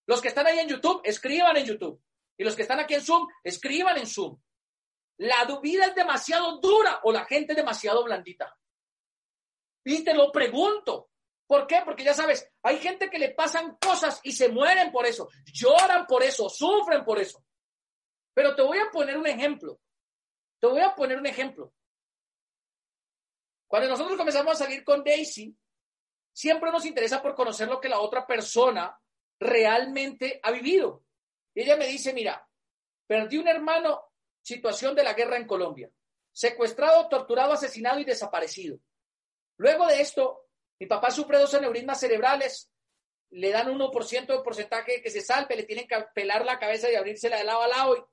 Los 0.06 0.20
que 0.20 0.28
están 0.28 0.46
ahí 0.46 0.58
en 0.58 0.68
YouTube, 0.68 1.00
escriban 1.04 1.56
en 1.56 1.66
YouTube. 1.66 2.02
Y 2.36 2.44
los 2.44 2.56
que 2.56 2.62
están 2.62 2.80
aquí 2.80 2.94
en 2.94 3.02
Zoom, 3.02 3.28
escriban 3.42 3.98
en 3.98 4.06
Zoom. 4.06 4.40
¿La 5.18 5.44
vida 5.60 5.86
es 5.86 5.94
demasiado 5.94 6.58
dura 6.58 7.00
o 7.02 7.12
la 7.12 7.24
gente 7.24 7.54
demasiado 7.54 8.04
blandita? 8.04 8.56
Y 9.84 10.04
te 10.04 10.14
lo 10.14 10.30
pregunto. 10.30 11.10
¿Por 11.46 11.66
qué? 11.66 11.80
Porque 11.84 12.04
ya 12.04 12.14
sabes, 12.14 12.48
hay 12.62 12.78
gente 12.78 13.08
que 13.08 13.18
le 13.18 13.30
pasan 13.30 13.76
cosas 13.80 14.20
y 14.22 14.32
se 14.32 14.50
mueren 14.50 14.92
por 14.92 15.06
eso, 15.06 15.30
lloran 15.46 16.06
por 16.06 16.22
eso, 16.22 16.48
sufren 16.48 17.04
por 17.04 17.18
eso. 17.18 17.42
Pero 18.34 18.54
te 18.54 18.62
voy 18.62 18.78
a 18.78 18.90
poner 18.90 19.16
un 19.16 19.26
ejemplo. 19.26 19.80
Te 20.60 20.66
voy 20.66 20.82
a 20.82 20.94
poner 20.94 21.18
un 21.18 21.26
ejemplo. 21.26 21.72
Cuando 23.66 23.88
nosotros 23.88 24.16
comenzamos 24.16 24.52
a 24.52 24.64
salir 24.64 24.84
con 24.84 25.02
Daisy, 25.02 25.56
siempre 26.38 26.70
nos 26.70 26.86
interesa 26.86 27.20
por 27.20 27.34
conocer 27.34 27.66
lo 27.66 27.80
que 27.80 27.88
la 27.88 27.98
otra 27.98 28.24
persona 28.24 28.96
realmente 29.40 30.38
ha 30.44 30.52
vivido. 30.52 31.02
Y 31.52 31.62
ella 31.62 31.76
me 31.76 31.88
dice, 31.88 32.12
mira, 32.12 32.48
perdí 33.08 33.38
un 33.38 33.48
hermano, 33.48 34.12
situación 34.40 34.94
de 34.94 35.02
la 35.02 35.14
guerra 35.14 35.36
en 35.36 35.48
Colombia, 35.48 35.90
secuestrado, 36.30 37.08
torturado, 37.08 37.54
asesinado 37.54 37.98
y 37.98 38.04
desaparecido. 38.04 38.78
Luego 39.56 39.88
de 39.88 40.00
esto, 40.00 40.46
mi 40.78 40.86
papá 40.86 41.10
sufre 41.10 41.40
dos 41.40 41.52
aneurismas 41.54 41.98
cerebrales, 41.98 42.70
le 43.30 43.50
dan 43.50 43.66
1% 43.66 44.26
de 44.26 44.42
porcentaje 44.44 45.02
que 45.02 45.10
se 45.10 45.22
salve, 45.22 45.56
le 45.56 45.64
tienen 45.64 45.88
que 45.88 45.96
pelar 46.14 46.44
la 46.44 46.60
cabeza 46.60 46.88
y 46.88 46.94
abrírsela 46.94 47.38
de 47.38 47.44
lado 47.44 47.62
a 47.62 47.68
lado 47.68 47.96
y 47.96 48.04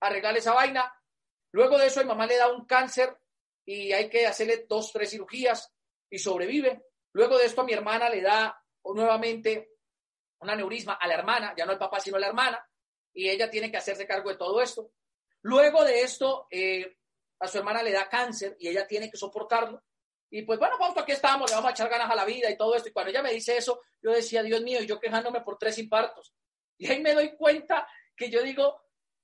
arreglar 0.00 0.34
esa 0.38 0.54
vaina. 0.54 0.90
Luego 1.52 1.76
de 1.76 1.88
eso, 1.88 2.00
mi 2.00 2.06
mamá 2.06 2.26
le 2.26 2.38
da 2.38 2.50
un 2.50 2.64
cáncer 2.64 3.14
y 3.66 3.92
hay 3.92 4.08
que 4.08 4.26
hacerle 4.26 4.64
dos, 4.66 4.90
tres 4.90 5.10
cirugías 5.10 5.70
y 6.08 6.18
sobrevive. 6.18 6.82
Luego 7.14 7.38
de 7.38 7.46
esto, 7.46 7.64
mi 7.64 7.72
hermana 7.72 8.08
le 8.08 8.20
da 8.20 8.60
nuevamente 8.84 9.76
un 10.40 10.50
aneurisma 10.50 10.94
a 10.94 11.06
la 11.06 11.14
hermana, 11.14 11.54
ya 11.56 11.64
no 11.64 11.72
al 11.72 11.78
papá, 11.78 12.00
sino 12.00 12.16
a 12.16 12.20
la 12.20 12.26
hermana, 12.26 12.68
y 13.12 13.28
ella 13.28 13.48
tiene 13.48 13.70
que 13.70 13.76
hacerse 13.76 14.06
cargo 14.06 14.30
de 14.30 14.36
todo 14.36 14.60
esto. 14.60 14.90
Luego 15.42 15.84
de 15.84 16.02
esto, 16.02 16.48
eh, 16.50 16.98
a 17.38 17.46
su 17.46 17.58
hermana 17.58 17.82
le 17.82 17.92
da 17.92 18.08
cáncer 18.08 18.56
y 18.58 18.68
ella 18.68 18.86
tiene 18.86 19.10
que 19.10 19.16
soportarlo. 19.16 19.82
Y 20.28 20.42
pues 20.42 20.58
bueno, 20.58 20.76
pues 20.76 20.90
aquí 20.96 21.12
estamos, 21.12 21.48
le 21.50 21.54
vamos 21.54 21.70
a 21.70 21.72
echar 21.72 21.88
ganas 21.88 22.10
a 22.10 22.16
la 22.16 22.24
vida 22.24 22.50
y 22.50 22.56
todo 22.56 22.74
esto. 22.74 22.88
Y 22.88 22.92
cuando 22.92 23.10
ella 23.10 23.22
me 23.22 23.32
dice 23.32 23.56
eso, 23.56 23.82
yo 24.02 24.10
decía, 24.10 24.42
Dios 24.42 24.62
mío, 24.62 24.82
y 24.82 24.86
yo 24.86 24.98
quejándome 24.98 25.40
por 25.42 25.58
tres 25.58 25.78
infartos. 25.78 26.34
Y 26.76 26.90
ahí 26.90 27.00
me 27.00 27.14
doy 27.14 27.36
cuenta 27.36 27.86
que 28.16 28.28
yo 28.28 28.42
digo, 28.42 28.82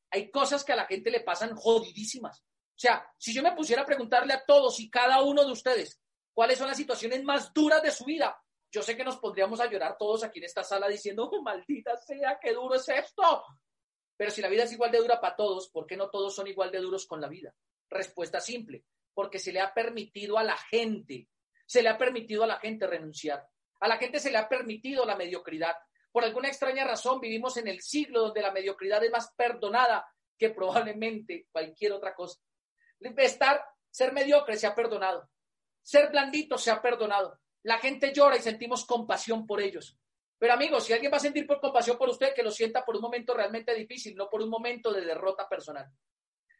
hay 0.08 0.30
cosas 0.30 0.62
que 0.62 0.72
a 0.72 0.76
la 0.76 0.86
gente 0.86 1.10
le 1.10 1.20
pasan 1.20 1.56
jodidísimas. 1.56 2.40
O 2.42 2.78
sea, 2.78 3.12
si 3.18 3.34
yo 3.34 3.42
me 3.42 3.56
pusiera 3.56 3.82
a 3.82 3.86
preguntarle 3.86 4.32
a 4.32 4.44
todos 4.44 4.78
y 4.78 4.88
cada 4.88 5.20
uno 5.22 5.44
de 5.44 5.50
ustedes, 5.50 5.99
cuáles 6.32 6.58
son 6.58 6.68
las 6.68 6.76
situaciones 6.76 7.22
más 7.22 7.52
duras 7.52 7.82
de 7.82 7.90
su 7.90 8.04
vida. 8.04 8.40
Yo 8.72 8.82
sé 8.82 8.96
que 8.96 9.04
nos 9.04 9.18
pondríamos 9.18 9.60
a 9.60 9.68
llorar 9.68 9.96
todos 9.98 10.22
aquí 10.22 10.38
en 10.38 10.44
esta 10.44 10.62
sala 10.62 10.88
diciendo, 10.88 11.28
oh, 11.28 11.42
maldita 11.42 11.96
sea, 11.96 12.38
qué 12.40 12.52
duro 12.52 12.76
es 12.76 12.88
esto. 12.88 13.44
Pero 14.16 14.30
si 14.30 14.40
la 14.40 14.48
vida 14.48 14.64
es 14.64 14.72
igual 14.72 14.92
de 14.92 14.98
dura 14.98 15.20
para 15.20 15.34
todos, 15.34 15.70
¿por 15.70 15.86
qué 15.86 15.96
no 15.96 16.10
todos 16.10 16.34
son 16.34 16.46
igual 16.46 16.70
de 16.70 16.78
duros 16.78 17.06
con 17.06 17.20
la 17.20 17.28
vida? 17.28 17.54
Respuesta 17.88 18.40
simple, 18.40 18.84
porque 19.14 19.38
se 19.38 19.52
le 19.52 19.60
ha 19.60 19.72
permitido 19.74 20.38
a 20.38 20.44
la 20.44 20.56
gente, 20.56 21.28
se 21.66 21.82
le 21.82 21.88
ha 21.88 21.98
permitido 21.98 22.44
a 22.44 22.46
la 22.46 22.58
gente 22.58 22.86
renunciar. 22.86 23.48
A 23.80 23.88
la 23.88 23.96
gente 23.96 24.20
se 24.20 24.30
le 24.30 24.38
ha 24.38 24.48
permitido 24.48 25.04
la 25.04 25.16
mediocridad. 25.16 25.74
Por 26.12 26.24
alguna 26.24 26.48
extraña 26.48 26.84
razón 26.84 27.20
vivimos 27.20 27.56
en 27.56 27.66
el 27.66 27.80
siglo 27.80 28.20
donde 28.20 28.42
la 28.42 28.52
mediocridad 28.52 29.02
es 29.02 29.10
más 29.10 29.32
perdonada 29.36 30.06
que 30.38 30.50
probablemente 30.50 31.46
cualquier 31.50 31.92
otra 31.92 32.14
cosa. 32.14 32.40
Estar, 33.00 33.64
ser 33.90 34.12
mediocre 34.12 34.56
se 34.56 34.66
ha 34.66 34.74
perdonado. 34.74 35.28
Ser 35.82 36.10
blandito 36.10 36.58
se 36.58 36.70
ha 36.70 36.80
perdonado. 36.80 37.40
La 37.62 37.78
gente 37.78 38.12
llora 38.12 38.36
y 38.36 38.40
sentimos 38.40 38.84
compasión 38.84 39.46
por 39.46 39.60
ellos. 39.60 39.98
Pero 40.38 40.54
amigos, 40.54 40.84
si 40.84 40.92
alguien 40.92 41.12
va 41.12 41.18
a 41.18 41.20
sentir 41.20 41.46
por 41.46 41.60
compasión 41.60 41.98
por 41.98 42.08
usted, 42.08 42.32
que 42.34 42.42
lo 42.42 42.50
sienta 42.50 42.84
por 42.84 42.96
un 42.96 43.02
momento 43.02 43.34
realmente 43.34 43.74
difícil, 43.74 44.16
no 44.16 44.28
por 44.30 44.40
un 44.40 44.48
momento 44.48 44.92
de 44.92 45.02
derrota 45.02 45.46
personal. 45.46 45.86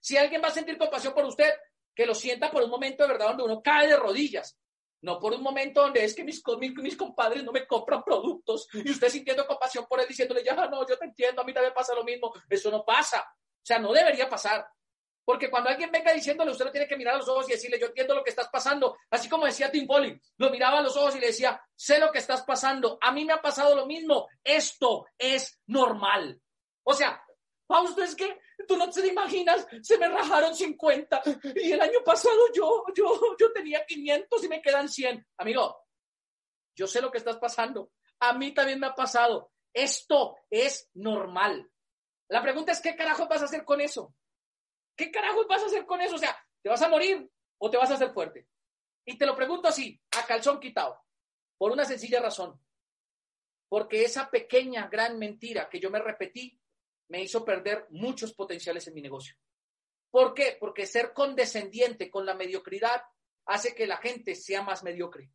Si 0.00 0.16
alguien 0.16 0.42
va 0.42 0.48
a 0.48 0.52
sentir 0.52 0.76
compasión 0.76 1.14
por 1.14 1.24
usted, 1.24 1.50
que 1.94 2.04
lo 2.06 2.14
sienta 2.14 2.50
por 2.50 2.62
un 2.62 2.70
momento 2.70 3.04
de 3.04 3.08
verdad 3.08 3.28
donde 3.28 3.44
uno 3.44 3.62
cae 3.62 3.88
de 3.88 3.96
rodillas, 3.96 4.58
no 5.02 5.18
por 5.18 5.32
un 5.32 5.42
momento 5.42 5.80
donde 5.80 6.04
es 6.04 6.14
que 6.14 6.24
mis, 6.24 6.42
mis, 6.58 6.96
compadres 6.96 7.42
no 7.42 7.52
me 7.52 7.66
compran 7.66 8.04
productos 8.04 8.68
y 8.74 8.90
usted 8.90 9.08
sintiendo 9.08 9.46
compasión 9.46 9.86
por 9.88 10.00
él 10.00 10.06
diciéndole, 10.06 10.44
ya 10.44 10.54
no, 10.54 10.86
yo 10.86 10.98
te 10.98 11.06
entiendo, 11.06 11.40
a 11.40 11.44
mí 11.44 11.54
también 11.54 11.72
pasa 11.72 11.94
lo 11.94 12.04
mismo. 12.04 12.32
Eso 12.48 12.70
no 12.70 12.84
pasa. 12.84 13.20
O 13.20 13.64
sea, 13.64 13.78
no 13.78 13.92
debería 13.92 14.28
pasar. 14.28 14.66
Porque 15.30 15.48
cuando 15.48 15.70
alguien 15.70 15.92
venga 15.92 16.12
diciéndole, 16.12 16.50
usted 16.50 16.64
lo 16.64 16.72
tiene 16.72 16.88
que 16.88 16.96
mirar 16.96 17.14
a 17.14 17.18
los 17.18 17.28
ojos 17.28 17.48
y 17.48 17.52
decirle, 17.52 17.78
yo 17.78 17.86
entiendo 17.86 18.16
lo 18.16 18.24
que 18.24 18.30
estás 18.30 18.48
pasando. 18.48 18.96
Así 19.10 19.28
como 19.28 19.46
decía 19.46 19.70
Tim 19.70 19.86
Foley, 19.86 20.20
lo 20.38 20.50
miraba 20.50 20.80
a 20.80 20.82
los 20.82 20.96
ojos 20.96 21.14
y 21.14 21.20
le 21.20 21.28
decía, 21.28 21.62
sé 21.76 22.00
lo 22.00 22.10
que 22.10 22.18
estás 22.18 22.42
pasando. 22.42 22.98
A 23.00 23.12
mí 23.12 23.24
me 23.24 23.32
ha 23.32 23.40
pasado 23.40 23.76
lo 23.76 23.86
mismo. 23.86 24.26
Esto 24.42 25.06
es 25.16 25.60
normal. 25.68 26.42
O 26.82 26.94
sea, 26.94 27.24
Fausto, 27.64 28.02
es 28.02 28.16
que 28.16 28.40
tú 28.66 28.76
no 28.76 28.90
te 28.90 29.06
imaginas, 29.06 29.64
se 29.82 29.98
me 29.98 30.08
rajaron 30.08 30.52
50 30.52 31.22
y 31.54 31.70
el 31.70 31.80
año 31.80 32.00
pasado 32.04 32.52
yo, 32.52 32.86
yo, 32.92 33.36
yo 33.38 33.52
tenía 33.52 33.86
500 33.86 34.42
y 34.42 34.48
me 34.48 34.60
quedan 34.60 34.88
100. 34.88 35.28
Amigo, 35.36 35.86
yo 36.74 36.88
sé 36.88 37.00
lo 37.00 37.12
que 37.12 37.18
estás 37.18 37.36
pasando. 37.36 37.92
A 38.18 38.32
mí 38.32 38.52
también 38.52 38.80
me 38.80 38.88
ha 38.88 38.96
pasado. 38.96 39.52
Esto 39.72 40.38
es 40.50 40.90
normal. 40.94 41.70
La 42.26 42.42
pregunta 42.42 42.72
es, 42.72 42.80
¿qué 42.80 42.96
carajos 42.96 43.28
vas 43.28 43.42
a 43.42 43.44
hacer 43.44 43.64
con 43.64 43.80
eso? 43.80 44.12
¿Qué 45.00 45.10
carajos 45.10 45.46
vas 45.48 45.62
a 45.62 45.66
hacer 45.66 45.86
con 45.86 45.98
eso? 46.02 46.16
O 46.16 46.18
sea, 46.18 46.36
¿te 46.60 46.68
vas 46.68 46.82
a 46.82 46.88
morir 46.90 47.26
o 47.56 47.70
te 47.70 47.78
vas 47.78 47.90
a 47.90 47.94
hacer 47.94 48.12
fuerte? 48.12 48.46
Y 49.06 49.16
te 49.16 49.24
lo 49.24 49.34
pregunto 49.34 49.66
así, 49.66 49.98
a 50.14 50.26
calzón 50.26 50.60
quitado, 50.60 51.02
por 51.56 51.72
una 51.72 51.86
sencilla 51.86 52.20
razón. 52.20 52.60
Porque 53.66 54.04
esa 54.04 54.30
pequeña, 54.30 54.88
gran 54.88 55.18
mentira 55.18 55.70
que 55.70 55.80
yo 55.80 55.88
me 55.88 56.00
repetí 56.00 56.60
me 57.08 57.22
hizo 57.22 57.46
perder 57.46 57.86
muchos 57.88 58.34
potenciales 58.34 58.88
en 58.88 58.94
mi 58.94 59.00
negocio. 59.00 59.34
¿Por 60.10 60.34
qué? 60.34 60.58
Porque 60.60 60.84
ser 60.84 61.14
condescendiente 61.14 62.10
con 62.10 62.26
la 62.26 62.34
mediocridad 62.34 63.02
hace 63.46 63.74
que 63.74 63.86
la 63.86 63.96
gente 63.96 64.34
sea 64.34 64.60
más 64.60 64.82
mediocre. 64.82 65.30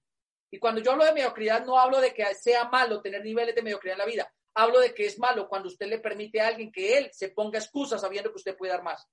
Y 0.52 0.60
cuando 0.60 0.80
yo 0.80 0.92
hablo 0.92 1.06
de 1.06 1.14
mediocridad, 1.14 1.66
no 1.66 1.80
hablo 1.80 2.00
de 2.02 2.14
que 2.14 2.24
sea 2.36 2.66
malo 2.66 3.02
tener 3.02 3.24
niveles 3.24 3.56
de 3.56 3.64
mediocridad 3.64 3.96
en 3.96 4.00
la 4.00 4.06
vida. 4.06 4.32
Hablo 4.54 4.80
de 4.80 4.94
que 4.94 5.08
es 5.08 5.18
malo 5.18 5.50
cuando 5.50 5.70
usted 5.70 5.88
le 5.88 5.98
permite 5.98 6.40
a 6.40 6.50
alguien 6.50 6.72
que 6.72 7.00
él 7.00 7.10
se 7.12 7.30
ponga 7.30 7.58
excusas 7.58 8.02
sabiendo 8.02 8.30
que 8.30 8.38
usted 8.38 8.56
puede 8.56 8.72
dar 8.72 8.84
más. 8.84 9.10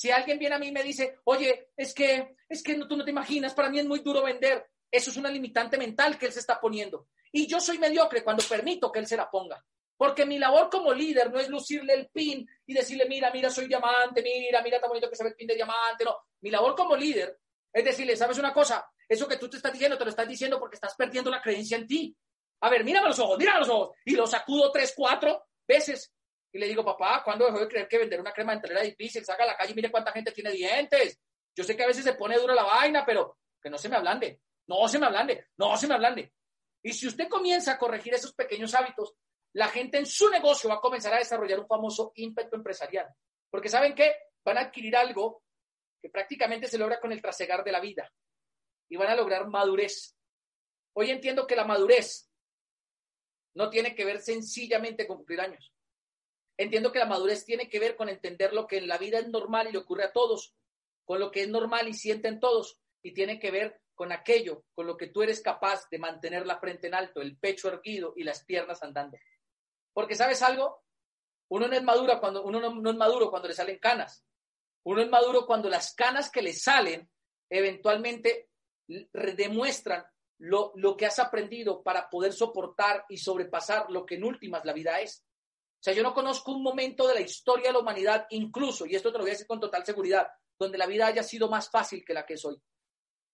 Si 0.00 0.10
alguien 0.10 0.38
viene 0.38 0.54
a 0.54 0.58
mí 0.58 0.68
y 0.68 0.72
me 0.72 0.82
dice, 0.82 1.18
oye, 1.24 1.72
es 1.76 1.92
que, 1.92 2.34
es 2.48 2.62
que 2.62 2.74
tú 2.86 2.96
no 2.96 3.04
te 3.04 3.10
imaginas, 3.10 3.52
para 3.52 3.68
mí 3.68 3.80
es 3.80 3.84
muy 3.84 3.98
duro 3.98 4.22
vender. 4.22 4.66
Eso 4.90 5.10
es 5.10 5.16
una 5.18 5.28
limitante 5.28 5.76
mental 5.76 6.18
que 6.18 6.24
él 6.24 6.32
se 6.32 6.40
está 6.40 6.58
poniendo. 6.58 7.08
Y 7.30 7.46
yo 7.46 7.60
soy 7.60 7.78
mediocre 7.78 8.24
cuando 8.24 8.42
permito 8.48 8.90
que 8.90 9.00
él 9.00 9.06
se 9.06 9.18
la 9.18 9.30
ponga. 9.30 9.62
Porque 9.98 10.24
mi 10.24 10.38
labor 10.38 10.70
como 10.70 10.94
líder 10.94 11.30
no 11.30 11.38
es 11.38 11.50
lucirle 11.50 11.92
el 11.92 12.08
pin 12.08 12.48
y 12.64 12.72
decirle, 12.72 13.04
mira, 13.10 13.30
mira, 13.30 13.50
soy 13.50 13.66
diamante, 13.66 14.22
mira, 14.22 14.62
mira, 14.62 14.80
tan 14.80 14.88
bonito 14.88 15.10
que 15.10 15.16
se 15.16 15.22
ve 15.22 15.28
el 15.28 15.36
pin 15.36 15.48
de 15.48 15.56
diamante. 15.56 16.02
No, 16.02 16.16
mi 16.40 16.50
labor 16.50 16.74
como 16.74 16.96
líder 16.96 17.38
es 17.70 17.84
decirle, 17.84 18.16
¿sabes 18.16 18.38
una 18.38 18.54
cosa? 18.54 18.90
Eso 19.06 19.28
que 19.28 19.36
tú 19.36 19.50
te 19.50 19.58
estás 19.58 19.70
diciendo, 19.74 19.98
te 19.98 20.04
lo 20.04 20.10
estás 20.10 20.26
diciendo 20.26 20.58
porque 20.58 20.76
estás 20.76 20.94
perdiendo 20.94 21.30
la 21.30 21.42
creencia 21.42 21.76
en 21.76 21.86
ti. 21.86 22.16
A 22.62 22.70
ver, 22.70 22.84
mírame 22.84 23.08
los 23.08 23.18
ojos, 23.18 23.36
mírame 23.36 23.58
los 23.58 23.68
ojos. 23.68 23.98
Y 24.06 24.12
lo 24.12 24.26
sacudo 24.26 24.72
tres, 24.72 24.94
cuatro 24.96 25.44
veces. 25.68 26.10
Y 26.52 26.58
le 26.58 26.66
digo, 26.66 26.84
papá, 26.84 27.22
¿cuándo 27.24 27.46
dejó 27.46 27.60
de 27.60 27.68
creer 27.68 27.88
que 27.88 27.98
vender 27.98 28.20
una 28.20 28.32
crema 28.32 28.52
dental 28.52 28.72
era 28.72 28.82
difícil? 28.82 29.24
Saca 29.24 29.44
a 29.44 29.46
la 29.46 29.56
calle 29.56 29.72
y 29.72 29.74
mire 29.74 29.90
cuánta 29.90 30.12
gente 30.12 30.32
tiene 30.32 30.50
dientes. 30.50 31.20
Yo 31.54 31.64
sé 31.64 31.76
que 31.76 31.84
a 31.84 31.86
veces 31.86 32.04
se 32.04 32.14
pone 32.14 32.38
dura 32.38 32.54
la 32.54 32.64
vaina, 32.64 33.04
pero 33.04 33.38
que 33.62 33.70
no 33.70 33.78
se 33.78 33.88
me 33.88 33.96
ablande. 33.96 34.40
No 34.66 34.88
se 34.88 34.98
me 34.98 35.06
ablande. 35.06 35.48
No 35.56 35.76
se 35.76 35.86
me 35.86 35.94
ablande. 35.94 36.32
Y 36.82 36.92
si 36.92 37.06
usted 37.06 37.28
comienza 37.28 37.72
a 37.72 37.78
corregir 37.78 38.14
esos 38.14 38.34
pequeños 38.34 38.74
hábitos, 38.74 39.14
la 39.52 39.68
gente 39.68 39.98
en 39.98 40.06
su 40.06 40.28
negocio 40.28 40.70
va 40.70 40.76
a 40.76 40.80
comenzar 40.80 41.14
a 41.14 41.18
desarrollar 41.18 41.60
un 41.60 41.66
famoso 41.66 42.12
ímpetu 42.14 42.56
empresarial. 42.56 43.08
Porque 43.50 43.68
¿saben 43.68 43.94
qué? 43.94 44.14
Van 44.44 44.58
a 44.58 44.62
adquirir 44.62 44.96
algo 44.96 45.42
que 46.00 46.08
prácticamente 46.08 46.66
se 46.66 46.78
logra 46.78 46.98
con 46.98 47.12
el 47.12 47.20
trasegar 47.20 47.62
de 47.62 47.72
la 47.72 47.80
vida 47.80 48.10
y 48.88 48.96
van 48.96 49.08
a 49.08 49.14
lograr 49.14 49.46
madurez. 49.48 50.16
Hoy 50.94 51.10
entiendo 51.10 51.46
que 51.46 51.56
la 51.56 51.64
madurez 51.64 52.30
no 53.54 53.68
tiene 53.70 53.94
que 53.94 54.04
ver 54.04 54.20
sencillamente 54.20 55.06
con 55.06 55.18
cumplir 55.18 55.40
años. 55.40 55.72
Entiendo 56.60 56.92
que 56.92 56.98
la 56.98 57.06
madurez 57.06 57.46
tiene 57.46 57.70
que 57.70 57.80
ver 57.80 57.96
con 57.96 58.10
entender 58.10 58.52
lo 58.52 58.66
que 58.66 58.76
en 58.76 58.86
la 58.86 58.98
vida 58.98 59.18
es 59.18 59.26
normal 59.28 59.68
y 59.68 59.72
le 59.72 59.78
ocurre 59.78 60.04
a 60.04 60.12
todos, 60.12 60.54
con 61.06 61.18
lo 61.18 61.30
que 61.30 61.40
es 61.40 61.48
normal 61.48 61.88
y 61.88 61.94
sienten 61.94 62.38
todos, 62.38 62.78
y 63.02 63.14
tiene 63.14 63.40
que 63.40 63.50
ver 63.50 63.80
con 63.94 64.12
aquello 64.12 64.66
con 64.74 64.86
lo 64.86 64.98
que 64.98 65.06
tú 65.06 65.22
eres 65.22 65.40
capaz 65.40 65.88
de 65.88 65.98
mantener 65.98 66.44
la 66.44 66.58
frente 66.58 66.88
en 66.88 66.94
alto, 66.94 67.22
el 67.22 67.38
pecho 67.38 67.68
erguido 67.68 68.12
y 68.14 68.24
las 68.24 68.44
piernas 68.44 68.82
andando. 68.82 69.16
Porque 69.94 70.14
sabes 70.14 70.42
algo, 70.42 70.84
uno 71.48 71.66
no 71.66 71.74
es 71.74 71.82
maduro 71.82 72.20
cuando 72.20 72.44
uno 72.44 72.60
no, 72.60 72.90
es 72.90 72.96
maduro 72.96 73.30
cuando 73.30 73.48
le 73.48 73.54
salen 73.54 73.78
canas. 73.78 74.22
Uno 74.84 75.00
es 75.00 75.08
maduro 75.08 75.46
cuando 75.46 75.70
las 75.70 75.94
canas 75.94 76.30
que 76.30 76.42
le 76.42 76.52
salen 76.52 77.08
eventualmente 77.48 78.50
demuestran 78.86 80.04
lo, 80.36 80.72
lo, 80.74 80.94
que 80.98 81.06
has 81.06 81.18
aprendido 81.20 81.82
para 81.82 82.10
poder 82.10 82.34
soportar 82.34 83.06
y 83.08 83.16
sobrepasar 83.16 83.90
lo 83.90 84.04
que 84.04 84.16
en 84.16 84.24
últimas 84.24 84.66
la 84.66 84.74
vida 84.74 85.00
es. 85.00 85.24
O 85.80 85.82
sea, 85.82 85.94
yo 85.94 86.02
no 86.02 86.12
conozco 86.12 86.52
un 86.52 86.62
momento 86.62 87.08
de 87.08 87.14
la 87.14 87.20
historia 87.22 87.68
de 87.68 87.72
la 87.72 87.78
humanidad, 87.78 88.26
incluso, 88.28 88.84
y 88.84 88.94
esto 88.94 89.10
te 89.10 89.16
lo 89.16 89.24
voy 89.24 89.30
a 89.30 89.32
decir 89.32 89.46
con 89.46 89.60
total 89.60 89.84
seguridad, 89.84 90.28
donde 90.58 90.76
la 90.76 90.86
vida 90.86 91.06
haya 91.06 91.22
sido 91.22 91.48
más 91.48 91.70
fácil 91.70 92.04
que 92.04 92.12
la 92.12 92.26
que 92.26 92.34
es 92.34 92.44
hoy. 92.44 92.60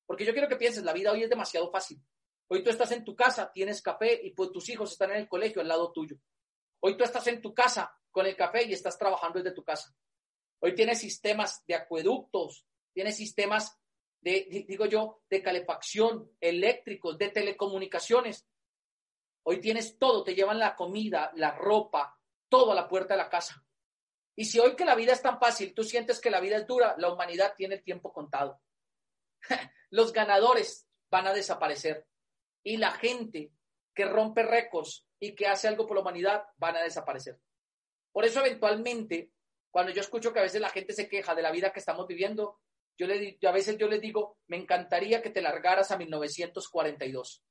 Porque 0.07 0.25
yo 0.25 0.33
quiero 0.33 0.47
que 0.49 0.55
pienses, 0.55 0.85
la 0.85 0.93
vida 0.93 1.11
hoy 1.11 1.25
es 1.25 1.29
demasiado 1.29 1.69
fácil. 1.73 2.01
Hoy 2.49 2.63
tú 2.63 2.71
estás 2.71 2.93
en 2.93 3.05
tu 3.05 3.17
casa, 3.17 3.51
tienes 3.53 3.83
café 3.83 4.21
y 4.23 4.31
pues 4.31 4.53
tus 4.53 4.69
hijos 4.69 4.93
están 4.93 5.11
en 5.11 5.17
el 5.17 5.29
colegio 5.29 5.61
al 5.61 5.67
lado 5.67 5.91
tuyo. 5.91 6.17
Hoy 6.79 6.97
tú 6.97 7.03
estás 7.03 7.27
en 7.27 7.43
tu 7.43 7.53
casa 7.53 7.93
con 8.13 8.27
el 8.27 8.37
café 8.37 8.63
y 8.65 8.73
estás 8.73 8.97
trabajando 8.97 9.41
desde 9.41 9.53
tu 9.55 9.65
casa. 9.65 9.93
Hoy 10.61 10.73
tienes 10.77 11.01
sistemas 11.01 11.65
de 11.67 11.75
acueductos, 11.75 12.65
tienes 12.93 13.17
sistemas 13.17 13.77
de, 14.21 14.65
digo 14.69 14.87
yo, 14.87 15.23
de 15.29 15.43
calefacción, 15.43 16.31
eléctricos, 16.41 17.19
de 17.19 17.31
telecomunicaciones. 17.31 18.47
Hoy 19.43 19.61
tienes 19.61 19.99
todo, 19.99 20.23
te 20.23 20.37
llevan 20.37 20.61
la 20.61 20.77
comida, 20.77 21.33
la 21.35 21.51
ropa, 21.51 22.16
todo 22.49 22.73
a 22.73 22.75
la 22.75 22.89
puerta 22.89 23.15
de 23.15 23.19
la 23.19 23.29
casa. 23.29 23.65
Y 24.37 24.45
si 24.45 24.59
hoy 24.59 24.77
que 24.77 24.85
la 24.85 24.95
vida 24.95 25.13
es 25.13 25.23
tan 25.23 25.39
fácil, 25.39 25.75
tú 25.75 25.83
sientes 25.83 26.21
que 26.21 26.31
la 26.31 26.41
vida 26.41 26.57
es 26.57 26.67
dura, 26.67 26.95
la 26.99 27.11
humanidad 27.11 27.55
tiene 27.57 27.77
el 27.77 27.83
tiempo 27.83 28.13
contado. 28.13 28.61
Los 29.91 30.13
ganadores 30.13 30.87
van 31.11 31.27
a 31.27 31.33
desaparecer 31.33 32.07
y 32.63 32.77
la 32.77 32.91
gente 32.91 33.53
que 33.95 34.05
rompe 34.05 34.43
récords 34.43 35.07
y 35.19 35.35
que 35.35 35.47
hace 35.47 35.69
algo 35.69 35.87
por 35.87 35.97
la 35.97 36.03
humanidad 36.03 36.45
van 36.57 36.77
a 36.77 36.83
desaparecer. 36.83 37.41
Por 38.13 38.25
eso 38.25 38.41
eventualmente, 38.41 39.31
cuando 39.71 39.93
yo 39.93 40.01
escucho 40.01 40.33
que 40.33 40.41
a 40.41 40.43
veces 40.43 40.61
la 40.61 40.69
gente 40.69 40.93
se 40.93 41.09
queja 41.09 41.35
de 41.35 41.43
la 41.43 41.51
vida 41.51 41.73
que 41.73 41.81
estamos 41.81 42.07
viviendo, 42.07 42.61
yo, 42.99 43.07
le, 43.07 43.39
a 43.47 43.53
veces 43.53 43.77
yo 43.79 43.89
les 43.89 44.01
digo, 44.01 44.39
me 44.49 44.57
encantaría 44.57 45.23
que 45.23 45.31
te 45.31 45.43
largaras 45.43 45.91
a 45.91 45.97
1942. 45.97 47.45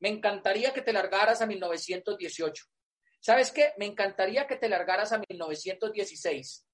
Me 0.00 0.08
encantaría 0.08 0.72
que 0.72 0.82
te 0.82 0.92
largaras 0.92 1.42
a 1.42 1.46
1918. 1.46 2.64
¿Sabes 3.24 3.52
qué? 3.52 3.72
Me 3.78 3.86
encantaría 3.86 4.46
que 4.46 4.56
te 4.56 4.68
largaras 4.68 5.14
a 5.14 5.22
1916. 5.30 6.68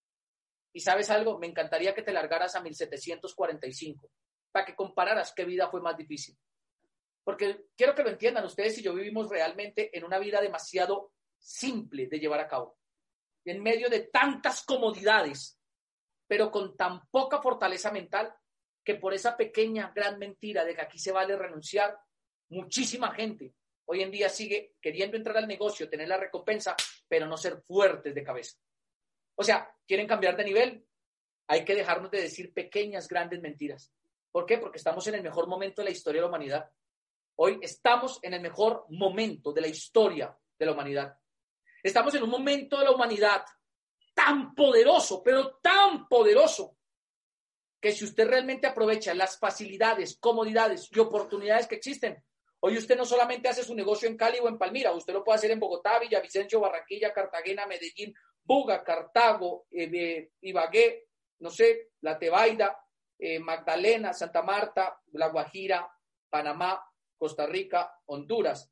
¿Y 0.72 0.80
sabes 0.80 1.08
algo? 1.08 1.38
Me 1.38 1.46
encantaría 1.46 1.94
que 1.94 2.02
te 2.02 2.12
largaras 2.12 2.56
a 2.56 2.60
1745 2.60 4.10
para 4.50 4.66
que 4.66 4.74
compararas 4.74 5.32
qué 5.32 5.44
vida 5.44 5.70
fue 5.70 5.80
más 5.80 5.96
difícil. 5.96 6.36
Porque 7.22 7.66
quiero 7.76 7.94
que 7.94 8.02
lo 8.02 8.10
entiendan 8.10 8.44
ustedes 8.44 8.76
y 8.78 8.82
yo 8.82 8.92
vivimos 8.92 9.28
realmente 9.28 9.96
en 9.96 10.02
una 10.02 10.18
vida 10.18 10.40
demasiado 10.40 11.12
simple 11.38 12.08
de 12.08 12.18
llevar 12.18 12.40
a 12.40 12.48
cabo. 12.48 12.76
En 13.44 13.62
medio 13.62 13.88
de 13.88 14.08
tantas 14.12 14.64
comodidades, 14.64 15.56
pero 16.26 16.50
con 16.50 16.76
tan 16.76 17.06
poca 17.12 17.40
fortaleza 17.40 17.92
mental 17.92 18.34
que 18.82 18.96
por 18.96 19.14
esa 19.14 19.36
pequeña 19.36 19.92
gran 19.94 20.18
mentira 20.18 20.64
de 20.64 20.74
que 20.74 20.82
aquí 20.82 20.98
se 20.98 21.12
vale 21.12 21.36
renunciar, 21.36 21.96
muchísima 22.48 23.14
gente 23.14 23.54
hoy 23.92 24.02
en 24.02 24.10
día 24.12 24.28
sigue 24.28 24.76
queriendo 24.80 25.16
entrar 25.16 25.36
al 25.36 25.48
negocio, 25.48 25.90
tener 25.90 26.06
la 26.06 26.16
recompensa, 26.16 26.76
pero 27.08 27.26
no 27.26 27.36
ser 27.36 27.60
fuertes 27.62 28.14
de 28.14 28.22
cabeza. 28.22 28.56
O 29.34 29.42
sea, 29.42 29.68
quieren 29.84 30.06
cambiar 30.06 30.36
de 30.36 30.44
nivel, 30.44 30.86
hay 31.48 31.64
que 31.64 31.74
dejarnos 31.74 32.08
de 32.12 32.20
decir 32.20 32.54
pequeñas, 32.54 33.08
grandes 33.08 33.40
mentiras. 33.40 33.92
¿Por 34.30 34.46
qué? 34.46 34.58
Porque 34.58 34.78
estamos 34.78 35.04
en 35.08 35.16
el 35.16 35.24
mejor 35.24 35.48
momento 35.48 35.82
de 35.82 35.86
la 35.86 35.90
historia 35.90 36.20
de 36.20 36.22
la 36.22 36.28
humanidad. 36.28 36.70
Hoy 37.34 37.58
estamos 37.62 38.20
en 38.22 38.34
el 38.34 38.40
mejor 38.40 38.86
momento 38.90 39.52
de 39.52 39.60
la 39.60 39.66
historia 39.66 40.38
de 40.56 40.66
la 40.66 40.70
humanidad. 40.72 41.18
Estamos 41.82 42.14
en 42.14 42.22
un 42.22 42.30
momento 42.30 42.78
de 42.78 42.84
la 42.84 42.92
humanidad 42.92 43.42
tan 44.14 44.54
poderoso, 44.54 45.20
pero 45.20 45.56
tan 45.56 46.06
poderoso, 46.06 46.76
que 47.80 47.90
si 47.90 48.04
usted 48.04 48.28
realmente 48.28 48.68
aprovecha 48.68 49.14
las 49.14 49.36
facilidades, 49.36 50.16
comodidades 50.20 50.88
y 50.92 51.00
oportunidades 51.00 51.66
que 51.66 51.74
existen, 51.74 52.22
Hoy 52.62 52.76
usted 52.76 52.96
no 52.96 53.06
solamente 53.06 53.48
hace 53.48 53.64
su 53.64 53.74
negocio 53.74 54.06
en 54.06 54.18
Cali 54.18 54.38
o 54.38 54.48
en 54.48 54.58
Palmira, 54.58 54.92
usted 54.92 55.14
lo 55.14 55.24
puede 55.24 55.36
hacer 55.36 55.50
en 55.50 55.60
Bogotá, 55.60 55.98
Villavicencio, 55.98 56.60
Barranquilla, 56.60 57.12
Cartagena, 57.12 57.66
Medellín, 57.66 58.14
Buga, 58.42 58.84
Cartago, 58.84 59.66
eh, 59.70 60.30
Ibagué, 60.42 61.08
no 61.38 61.50
sé, 61.50 61.92
La 62.02 62.18
Tebaida, 62.18 62.78
eh, 63.18 63.38
Magdalena, 63.38 64.12
Santa 64.12 64.42
Marta, 64.42 65.00
La 65.12 65.28
Guajira, 65.28 65.90
Panamá, 66.28 66.84
Costa 67.16 67.46
Rica, 67.46 67.94
Honduras, 68.06 68.70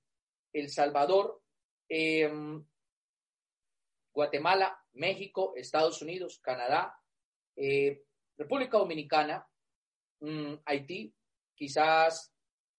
El 0.52 0.68
Salvador, 0.68 1.42
em, 1.88 2.62
Guatemala, 4.12 4.78
México, 4.94 5.54
Estados 5.56 6.02
Unidos, 6.02 6.40
Canadá, 6.42 6.94
eh, 7.56 8.04
República 8.36 8.78
Dominicana, 8.78 9.46
mm, 10.20 10.54
Haití, 10.64 11.14
quizás 11.54 12.34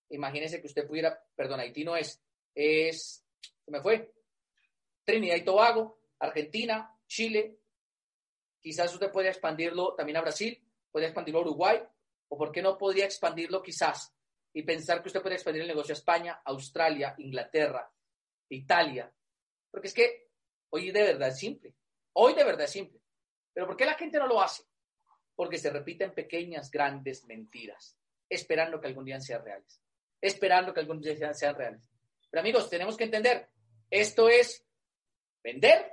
imagínese 0.10 0.60
que 0.60 0.68
usted 0.68 0.88
pudiera, 0.88 1.22
perdón, 1.36 1.60
Haití 1.60 1.84
no 1.84 1.96
es, 1.96 2.22
es, 2.54 3.24
me 3.68 3.82
fue, 3.82 4.12
Trinidad 5.04 5.36
y 5.36 5.44
Tobago, 5.44 6.00
Argentina, 6.20 6.96
Chile, 7.08 7.60
quizás 8.60 8.94
usted 8.94 9.12
podría 9.12 9.32
expandirlo 9.32 9.96
también 9.96 10.18
a 10.18 10.22
Brasil, 10.22 10.62
podría 10.92 11.10
expandirlo 11.10 11.40
a 11.40 11.44
Uruguay, 11.44 11.80
o 12.28 12.38
por 12.38 12.52
qué 12.52 12.62
no 12.62 12.78
podría 12.78 13.06
expandirlo 13.06 13.62
quizás 13.62 14.14
y 14.54 14.64
pensar 14.64 15.02
que 15.02 15.10
usted 15.10 15.22
puede 15.22 15.36
expandir 15.36 15.62
el 15.62 15.68
negocio 15.68 15.94
a 15.94 15.98
España, 15.98 16.42
Australia, 16.46 17.16
Inglaterra, 17.18 17.92
Italia, 18.50 19.12
porque 19.72 19.88
es 19.88 19.94
que 19.94 20.30
hoy 20.72 20.92
de 20.92 21.04
verdad 21.04 21.30
es 21.30 21.40
simple, 21.40 21.74
hoy 22.14 22.34
de 22.34 22.44
verdad 22.44 22.66
es 22.66 22.72
simple, 22.72 23.00
pero 23.54 23.68
¿por 23.68 23.78
qué 23.78 23.86
la 23.86 23.96
gente 23.96 24.18
no 24.18 24.28
lo 24.28 24.42
hace? 24.42 24.64
Porque 25.36 25.58
se 25.58 25.70
repiten 25.70 26.14
pequeñas, 26.14 26.70
grandes 26.70 27.26
mentiras, 27.26 27.98
esperando 28.28 28.82
que 28.82 28.88
algún 28.88 29.06
día 29.06 29.22
sean 29.22 29.44
reales 29.44 29.82
esperando 30.22 30.74
que 30.74 30.80
algún 30.80 31.02
día 31.02 31.34
sean 31.34 31.56
reales. 31.56 31.82
Pero 32.30 32.42
amigos, 32.42 32.70
tenemos 32.70 32.96
que 32.96 33.06
entender, 33.06 33.50
esto 33.90 34.30
es 34.30 34.66
vender, 35.44 35.92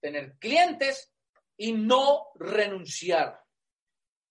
tener 0.00 0.36
clientes 0.38 1.12
y 1.56 1.72
no 1.72 2.28
renunciar. 2.36 3.40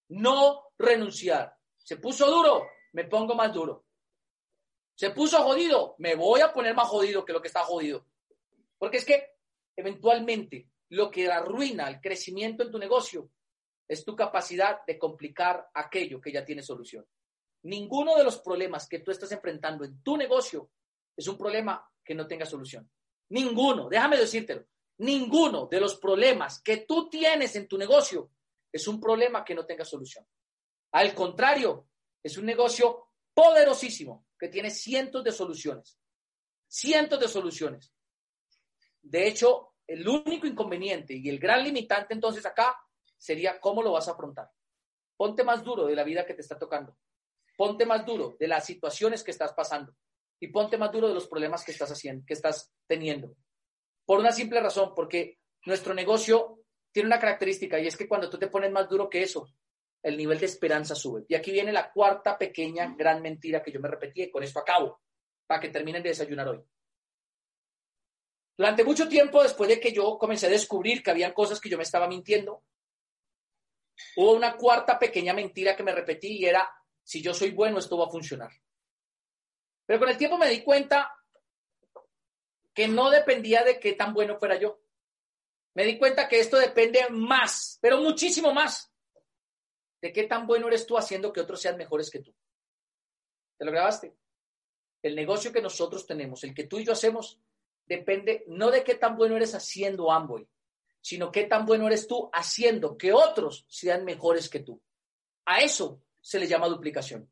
No 0.09 0.71
renunciar. 0.77 1.55
Se 1.77 1.97
puso 1.97 2.29
duro, 2.29 2.67
me 2.93 3.05
pongo 3.05 3.35
más 3.35 3.53
duro. 3.53 3.85
Se 4.95 5.11
puso 5.11 5.41
jodido, 5.43 5.95
me 5.99 6.15
voy 6.15 6.41
a 6.41 6.51
poner 6.51 6.75
más 6.75 6.87
jodido 6.87 7.23
que 7.23 7.33
lo 7.33 7.41
que 7.41 7.47
está 7.47 7.63
jodido. 7.63 8.05
Porque 8.77 8.97
es 8.97 9.05
que 9.05 9.35
eventualmente 9.75 10.69
lo 10.89 11.09
que 11.09 11.31
arruina 11.31 11.87
el 11.87 12.01
crecimiento 12.01 12.63
en 12.63 12.71
tu 12.71 12.77
negocio 12.77 13.29
es 13.87 14.03
tu 14.03 14.15
capacidad 14.15 14.85
de 14.85 14.99
complicar 14.99 15.69
aquello 15.73 16.19
que 16.19 16.31
ya 16.31 16.43
tiene 16.43 16.61
solución. 16.61 17.05
Ninguno 17.63 18.15
de 18.15 18.23
los 18.23 18.39
problemas 18.39 18.87
que 18.87 18.99
tú 18.99 19.11
estás 19.11 19.31
enfrentando 19.31 19.83
en 19.83 20.01
tu 20.01 20.15
negocio 20.15 20.71
es 21.15 21.27
un 21.27 21.37
problema 21.37 21.85
que 22.03 22.15
no 22.15 22.25
tenga 22.25 22.45
solución. 22.45 22.89
Ninguno, 23.29 23.89
déjame 23.89 24.17
decírtelo, 24.17 24.65
ninguno 24.99 25.67
de 25.67 25.79
los 25.81 25.95
problemas 25.97 26.61
que 26.61 26.77
tú 26.77 27.09
tienes 27.09 27.55
en 27.55 27.67
tu 27.67 27.77
negocio 27.77 28.31
es 28.71 28.87
un 28.87 28.99
problema 28.99 29.43
que 29.43 29.53
no 29.53 29.65
tenga 29.65 29.83
solución. 29.83 30.25
Al 30.91 31.13
contrario, 31.13 31.89
es 32.23 32.37
un 32.37 32.45
negocio 32.45 33.09
poderosísimo 33.33 34.27
que 34.37 34.47
tiene 34.47 34.71
cientos 34.71 35.23
de 35.23 35.31
soluciones. 35.31 35.99
Cientos 36.67 37.19
de 37.19 37.27
soluciones. 37.27 37.93
De 39.01 39.27
hecho, 39.27 39.73
el 39.85 40.07
único 40.07 40.47
inconveniente 40.47 41.15
y 41.15 41.27
el 41.29 41.39
gran 41.39 41.63
limitante 41.63 42.13
entonces 42.13 42.45
acá 42.45 42.77
sería 43.17 43.59
cómo 43.59 43.83
lo 43.83 43.91
vas 43.91 44.07
a 44.07 44.11
afrontar. 44.11 44.49
Ponte 45.17 45.43
más 45.43 45.63
duro 45.63 45.85
de 45.85 45.95
la 45.95 46.03
vida 46.03 46.25
que 46.25 46.33
te 46.33 46.41
está 46.41 46.57
tocando 46.57 46.95
ponte 47.59 47.85
más 47.85 48.05
duro 48.05 48.37
de 48.39 48.47
las 48.47 48.65
situaciones 48.65 49.21
que 49.21 49.31
estás 49.31 49.51
pasando 49.51 49.93
y 50.39 50.47
ponte 50.47 50.77
más 50.77 50.93
duro 50.93 51.09
de 51.09 51.13
los 51.13 51.27
problemas 51.27 51.65
que 51.65 51.73
estás 51.73 51.91
haciendo, 51.91 52.25
que 52.25 52.33
estás 52.33 52.71
teniendo. 52.87 53.35
Por 54.05 54.21
una 54.21 54.31
simple 54.31 54.61
razón, 54.61 54.93
porque 54.95 55.39
nuestro 55.65 55.93
negocio 55.93 56.61
tiene 56.93 57.07
una 57.07 57.19
característica 57.19 57.77
y 57.77 57.87
es 57.87 57.97
que 57.97 58.07
cuando 58.07 58.29
tú 58.29 58.39
te 58.39 58.47
pones 58.47 58.71
más 58.71 58.87
duro 58.87 59.09
que 59.09 59.23
eso, 59.23 59.49
el 60.01 60.15
nivel 60.15 60.39
de 60.39 60.45
esperanza 60.45 60.95
sube. 60.95 61.25
Y 61.27 61.35
aquí 61.35 61.51
viene 61.51 61.73
la 61.73 61.91
cuarta 61.91 62.37
pequeña 62.37 62.95
gran 62.97 63.21
mentira 63.21 63.61
que 63.61 63.73
yo 63.73 63.81
me 63.81 63.89
repetí 63.89 64.23
y 64.23 64.31
con 64.31 64.41
esto 64.41 64.59
acabo, 64.59 65.01
para 65.45 65.59
que 65.59 65.67
terminen 65.67 66.01
de 66.01 66.09
desayunar 66.09 66.47
hoy. 66.47 66.63
Durante 68.57 68.85
mucho 68.85 69.09
tiempo, 69.09 69.43
después 69.43 69.67
de 69.67 69.81
que 69.81 69.91
yo 69.91 70.17
comencé 70.17 70.47
a 70.47 70.49
descubrir 70.49 71.03
que 71.03 71.11
habían 71.11 71.33
cosas 71.33 71.59
que 71.59 71.67
yo 71.67 71.75
me 71.75 71.83
estaba 71.83 72.07
mintiendo, 72.07 72.63
hubo 74.15 74.31
una 74.31 74.55
cuarta 74.55 74.97
pequeña 74.97 75.33
mentira 75.33 75.75
que 75.75 75.83
me 75.83 75.91
repetí 75.91 76.37
y 76.37 76.45
era 76.45 76.73
si 77.09 77.23
yo 77.23 77.33
soy 77.33 77.49
bueno, 77.49 77.79
esto 77.79 77.97
va 77.97 78.05
a 78.05 78.11
funcionar. 78.11 78.51
Pero 79.87 79.97
con 79.97 80.09
el 80.09 80.17
tiempo 80.17 80.37
me 80.37 80.47
di 80.47 80.61
cuenta 80.61 81.11
que 82.71 82.87
no 82.87 83.09
dependía 83.09 83.63
de 83.63 83.79
qué 83.79 83.93
tan 83.93 84.13
bueno 84.13 84.37
fuera 84.37 84.59
yo. 84.59 84.79
Me 85.73 85.85
di 85.85 85.97
cuenta 85.97 86.27
que 86.27 86.39
esto 86.39 86.59
depende 86.59 87.07
más, 87.09 87.79
pero 87.81 87.97
muchísimo 87.97 88.53
más, 88.53 88.93
de 89.99 90.13
qué 90.13 90.25
tan 90.25 90.45
bueno 90.45 90.67
eres 90.67 90.85
tú 90.85 90.99
haciendo 90.99 91.33
que 91.33 91.41
otros 91.41 91.59
sean 91.59 91.77
mejores 91.77 92.11
que 92.11 92.19
tú. 92.19 92.31
¿Te 93.57 93.65
lo 93.65 93.71
grabaste? 93.71 94.15
El 95.01 95.15
negocio 95.15 95.51
que 95.51 95.63
nosotros 95.63 96.05
tenemos, 96.05 96.43
el 96.43 96.53
que 96.53 96.65
tú 96.65 96.77
y 96.77 96.85
yo 96.85 96.91
hacemos, 96.91 97.39
depende 97.87 98.43
no 98.49 98.69
de 98.69 98.83
qué 98.83 98.93
tan 98.93 99.17
bueno 99.17 99.35
eres 99.35 99.55
haciendo 99.55 100.11
Amway, 100.11 100.47
sino 101.01 101.31
qué 101.31 101.45
tan 101.45 101.65
bueno 101.65 101.87
eres 101.87 102.05
tú 102.05 102.29
haciendo 102.31 102.95
que 102.99 103.13
otros 103.13 103.65
sean 103.67 104.05
mejores 104.05 104.47
que 104.47 104.59
tú. 104.59 104.79
A 105.45 105.61
eso 105.61 106.03
se 106.21 106.39
le 106.39 106.47
llama 106.47 106.67
duplicación. 106.67 107.31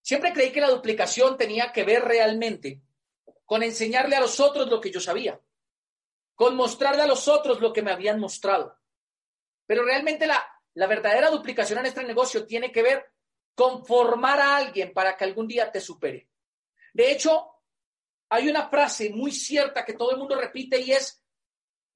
Siempre 0.00 0.32
creí 0.32 0.52
que 0.52 0.60
la 0.60 0.70
duplicación 0.70 1.36
tenía 1.36 1.72
que 1.72 1.84
ver 1.84 2.04
realmente 2.04 2.82
con 3.44 3.62
enseñarle 3.62 4.16
a 4.16 4.20
los 4.20 4.40
otros 4.40 4.68
lo 4.68 4.80
que 4.80 4.90
yo 4.90 5.00
sabía, 5.00 5.40
con 6.34 6.56
mostrarle 6.56 7.02
a 7.02 7.06
los 7.06 7.28
otros 7.28 7.60
lo 7.60 7.72
que 7.72 7.82
me 7.82 7.90
habían 7.90 8.20
mostrado. 8.20 8.78
Pero 9.66 9.84
realmente 9.84 10.26
la, 10.26 10.42
la 10.74 10.86
verdadera 10.86 11.30
duplicación 11.30 11.80
en 11.80 11.86
este 11.86 12.04
negocio 12.04 12.46
tiene 12.46 12.72
que 12.72 12.82
ver 12.82 13.12
con 13.54 13.84
formar 13.84 14.40
a 14.40 14.56
alguien 14.56 14.92
para 14.92 15.16
que 15.16 15.24
algún 15.24 15.48
día 15.48 15.70
te 15.70 15.80
supere. 15.80 16.30
De 16.92 17.10
hecho, 17.10 17.58
hay 18.28 18.48
una 18.48 18.68
frase 18.68 19.10
muy 19.10 19.32
cierta 19.32 19.84
que 19.84 19.94
todo 19.94 20.12
el 20.12 20.18
mundo 20.18 20.36
repite 20.36 20.80
y 20.80 20.92
es, 20.92 21.22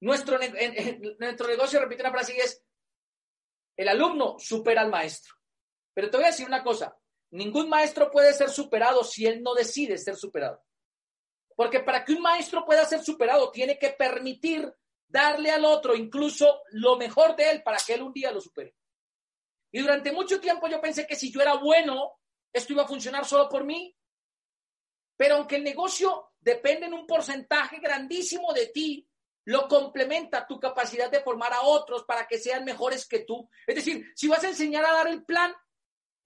nuestro, 0.01 0.37
nuestro 1.19 1.47
negocio 1.47 1.79
repite 1.79 2.01
una 2.01 2.11
frase 2.11 2.35
y 2.35 2.39
es, 2.39 2.63
el 3.75 3.87
alumno 3.87 4.37
supera 4.39 4.81
al 4.81 4.89
maestro. 4.89 5.35
Pero 5.93 6.09
te 6.09 6.17
voy 6.17 6.25
a 6.25 6.29
decir 6.29 6.47
una 6.47 6.63
cosa, 6.63 6.97
ningún 7.31 7.69
maestro 7.69 8.09
puede 8.11 8.33
ser 8.33 8.49
superado 8.49 9.03
si 9.03 9.25
él 9.25 9.41
no 9.41 9.53
decide 9.53 9.97
ser 9.97 10.15
superado. 10.15 10.63
Porque 11.55 11.81
para 11.81 12.03
que 12.03 12.13
un 12.13 12.21
maestro 12.21 12.65
pueda 12.65 12.85
ser 12.85 13.03
superado, 13.03 13.51
tiene 13.51 13.77
que 13.77 13.91
permitir 13.91 14.73
darle 15.07 15.51
al 15.51 15.65
otro 15.65 15.95
incluso 15.95 16.61
lo 16.71 16.97
mejor 16.97 17.35
de 17.35 17.51
él 17.51 17.63
para 17.63 17.77
que 17.77 17.93
él 17.93 18.01
un 18.01 18.13
día 18.13 18.31
lo 18.31 18.41
supere. 18.41 18.75
Y 19.71 19.81
durante 19.81 20.11
mucho 20.11 20.39
tiempo 20.39 20.67
yo 20.67 20.81
pensé 20.81 21.05
que 21.05 21.15
si 21.15 21.31
yo 21.31 21.41
era 21.41 21.55
bueno, 21.55 22.19
esto 22.51 22.73
iba 22.73 22.83
a 22.83 22.87
funcionar 22.87 23.25
solo 23.25 23.49
por 23.49 23.63
mí. 23.63 23.95
Pero 25.15 25.35
aunque 25.35 25.57
el 25.57 25.63
negocio 25.63 26.31
depende 26.39 26.87
en 26.87 26.93
un 26.93 27.05
porcentaje 27.05 27.79
grandísimo 27.79 28.53
de 28.53 28.67
ti, 28.67 29.07
lo 29.45 29.67
complementa 29.67 30.47
tu 30.47 30.59
capacidad 30.59 31.11
de 31.11 31.21
formar 31.21 31.53
a 31.53 31.61
otros 31.61 32.03
para 32.05 32.27
que 32.27 32.37
sean 32.37 32.63
mejores 32.63 33.07
que 33.07 33.19
tú. 33.19 33.49
Es 33.67 33.75
decir, 33.75 34.05
si 34.15 34.27
vas 34.27 34.43
a 34.43 34.49
enseñar 34.49 34.85
a 34.85 34.93
dar 34.93 35.07
el 35.07 35.25
plan, 35.25 35.53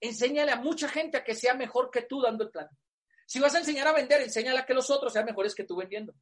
enséñale 0.00 0.52
a 0.52 0.56
mucha 0.56 0.88
gente 0.88 1.16
a 1.16 1.24
que 1.24 1.34
sea 1.34 1.54
mejor 1.54 1.90
que 1.90 2.02
tú 2.02 2.20
dando 2.20 2.44
el 2.44 2.50
plan. 2.50 2.68
Si 3.26 3.40
vas 3.40 3.54
a 3.54 3.58
enseñar 3.58 3.86
a 3.86 3.92
vender, 3.92 4.22
enséñale 4.22 4.60
a 4.60 4.66
que 4.66 4.74
los 4.74 4.90
otros 4.90 5.12
sean 5.12 5.26
mejores 5.26 5.54
que 5.54 5.64
tú 5.64 5.76
vendiendo. 5.76 6.14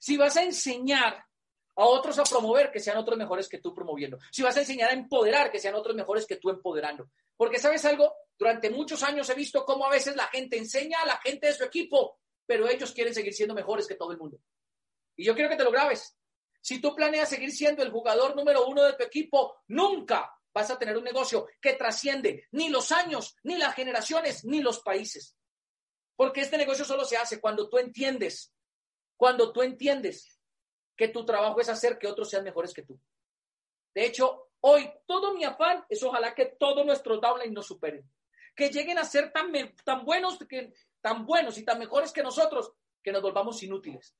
Si 0.00 0.16
vas 0.16 0.36
a 0.36 0.42
enseñar 0.42 1.24
a 1.76 1.84
otros 1.84 2.18
a 2.18 2.24
promover, 2.24 2.70
que 2.70 2.80
sean 2.80 2.98
otros 2.98 3.16
mejores 3.16 3.48
que 3.48 3.58
tú 3.58 3.74
promoviendo. 3.74 4.18
Si 4.32 4.42
vas 4.42 4.56
a 4.56 4.60
enseñar 4.60 4.90
a 4.90 4.94
empoderar, 4.94 5.50
que 5.50 5.60
sean 5.60 5.74
otros 5.74 5.94
mejores 5.94 6.26
que 6.26 6.36
tú 6.36 6.50
empoderando. 6.50 7.10
Porque 7.36 7.58
sabes 7.58 7.84
algo, 7.84 8.14
durante 8.38 8.68
muchos 8.70 9.02
años 9.02 9.30
he 9.30 9.34
visto 9.34 9.64
cómo 9.64 9.86
a 9.86 9.90
veces 9.90 10.16
la 10.16 10.26
gente 10.26 10.58
enseña 10.58 11.00
a 11.02 11.06
la 11.06 11.16
gente 11.18 11.46
de 11.46 11.52
su 11.54 11.64
equipo, 11.64 12.18
pero 12.44 12.68
ellos 12.68 12.92
quieren 12.92 13.14
seguir 13.14 13.32
siendo 13.32 13.54
mejores 13.54 13.86
que 13.86 13.94
todo 13.94 14.12
el 14.12 14.18
mundo. 14.18 14.40
Y 15.16 15.24
yo 15.24 15.34
quiero 15.34 15.48
que 15.48 15.56
te 15.56 15.64
lo 15.64 15.70
grabes. 15.70 16.16
Si 16.60 16.80
tú 16.80 16.94
planeas 16.94 17.28
seguir 17.28 17.52
siendo 17.52 17.82
el 17.82 17.90
jugador 17.90 18.36
número 18.36 18.66
uno 18.66 18.82
de 18.82 18.94
tu 18.94 19.04
equipo, 19.04 19.62
nunca 19.68 20.30
vas 20.52 20.70
a 20.70 20.78
tener 20.78 20.96
un 20.96 21.04
negocio 21.04 21.46
que 21.60 21.74
trasciende 21.74 22.48
ni 22.52 22.68
los 22.68 22.92
años, 22.92 23.36
ni 23.42 23.56
las 23.56 23.74
generaciones, 23.74 24.44
ni 24.44 24.60
los 24.60 24.80
países. 24.80 25.36
Porque 26.16 26.40
este 26.40 26.58
negocio 26.58 26.84
solo 26.84 27.04
se 27.04 27.16
hace 27.16 27.40
cuando 27.40 27.68
tú 27.68 27.78
entiendes, 27.78 28.52
cuando 29.16 29.52
tú 29.52 29.62
entiendes 29.62 30.38
que 30.96 31.08
tu 31.08 31.24
trabajo 31.24 31.60
es 31.60 31.68
hacer 31.68 31.98
que 31.98 32.08
otros 32.08 32.28
sean 32.28 32.44
mejores 32.44 32.74
que 32.74 32.82
tú. 32.82 33.00
De 33.94 34.04
hecho, 34.04 34.50
hoy 34.60 34.90
todo 35.06 35.32
mi 35.32 35.44
afán 35.44 35.84
es 35.88 36.02
ojalá 36.02 36.34
que 36.34 36.46
todos 36.46 36.84
nuestros 36.84 37.20
downline 37.20 37.54
nos 37.54 37.66
superen, 37.66 38.08
que 38.54 38.68
lleguen 38.68 38.98
a 38.98 39.04
ser 39.04 39.32
tan, 39.32 39.50
tan 39.84 40.04
buenos, 40.04 40.38
que, 40.48 40.72
tan 41.00 41.24
buenos 41.24 41.56
y 41.58 41.64
tan 41.64 41.78
mejores 41.78 42.12
que 42.12 42.22
nosotros, 42.22 42.72
que 43.02 43.12
nos 43.12 43.22
volvamos 43.22 43.62
inútiles. 43.62 44.14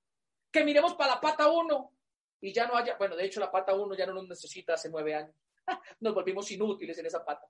Que 0.50 0.64
miremos 0.64 0.94
para 0.94 1.16
la 1.16 1.20
pata 1.20 1.48
uno 1.50 1.92
y 2.40 2.52
ya 2.52 2.66
no 2.66 2.76
haya, 2.76 2.96
bueno, 2.96 3.14
de 3.14 3.26
hecho 3.26 3.40
la 3.40 3.50
pata 3.50 3.74
uno 3.74 3.94
ya 3.94 4.06
no 4.06 4.14
nos 4.14 4.28
necesita 4.28 4.74
hace 4.74 4.88
nueve 4.88 5.14
años. 5.14 5.34
nos 6.00 6.14
volvimos 6.14 6.50
inútiles 6.50 6.98
en 6.98 7.06
esa 7.06 7.24
pata. 7.24 7.46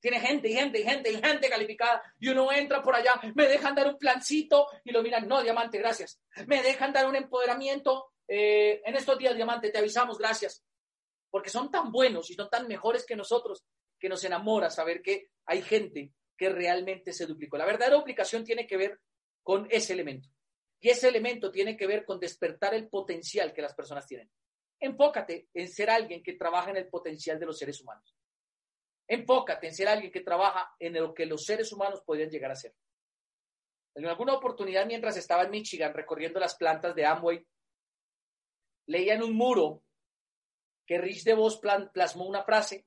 tiene 0.00 0.20
gente 0.20 0.48
y 0.48 0.54
gente 0.54 0.80
y 0.80 0.84
gente 0.84 1.12
y 1.12 1.22
gente 1.22 1.48
calificada 1.48 2.02
y 2.18 2.28
uno 2.28 2.50
entra 2.52 2.82
por 2.82 2.94
allá, 2.94 3.20
me 3.34 3.46
dejan 3.46 3.74
dar 3.74 3.88
un 3.88 3.98
plancito 3.98 4.66
y 4.84 4.92
lo 4.92 5.02
miran, 5.02 5.28
no, 5.28 5.42
diamante, 5.42 5.78
gracias. 5.78 6.20
Me 6.46 6.62
dejan 6.62 6.92
dar 6.92 7.06
un 7.06 7.16
empoderamiento 7.16 8.12
eh, 8.26 8.80
en 8.84 8.94
estos 8.94 9.18
días, 9.18 9.34
diamante, 9.34 9.70
te 9.70 9.78
avisamos, 9.78 10.18
gracias. 10.18 10.64
Porque 11.30 11.50
son 11.50 11.70
tan 11.70 11.92
buenos 11.92 12.30
y 12.30 12.34
son 12.34 12.48
tan 12.48 12.66
mejores 12.66 13.04
que 13.04 13.16
nosotros 13.16 13.64
que 13.98 14.08
nos 14.08 14.24
enamora 14.24 14.70
saber 14.70 15.02
que 15.02 15.28
hay 15.44 15.62
gente 15.62 16.12
que 16.36 16.48
realmente 16.48 17.12
se 17.12 17.26
duplicó. 17.26 17.58
La 17.58 17.66
verdadera 17.66 17.96
duplicación 17.96 18.44
tiene 18.44 18.66
que 18.66 18.76
ver 18.76 18.98
con 19.42 19.68
ese 19.70 19.92
elemento. 19.92 20.28
Y 20.80 20.88
ese 20.88 21.08
elemento 21.08 21.50
tiene 21.50 21.76
que 21.76 21.86
ver 21.86 22.04
con 22.04 22.18
despertar 22.18 22.72
el 22.72 22.88
potencial 22.88 23.52
que 23.52 23.60
las 23.60 23.74
personas 23.74 24.06
tienen. 24.06 24.30
Enfócate 24.80 25.48
en 25.52 25.68
ser 25.68 25.90
alguien 25.90 26.22
que 26.22 26.32
trabaja 26.32 26.70
en 26.70 26.78
el 26.78 26.88
potencial 26.88 27.38
de 27.38 27.46
los 27.46 27.58
seres 27.58 27.80
humanos. 27.80 28.16
Enfócate 29.06 29.66
en 29.66 29.74
ser 29.74 29.88
alguien 29.88 30.10
que 30.10 30.22
trabaja 30.22 30.74
en 30.78 30.94
lo 30.94 31.12
que 31.12 31.26
los 31.26 31.44
seres 31.44 31.70
humanos 31.72 32.00
podrían 32.00 32.30
llegar 32.30 32.50
a 32.50 32.56
ser. 32.56 32.74
En 33.94 34.06
alguna 34.06 34.34
oportunidad, 34.34 34.86
mientras 34.86 35.16
estaba 35.16 35.42
en 35.42 35.50
Michigan 35.50 35.92
recorriendo 35.92 36.40
las 36.40 36.54
plantas 36.54 36.94
de 36.94 37.04
Amway, 37.04 37.44
leía 38.86 39.14
en 39.14 39.22
un 39.22 39.34
muro 39.34 39.82
que 40.86 40.98
Rich 40.98 41.24
DeVos 41.24 41.60
plasmó 41.92 42.24
una 42.24 42.42
frase 42.42 42.86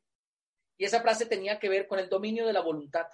y 0.77 0.85
esa 0.85 1.01
frase 1.01 1.25
tenía 1.25 1.59
que 1.59 1.69
ver 1.69 1.87
con 1.87 1.99
el 1.99 2.09
dominio 2.09 2.47
de 2.47 2.53
la 2.53 2.61
voluntad. 2.61 3.07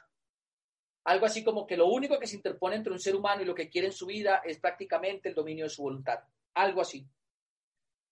Algo 1.05 1.25
así 1.25 1.43
como 1.43 1.65
que 1.65 1.77
lo 1.77 1.87
único 1.87 2.19
que 2.19 2.27
se 2.27 2.35
interpone 2.35 2.75
entre 2.75 2.93
un 2.93 2.99
ser 2.99 3.15
humano 3.15 3.41
y 3.41 3.45
lo 3.45 3.55
que 3.55 3.69
quiere 3.69 3.87
en 3.87 3.93
su 3.93 4.05
vida 4.05 4.41
es 4.45 4.59
prácticamente 4.59 5.29
el 5.29 5.35
dominio 5.35 5.65
de 5.65 5.69
su 5.69 5.81
voluntad. 5.81 6.19
Algo 6.53 6.81
así. 6.81 7.05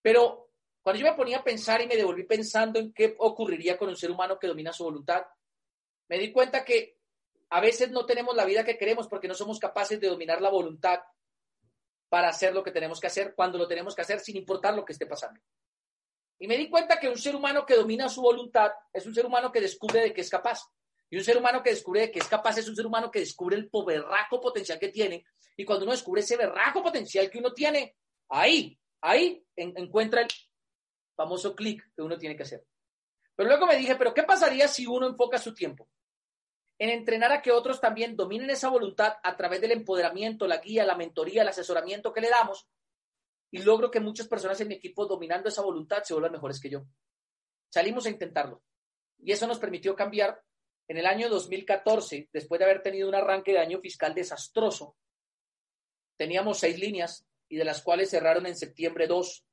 Pero 0.02 0.47
cuando 0.82 1.02
yo 1.02 1.10
me 1.10 1.18
ponía 1.18 1.40
a 1.40 1.44
pensar 1.44 1.82
y 1.82 1.88
me 1.88 1.96
devolví 1.96 2.24
pensando 2.24 2.80
en 2.80 2.94
qué 2.94 3.16
ocurriría 3.20 3.78
con 3.78 3.90
un 3.90 3.96
ser 3.96 4.12
humano 4.12 4.40
que 4.40 4.48
domina 4.48 4.72
su 4.72 4.84
voluntad, 4.84 5.26
me 6.08 6.18
di 6.18 6.32
cuenta 6.32 6.64
que 6.64 6.98
a 7.50 7.60
veces 7.62 7.92
no 7.92 8.06
tenemos 8.06 8.36
la 8.36 8.46
vida 8.46 8.64
que 8.64 8.78
queremos 8.78 9.08
porque 9.08 9.28
no 9.28 9.34
somos 9.34 9.60
capaces 9.60 10.00
de 10.00 10.08
dominar 10.08 10.42
la 10.42 10.50
voluntad 10.50 11.00
para 12.10 12.30
hacer 12.30 12.54
lo 12.54 12.64
que 12.64 12.72
tenemos 12.72 13.00
que 13.00 13.08
hacer 13.08 13.34
cuando 13.36 13.58
lo 13.58 13.68
tenemos 13.68 13.96
que 13.96 14.02
hacer 14.02 14.20
sin 14.20 14.38
importar 14.38 14.74
lo 14.74 14.86
que 14.86 14.94
esté 14.94 15.06
pasando. 15.06 15.42
Y 16.40 16.48
me 16.48 16.58
di 16.58 16.70
cuenta 16.70 17.00
que 17.00 17.10
un 17.10 17.18
ser 17.18 17.36
humano 17.36 17.66
que 17.66 17.76
domina 17.76 18.08
su 18.10 18.22
voluntad 18.22 18.72
es 18.94 19.06
un 19.06 19.14
ser 19.14 19.26
humano 19.26 19.52
que 19.52 19.62
descubre 19.62 20.02
de 20.02 20.14
qué 20.14 20.22
es 20.22 20.30
capaz. 20.30 20.62
Y 21.10 21.18
un 21.18 21.24
ser 21.24 21.38
humano 21.38 21.64
que 21.64 21.72
descubre 21.72 22.02
de 22.02 22.12
qué 22.12 22.20
es 22.20 22.28
capaz 22.28 22.58
es 22.58 22.68
un 22.68 22.76
ser 22.76 22.86
humano 22.86 23.10
que 23.10 23.20
descubre 23.20 23.56
el 23.56 23.70
berraco 23.86 24.40
potencial 24.40 24.78
que 24.78 24.90
tiene. 24.90 25.26
Y 25.56 25.66
cuando 25.66 25.86
uno 25.86 25.94
descubre 25.94 26.22
ese 26.22 26.38
berraco 26.38 26.84
potencial 26.84 27.30
que 27.30 27.40
uno 27.40 27.54
tiene, 27.54 27.96
ahí, 28.30 28.78
ahí 29.02 29.44
encuentra 29.56 30.22
el 30.22 30.28
famoso 31.18 31.56
clic 31.56 31.84
que 31.94 32.02
uno 32.02 32.18
tiene 32.18 32.38
que 32.38 32.44
hacer. 32.44 32.64
Pero 33.36 33.50
luego 33.50 33.66
me 33.66 33.76
dije, 33.76 33.96
pero 33.96 34.14
¿qué 34.14 34.24
pasaría 34.24 34.68
si 34.68 34.86
uno 34.86 35.08
enfoca 35.08 35.38
su 35.38 35.54
tiempo 35.54 35.90
en 36.80 36.90
entrenar 36.92 37.32
a 37.32 37.42
que 37.42 37.52
otros 37.52 37.82
también 37.82 38.16
dominen 38.16 38.52
esa 38.52 38.70
voluntad 38.70 39.16
a 39.24 39.36
través 39.36 39.60
del 39.60 39.72
empoderamiento, 39.72 40.48
la 40.48 40.58
guía, 40.58 40.86
la 40.86 40.96
mentoría, 40.96 41.42
el 41.42 41.48
asesoramiento 41.48 42.14
que 42.14 42.22
le 42.22 42.30
damos? 42.30 42.70
Y 43.52 43.60
logro 43.64 43.90
que 43.90 44.00
muchas 44.00 44.28
personas 44.28 44.62
en 44.62 44.68
mi 44.68 44.76
equipo 44.76 45.06
dominando 45.06 45.50
esa 45.50 45.64
voluntad 45.64 46.04
se 46.04 46.14
vuelvan 46.14 46.34
mejores 46.34 46.60
que 46.60 46.70
yo. 46.70 46.86
Salimos 47.70 48.06
a 48.06 48.10
intentarlo. 48.10 48.62
Y 49.18 49.32
eso 49.32 49.48
nos 49.48 49.60
permitió 49.60 49.96
cambiar 49.96 50.42
en 50.88 50.98
el 50.98 51.06
año 51.06 51.30
2014, 51.30 52.30
después 52.32 52.60
de 52.60 52.66
haber 52.66 52.82
tenido 52.82 53.10
un 53.10 53.16
arranque 53.16 53.52
de 53.52 53.60
año 53.60 53.80
fiscal 53.80 54.14
desastroso. 54.14 54.96
Teníamos 56.16 56.60
seis 56.60 56.80
líneas 56.80 57.26
y 57.50 57.58
de 57.58 57.66
las 57.66 57.82
cuales 57.82 58.10
cerraron 58.10 58.46
en 58.46 58.56
septiembre 58.56 59.08
dos. 59.08 59.46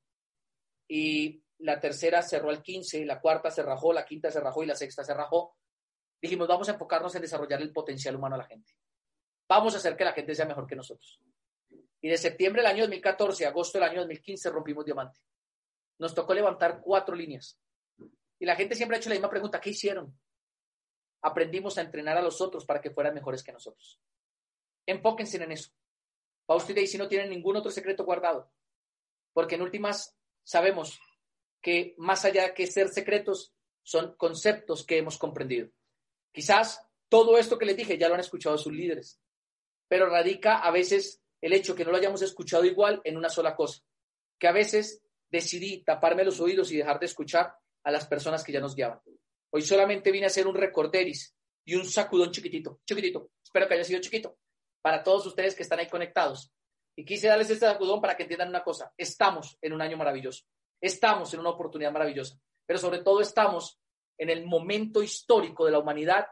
Y 0.88 1.43
la 1.58 1.80
tercera 1.80 2.22
cerró 2.22 2.50
al 2.50 2.62
15, 2.62 3.04
la 3.04 3.20
cuarta 3.20 3.50
se 3.50 3.62
rajó, 3.62 3.92
la 3.92 4.04
quinta 4.04 4.30
se 4.30 4.40
rajó 4.40 4.62
y 4.62 4.66
la 4.66 4.74
sexta 4.74 5.04
se 5.04 5.14
rajó. 5.14 5.56
Dijimos, 6.20 6.48
vamos 6.48 6.68
a 6.68 6.72
enfocarnos 6.72 7.14
en 7.14 7.22
desarrollar 7.22 7.60
el 7.60 7.72
potencial 7.72 8.16
humano 8.16 8.34
a 8.34 8.38
la 8.38 8.46
gente. 8.46 8.72
Vamos 9.48 9.74
a 9.74 9.76
hacer 9.78 9.96
que 9.96 10.04
la 10.04 10.12
gente 10.12 10.34
sea 10.34 10.46
mejor 10.46 10.66
que 10.66 10.76
nosotros. 10.76 11.20
Y 12.00 12.08
de 12.08 12.18
septiembre 12.18 12.62
del 12.62 12.70
año 12.70 12.82
2014 12.82 13.46
a 13.46 13.48
agosto 13.48 13.78
del 13.78 13.88
año 13.88 14.00
2015 14.00 14.50
rompimos 14.50 14.84
diamante. 14.84 15.20
Nos 15.98 16.14
tocó 16.14 16.34
levantar 16.34 16.80
cuatro 16.82 17.14
líneas. 17.14 17.58
Y 18.38 18.46
la 18.46 18.56
gente 18.56 18.74
siempre 18.74 18.96
ha 18.96 19.00
hecho 19.00 19.08
la 19.08 19.14
misma 19.14 19.30
pregunta, 19.30 19.60
¿qué 19.60 19.70
hicieron? 19.70 20.18
Aprendimos 21.22 21.78
a 21.78 21.82
entrenar 21.82 22.18
a 22.18 22.22
los 22.22 22.40
otros 22.40 22.66
para 22.66 22.80
que 22.80 22.90
fueran 22.90 23.14
mejores 23.14 23.42
que 23.42 23.52
nosotros. 23.52 24.00
Enfóquense 24.86 25.42
en 25.42 25.52
eso. 25.52 25.70
Para 26.44 26.58
ustedes 26.58 26.90
si 26.90 26.98
no 26.98 27.08
tienen 27.08 27.30
ningún 27.30 27.56
otro 27.56 27.70
secreto 27.70 28.04
guardado. 28.04 28.50
Porque 29.32 29.54
en 29.54 29.62
últimas 29.62 30.14
sabemos 30.42 31.00
que 31.64 31.94
más 31.96 32.26
allá 32.26 32.52
que 32.52 32.66
ser 32.66 32.90
secretos, 32.90 33.54
son 33.82 34.14
conceptos 34.16 34.84
que 34.84 34.98
hemos 34.98 35.16
comprendido. 35.16 35.70
Quizás 36.30 36.86
todo 37.08 37.38
esto 37.38 37.56
que 37.56 37.64
les 37.64 37.76
dije 37.76 37.96
ya 37.96 38.08
lo 38.08 38.14
han 38.14 38.20
escuchado 38.20 38.58
sus 38.58 38.72
líderes, 38.72 39.18
pero 39.88 40.10
radica 40.10 40.58
a 40.58 40.70
veces 40.70 41.22
el 41.40 41.54
hecho 41.54 41.74
que 41.74 41.84
no 41.84 41.90
lo 41.90 41.96
hayamos 41.96 42.20
escuchado 42.20 42.66
igual 42.66 43.00
en 43.04 43.16
una 43.16 43.30
sola 43.30 43.56
cosa, 43.56 43.82
que 44.38 44.46
a 44.46 44.52
veces 44.52 45.02
decidí 45.30 45.82
taparme 45.82 46.24
los 46.24 46.38
oídos 46.38 46.70
y 46.70 46.76
dejar 46.76 47.00
de 47.00 47.06
escuchar 47.06 47.56
a 47.82 47.90
las 47.90 48.06
personas 48.06 48.44
que 48.44 48.52
ya 48.52 48.60
nos 48.60 48.74
guiaban. 48.74 49.00
Hoy 49.50 49.62
solamente 49.62 50.12
vine 50.12 50.26
a 50.26 50.28
hacer 50.28 50.46
un 50.46 50.54
recorderis 50.54 51.34
y 51.64 51.76
un 51.76 51.86
sacudón 51.86 52.30
chiquitito, 52.30 52.80
chiquitito, 52.86 53.30
espero 53.42 53.66
que 53.66 53.74
haya 53.74 53.84
sido 53.84 54.02
chiquito, 54.02 54.36
para 54.82 55.02
todos 55.02 55.24
ustedes 55.24 55.54
que 55.54 55.62
están 55.62 55.78
ahí 55.78 55.88
conectados. 55.88 56.52
Y 56.94 57.06
quise 57.06 57.28
darles 57.28 57.48
este 57.48 57.64
sacudón 57.64 58.02
para 58.02 58.18
que 58.18 58.24
entiendan 58.24 58.50
una 58.50 58.62
cosa, 58.62 58.92
estamos 58.98 59.56
en 59.62 59.72
un 59.72 59.80
año 59.80 59.96
maravilloso. 59.96 60.44
Estamos 60.84 61.32
en 61.32 61.40
una 61.40 61.48
oportunidad 61.48 61.92
maravillosa, 61.92 62.38
pero 62.66 62.78
sobre 62.78 62.98
todo 62.98 63.22
estamos 63.22 63.80
en 64.18 64.28
el 64.28 64.44
momento 64.44 65.02
histórico 65.02 65.64
de 65.64 65.70
la 65.70 65.78
humanidad 65.78 66.26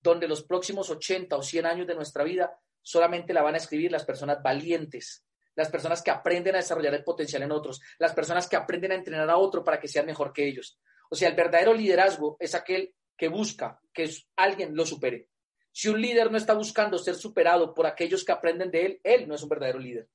donde 0.00 0.28
los 0.28 0.44
próximos 0.44 0.88
80 0.90 1.34
o 1.34 1.42
100 1.42 1.66
años 1.66 1.86
de 1.88 1.96
nuestra 1.96 2.22
vida 2.22 2.56
solamente 2.80 3.34
la 3.34 3.42
van 3.42 3.54
a 3.54 3.56
escribir 3.56 3.90
las 3.90 4.04
personas 4.04 4.40
valientes, 4.44 5.26
las 5.56 5.70
personas 5.70 6.02
que 6.02 6.12
aprenden 6.12 6.54
a 6.54 6.58
desarrollar 6.58 6.94
el 6.94 7.02
potencial 7.02 7.42
en 7.42 7.50
otros, 7.50 7.80
las 7.98 8.14
personas 8.14 8.48
que 8.48 8.54
aprenden 8.54 8.92
a 8.92 8.94
entrenar 8.94 9.28
a 9.28 9.38
otro 9.38 9.64
para 9.64 9.80
que 9.80 9.88
sea 9.88 10.04
mejor 10.04 10.32
que 10.32 10.46
ellos. 10.46 10.78
O 11.10 11.16
sea, 11.16 11.28
el 11.28 11.34
verdadero 11.34 11.74
liderazgo 11.74 12.36
es 12.38 12.54
aquel 12.54 12.94
que 13.16 13.26
busca 13.26 13.80
que 13.92 14.08
alguien 14.36 14.76
lo 14.76 14.86
supere. 14.86 15.30
Si 15.72 15.88
un 15.88 16.00
líder 16.00 16.30
no 16.30 16.38
está 16.38 16.54
buscando 16.54 16.96
ser 16.96 17.16
superado 17.16 17.74
por 17.74 17.86
aquellos 17.86 18.24
que 18.24 18.30
aprenden 18.30 18.70
de 18.70 18.86
él, 18.86 19.00
él 19.02 19.26
no 19.26 19.34
es 19.34 19.42
un 19.42 19.48
verdadero 19.48 19.80
líder. 19.80 20.08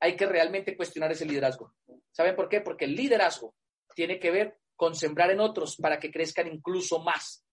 Hay 0.00 0.16
que 0.16 0.26
realmente 0.26 0.76
cuestionar 0.76 1.12
ese 1.12 1.26
liderazgo. 1.26 1.72
¿Saben 2.12 2.36
por 2.36 2.48
qué? 2.48 2.60
Porque 2.60 2.84
el 2.84 2.94
liderazgo 2.94 3.54
tiene 3.94 4.18
que 4.18 4.30
ver 4.30 4.58
con 4.76 4.94
sembrar 4.94 5.30
en 5.30 5.40
otros 5.40 5.76
para 5.76 5.98
que 5.98 6.10
crezcan 6.10 6.48
incluso 6.48 7.00
más 7.00 7.44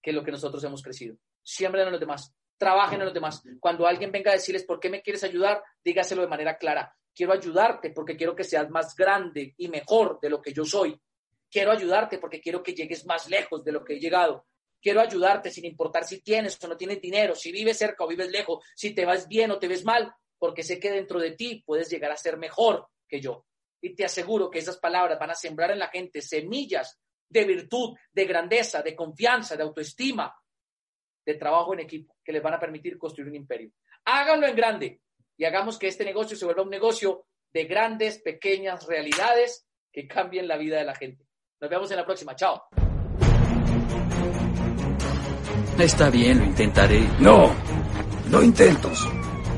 que 0.00 0.12
lo 0.12 0.22
que 0.22 0.30
nosotros 0.30 0.62
hemos 0.64 0.82
crecido. 0.82 1.16
Siembren 1.42 1.86
en 1.86 1.92
los 1.92 2.00
demás, 2.00 2.32
trabajen 2.56 3.00
en 3.00 3.06
los 3.06 3.14
demás. 3.14 3.42
Cuando 3.60 3.86
alguien 3.86 4.12
venga 4.12 4.30
a 4.30 4.34
decirles 4.34 4.64
por 4.64 4.78
qué 4.80 4.88
me 4.88 5.02
quieres 5.02 5.24
ayudar, 5.24 5.62
dígaselo 5.84 6.22
de 6.22 6.28
manera 6.28 6.56
clara. 6.56 6.94
Quiero 7.14 7.32
ayudarte 7.32 7.90
porque 7.90 8.16
quiero 8.16 8.34
que 8.34 8.44
seas 8.44 8.70
más 8.70 8.94
grande 8.96 9.54
y 9.58 9.68
mejor 9.68 10.18
de 10.20 10.30
lo 10.30 10.40
que 10.40 10.52
yo 10.52 10.64
soy. 10.64 10.98
Quiero 11.50 11.72
ayudarte 11.72 12.18
porque 12.18 12.40
quiero 12.40 12.62
que 12.62 12.74
llegues 12.74 13.04
más 13.04 13.28
lejos 13.28 13.62
de 13.62 13.72
lo 13.72 13.84
que 13.84 13.94
he 13.94 14.00
llegado. 14.00 14.46
Quiero 14.80 15.00
ayudarte 15.00 15.50
sin 15.50 15.64
importar 15.64 16.04
si 16.04 16.22
tienes 16.22 16.62
o 16.64 16.68
no 16.68 16.76
tienes 16.76 17.00
dinero, 17.00 17.34
si 17.34 17.52
vives 17.52 17.76
cerca 17.76 18.04
o 18.04 18.08
vives 18.08 18.30
lejos, 18.30 18.64
si 18.74 18.94
te 18.94 19.04
vas 19.04 19.28
bien 19.28 19.50
o 19.50 19.58
te 19.58 19.68
ves 19.68 19.84
mal, 19.84 20.12
porque 20.38 20.62
sé 20.62 20.80
que 20.80 20.90
dentro 20.90 21.20
de 21.20 21.32
ti 21.32 21.62
puedes 21.64 21.88
llegar 21.90 22.10
a 22.10 22.16
ser 22.16 22.36
mejor 22.36 22.88
que 23.06 23.20
yo 23.20 23.44
y 23.82 23.94
te 23.94 24.04
aseguro 24.04 24.48
que 24.48 24.60
esas 24.60 24.78
palabras 24.78 25.18
van 25.18 25.32
a 25.32 25.34
sembrar 25.34 25.72
en 25.72 25.80
la 25.80 25.88
gente 25.88 26.22
semillas 26.22 26.98
de 27.28 27.44
virtud, 27.44 27.96
de 28.12 28.24
grandeza, 28.24 28.80
de 28.80 28.94
confianza, 28.94 29.56
de 29.56 29.64
autoestima, 29.64 30.34
de 31.26 31.34
trabajo 31.34 31.74
en 31.74 31.80
equipo, 31.80 32.16
que 32.24 32.32
les 32.32 32.42
van 32.42 32.54
a 32.54 32.60
permitir 32.60 32.96
construir 32.96 33.28
un 33.28 33.36
imperio. 33.36 33.72
Háganlo 34.04 34.46
en 34.46 34.56
grande 34.56 35.00
y 35.36 35.44
hagamos 35.44 35.78
que 35.78 35.88
este 35.88 36.04
negocio 36.04 36.36
se 36.36 36.44
vuelva 36.44 36.62
un 36.62 36.70
negocio 36.70 37.26
de 37.52 37.64
grandes, 37.64 38.20
pequeñas 38.20 38.86
realidades 38.86 39.66
que 39.92 40.06
cambien 40.06 40.46
la 40.46 40.56
vida 40.56 40.78
de 40.78 40.84
la 40.84 40.94
gente. 40.94 41.26
Nos 41.60 41.70
vemos 41.70 41.90
en 41.90 41.96
la 41.96 42.04
próxima. 42.04 42.36
Chao. 42.36 42.62
Está 45.78 46.10
bien, 46.10 46.38
lo 46.38 46.44
intentaré. 46.44 47.00
No, 47.18 47.52
no 48.30 48.42
intentos. 48.42 49.08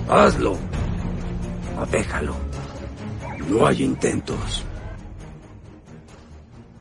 Hazlo. 0.09 0.57
Déjalo. 1.91 2.44
No 3.49 3.67
hay 3.67 3.83
intentos. 3.83 4.65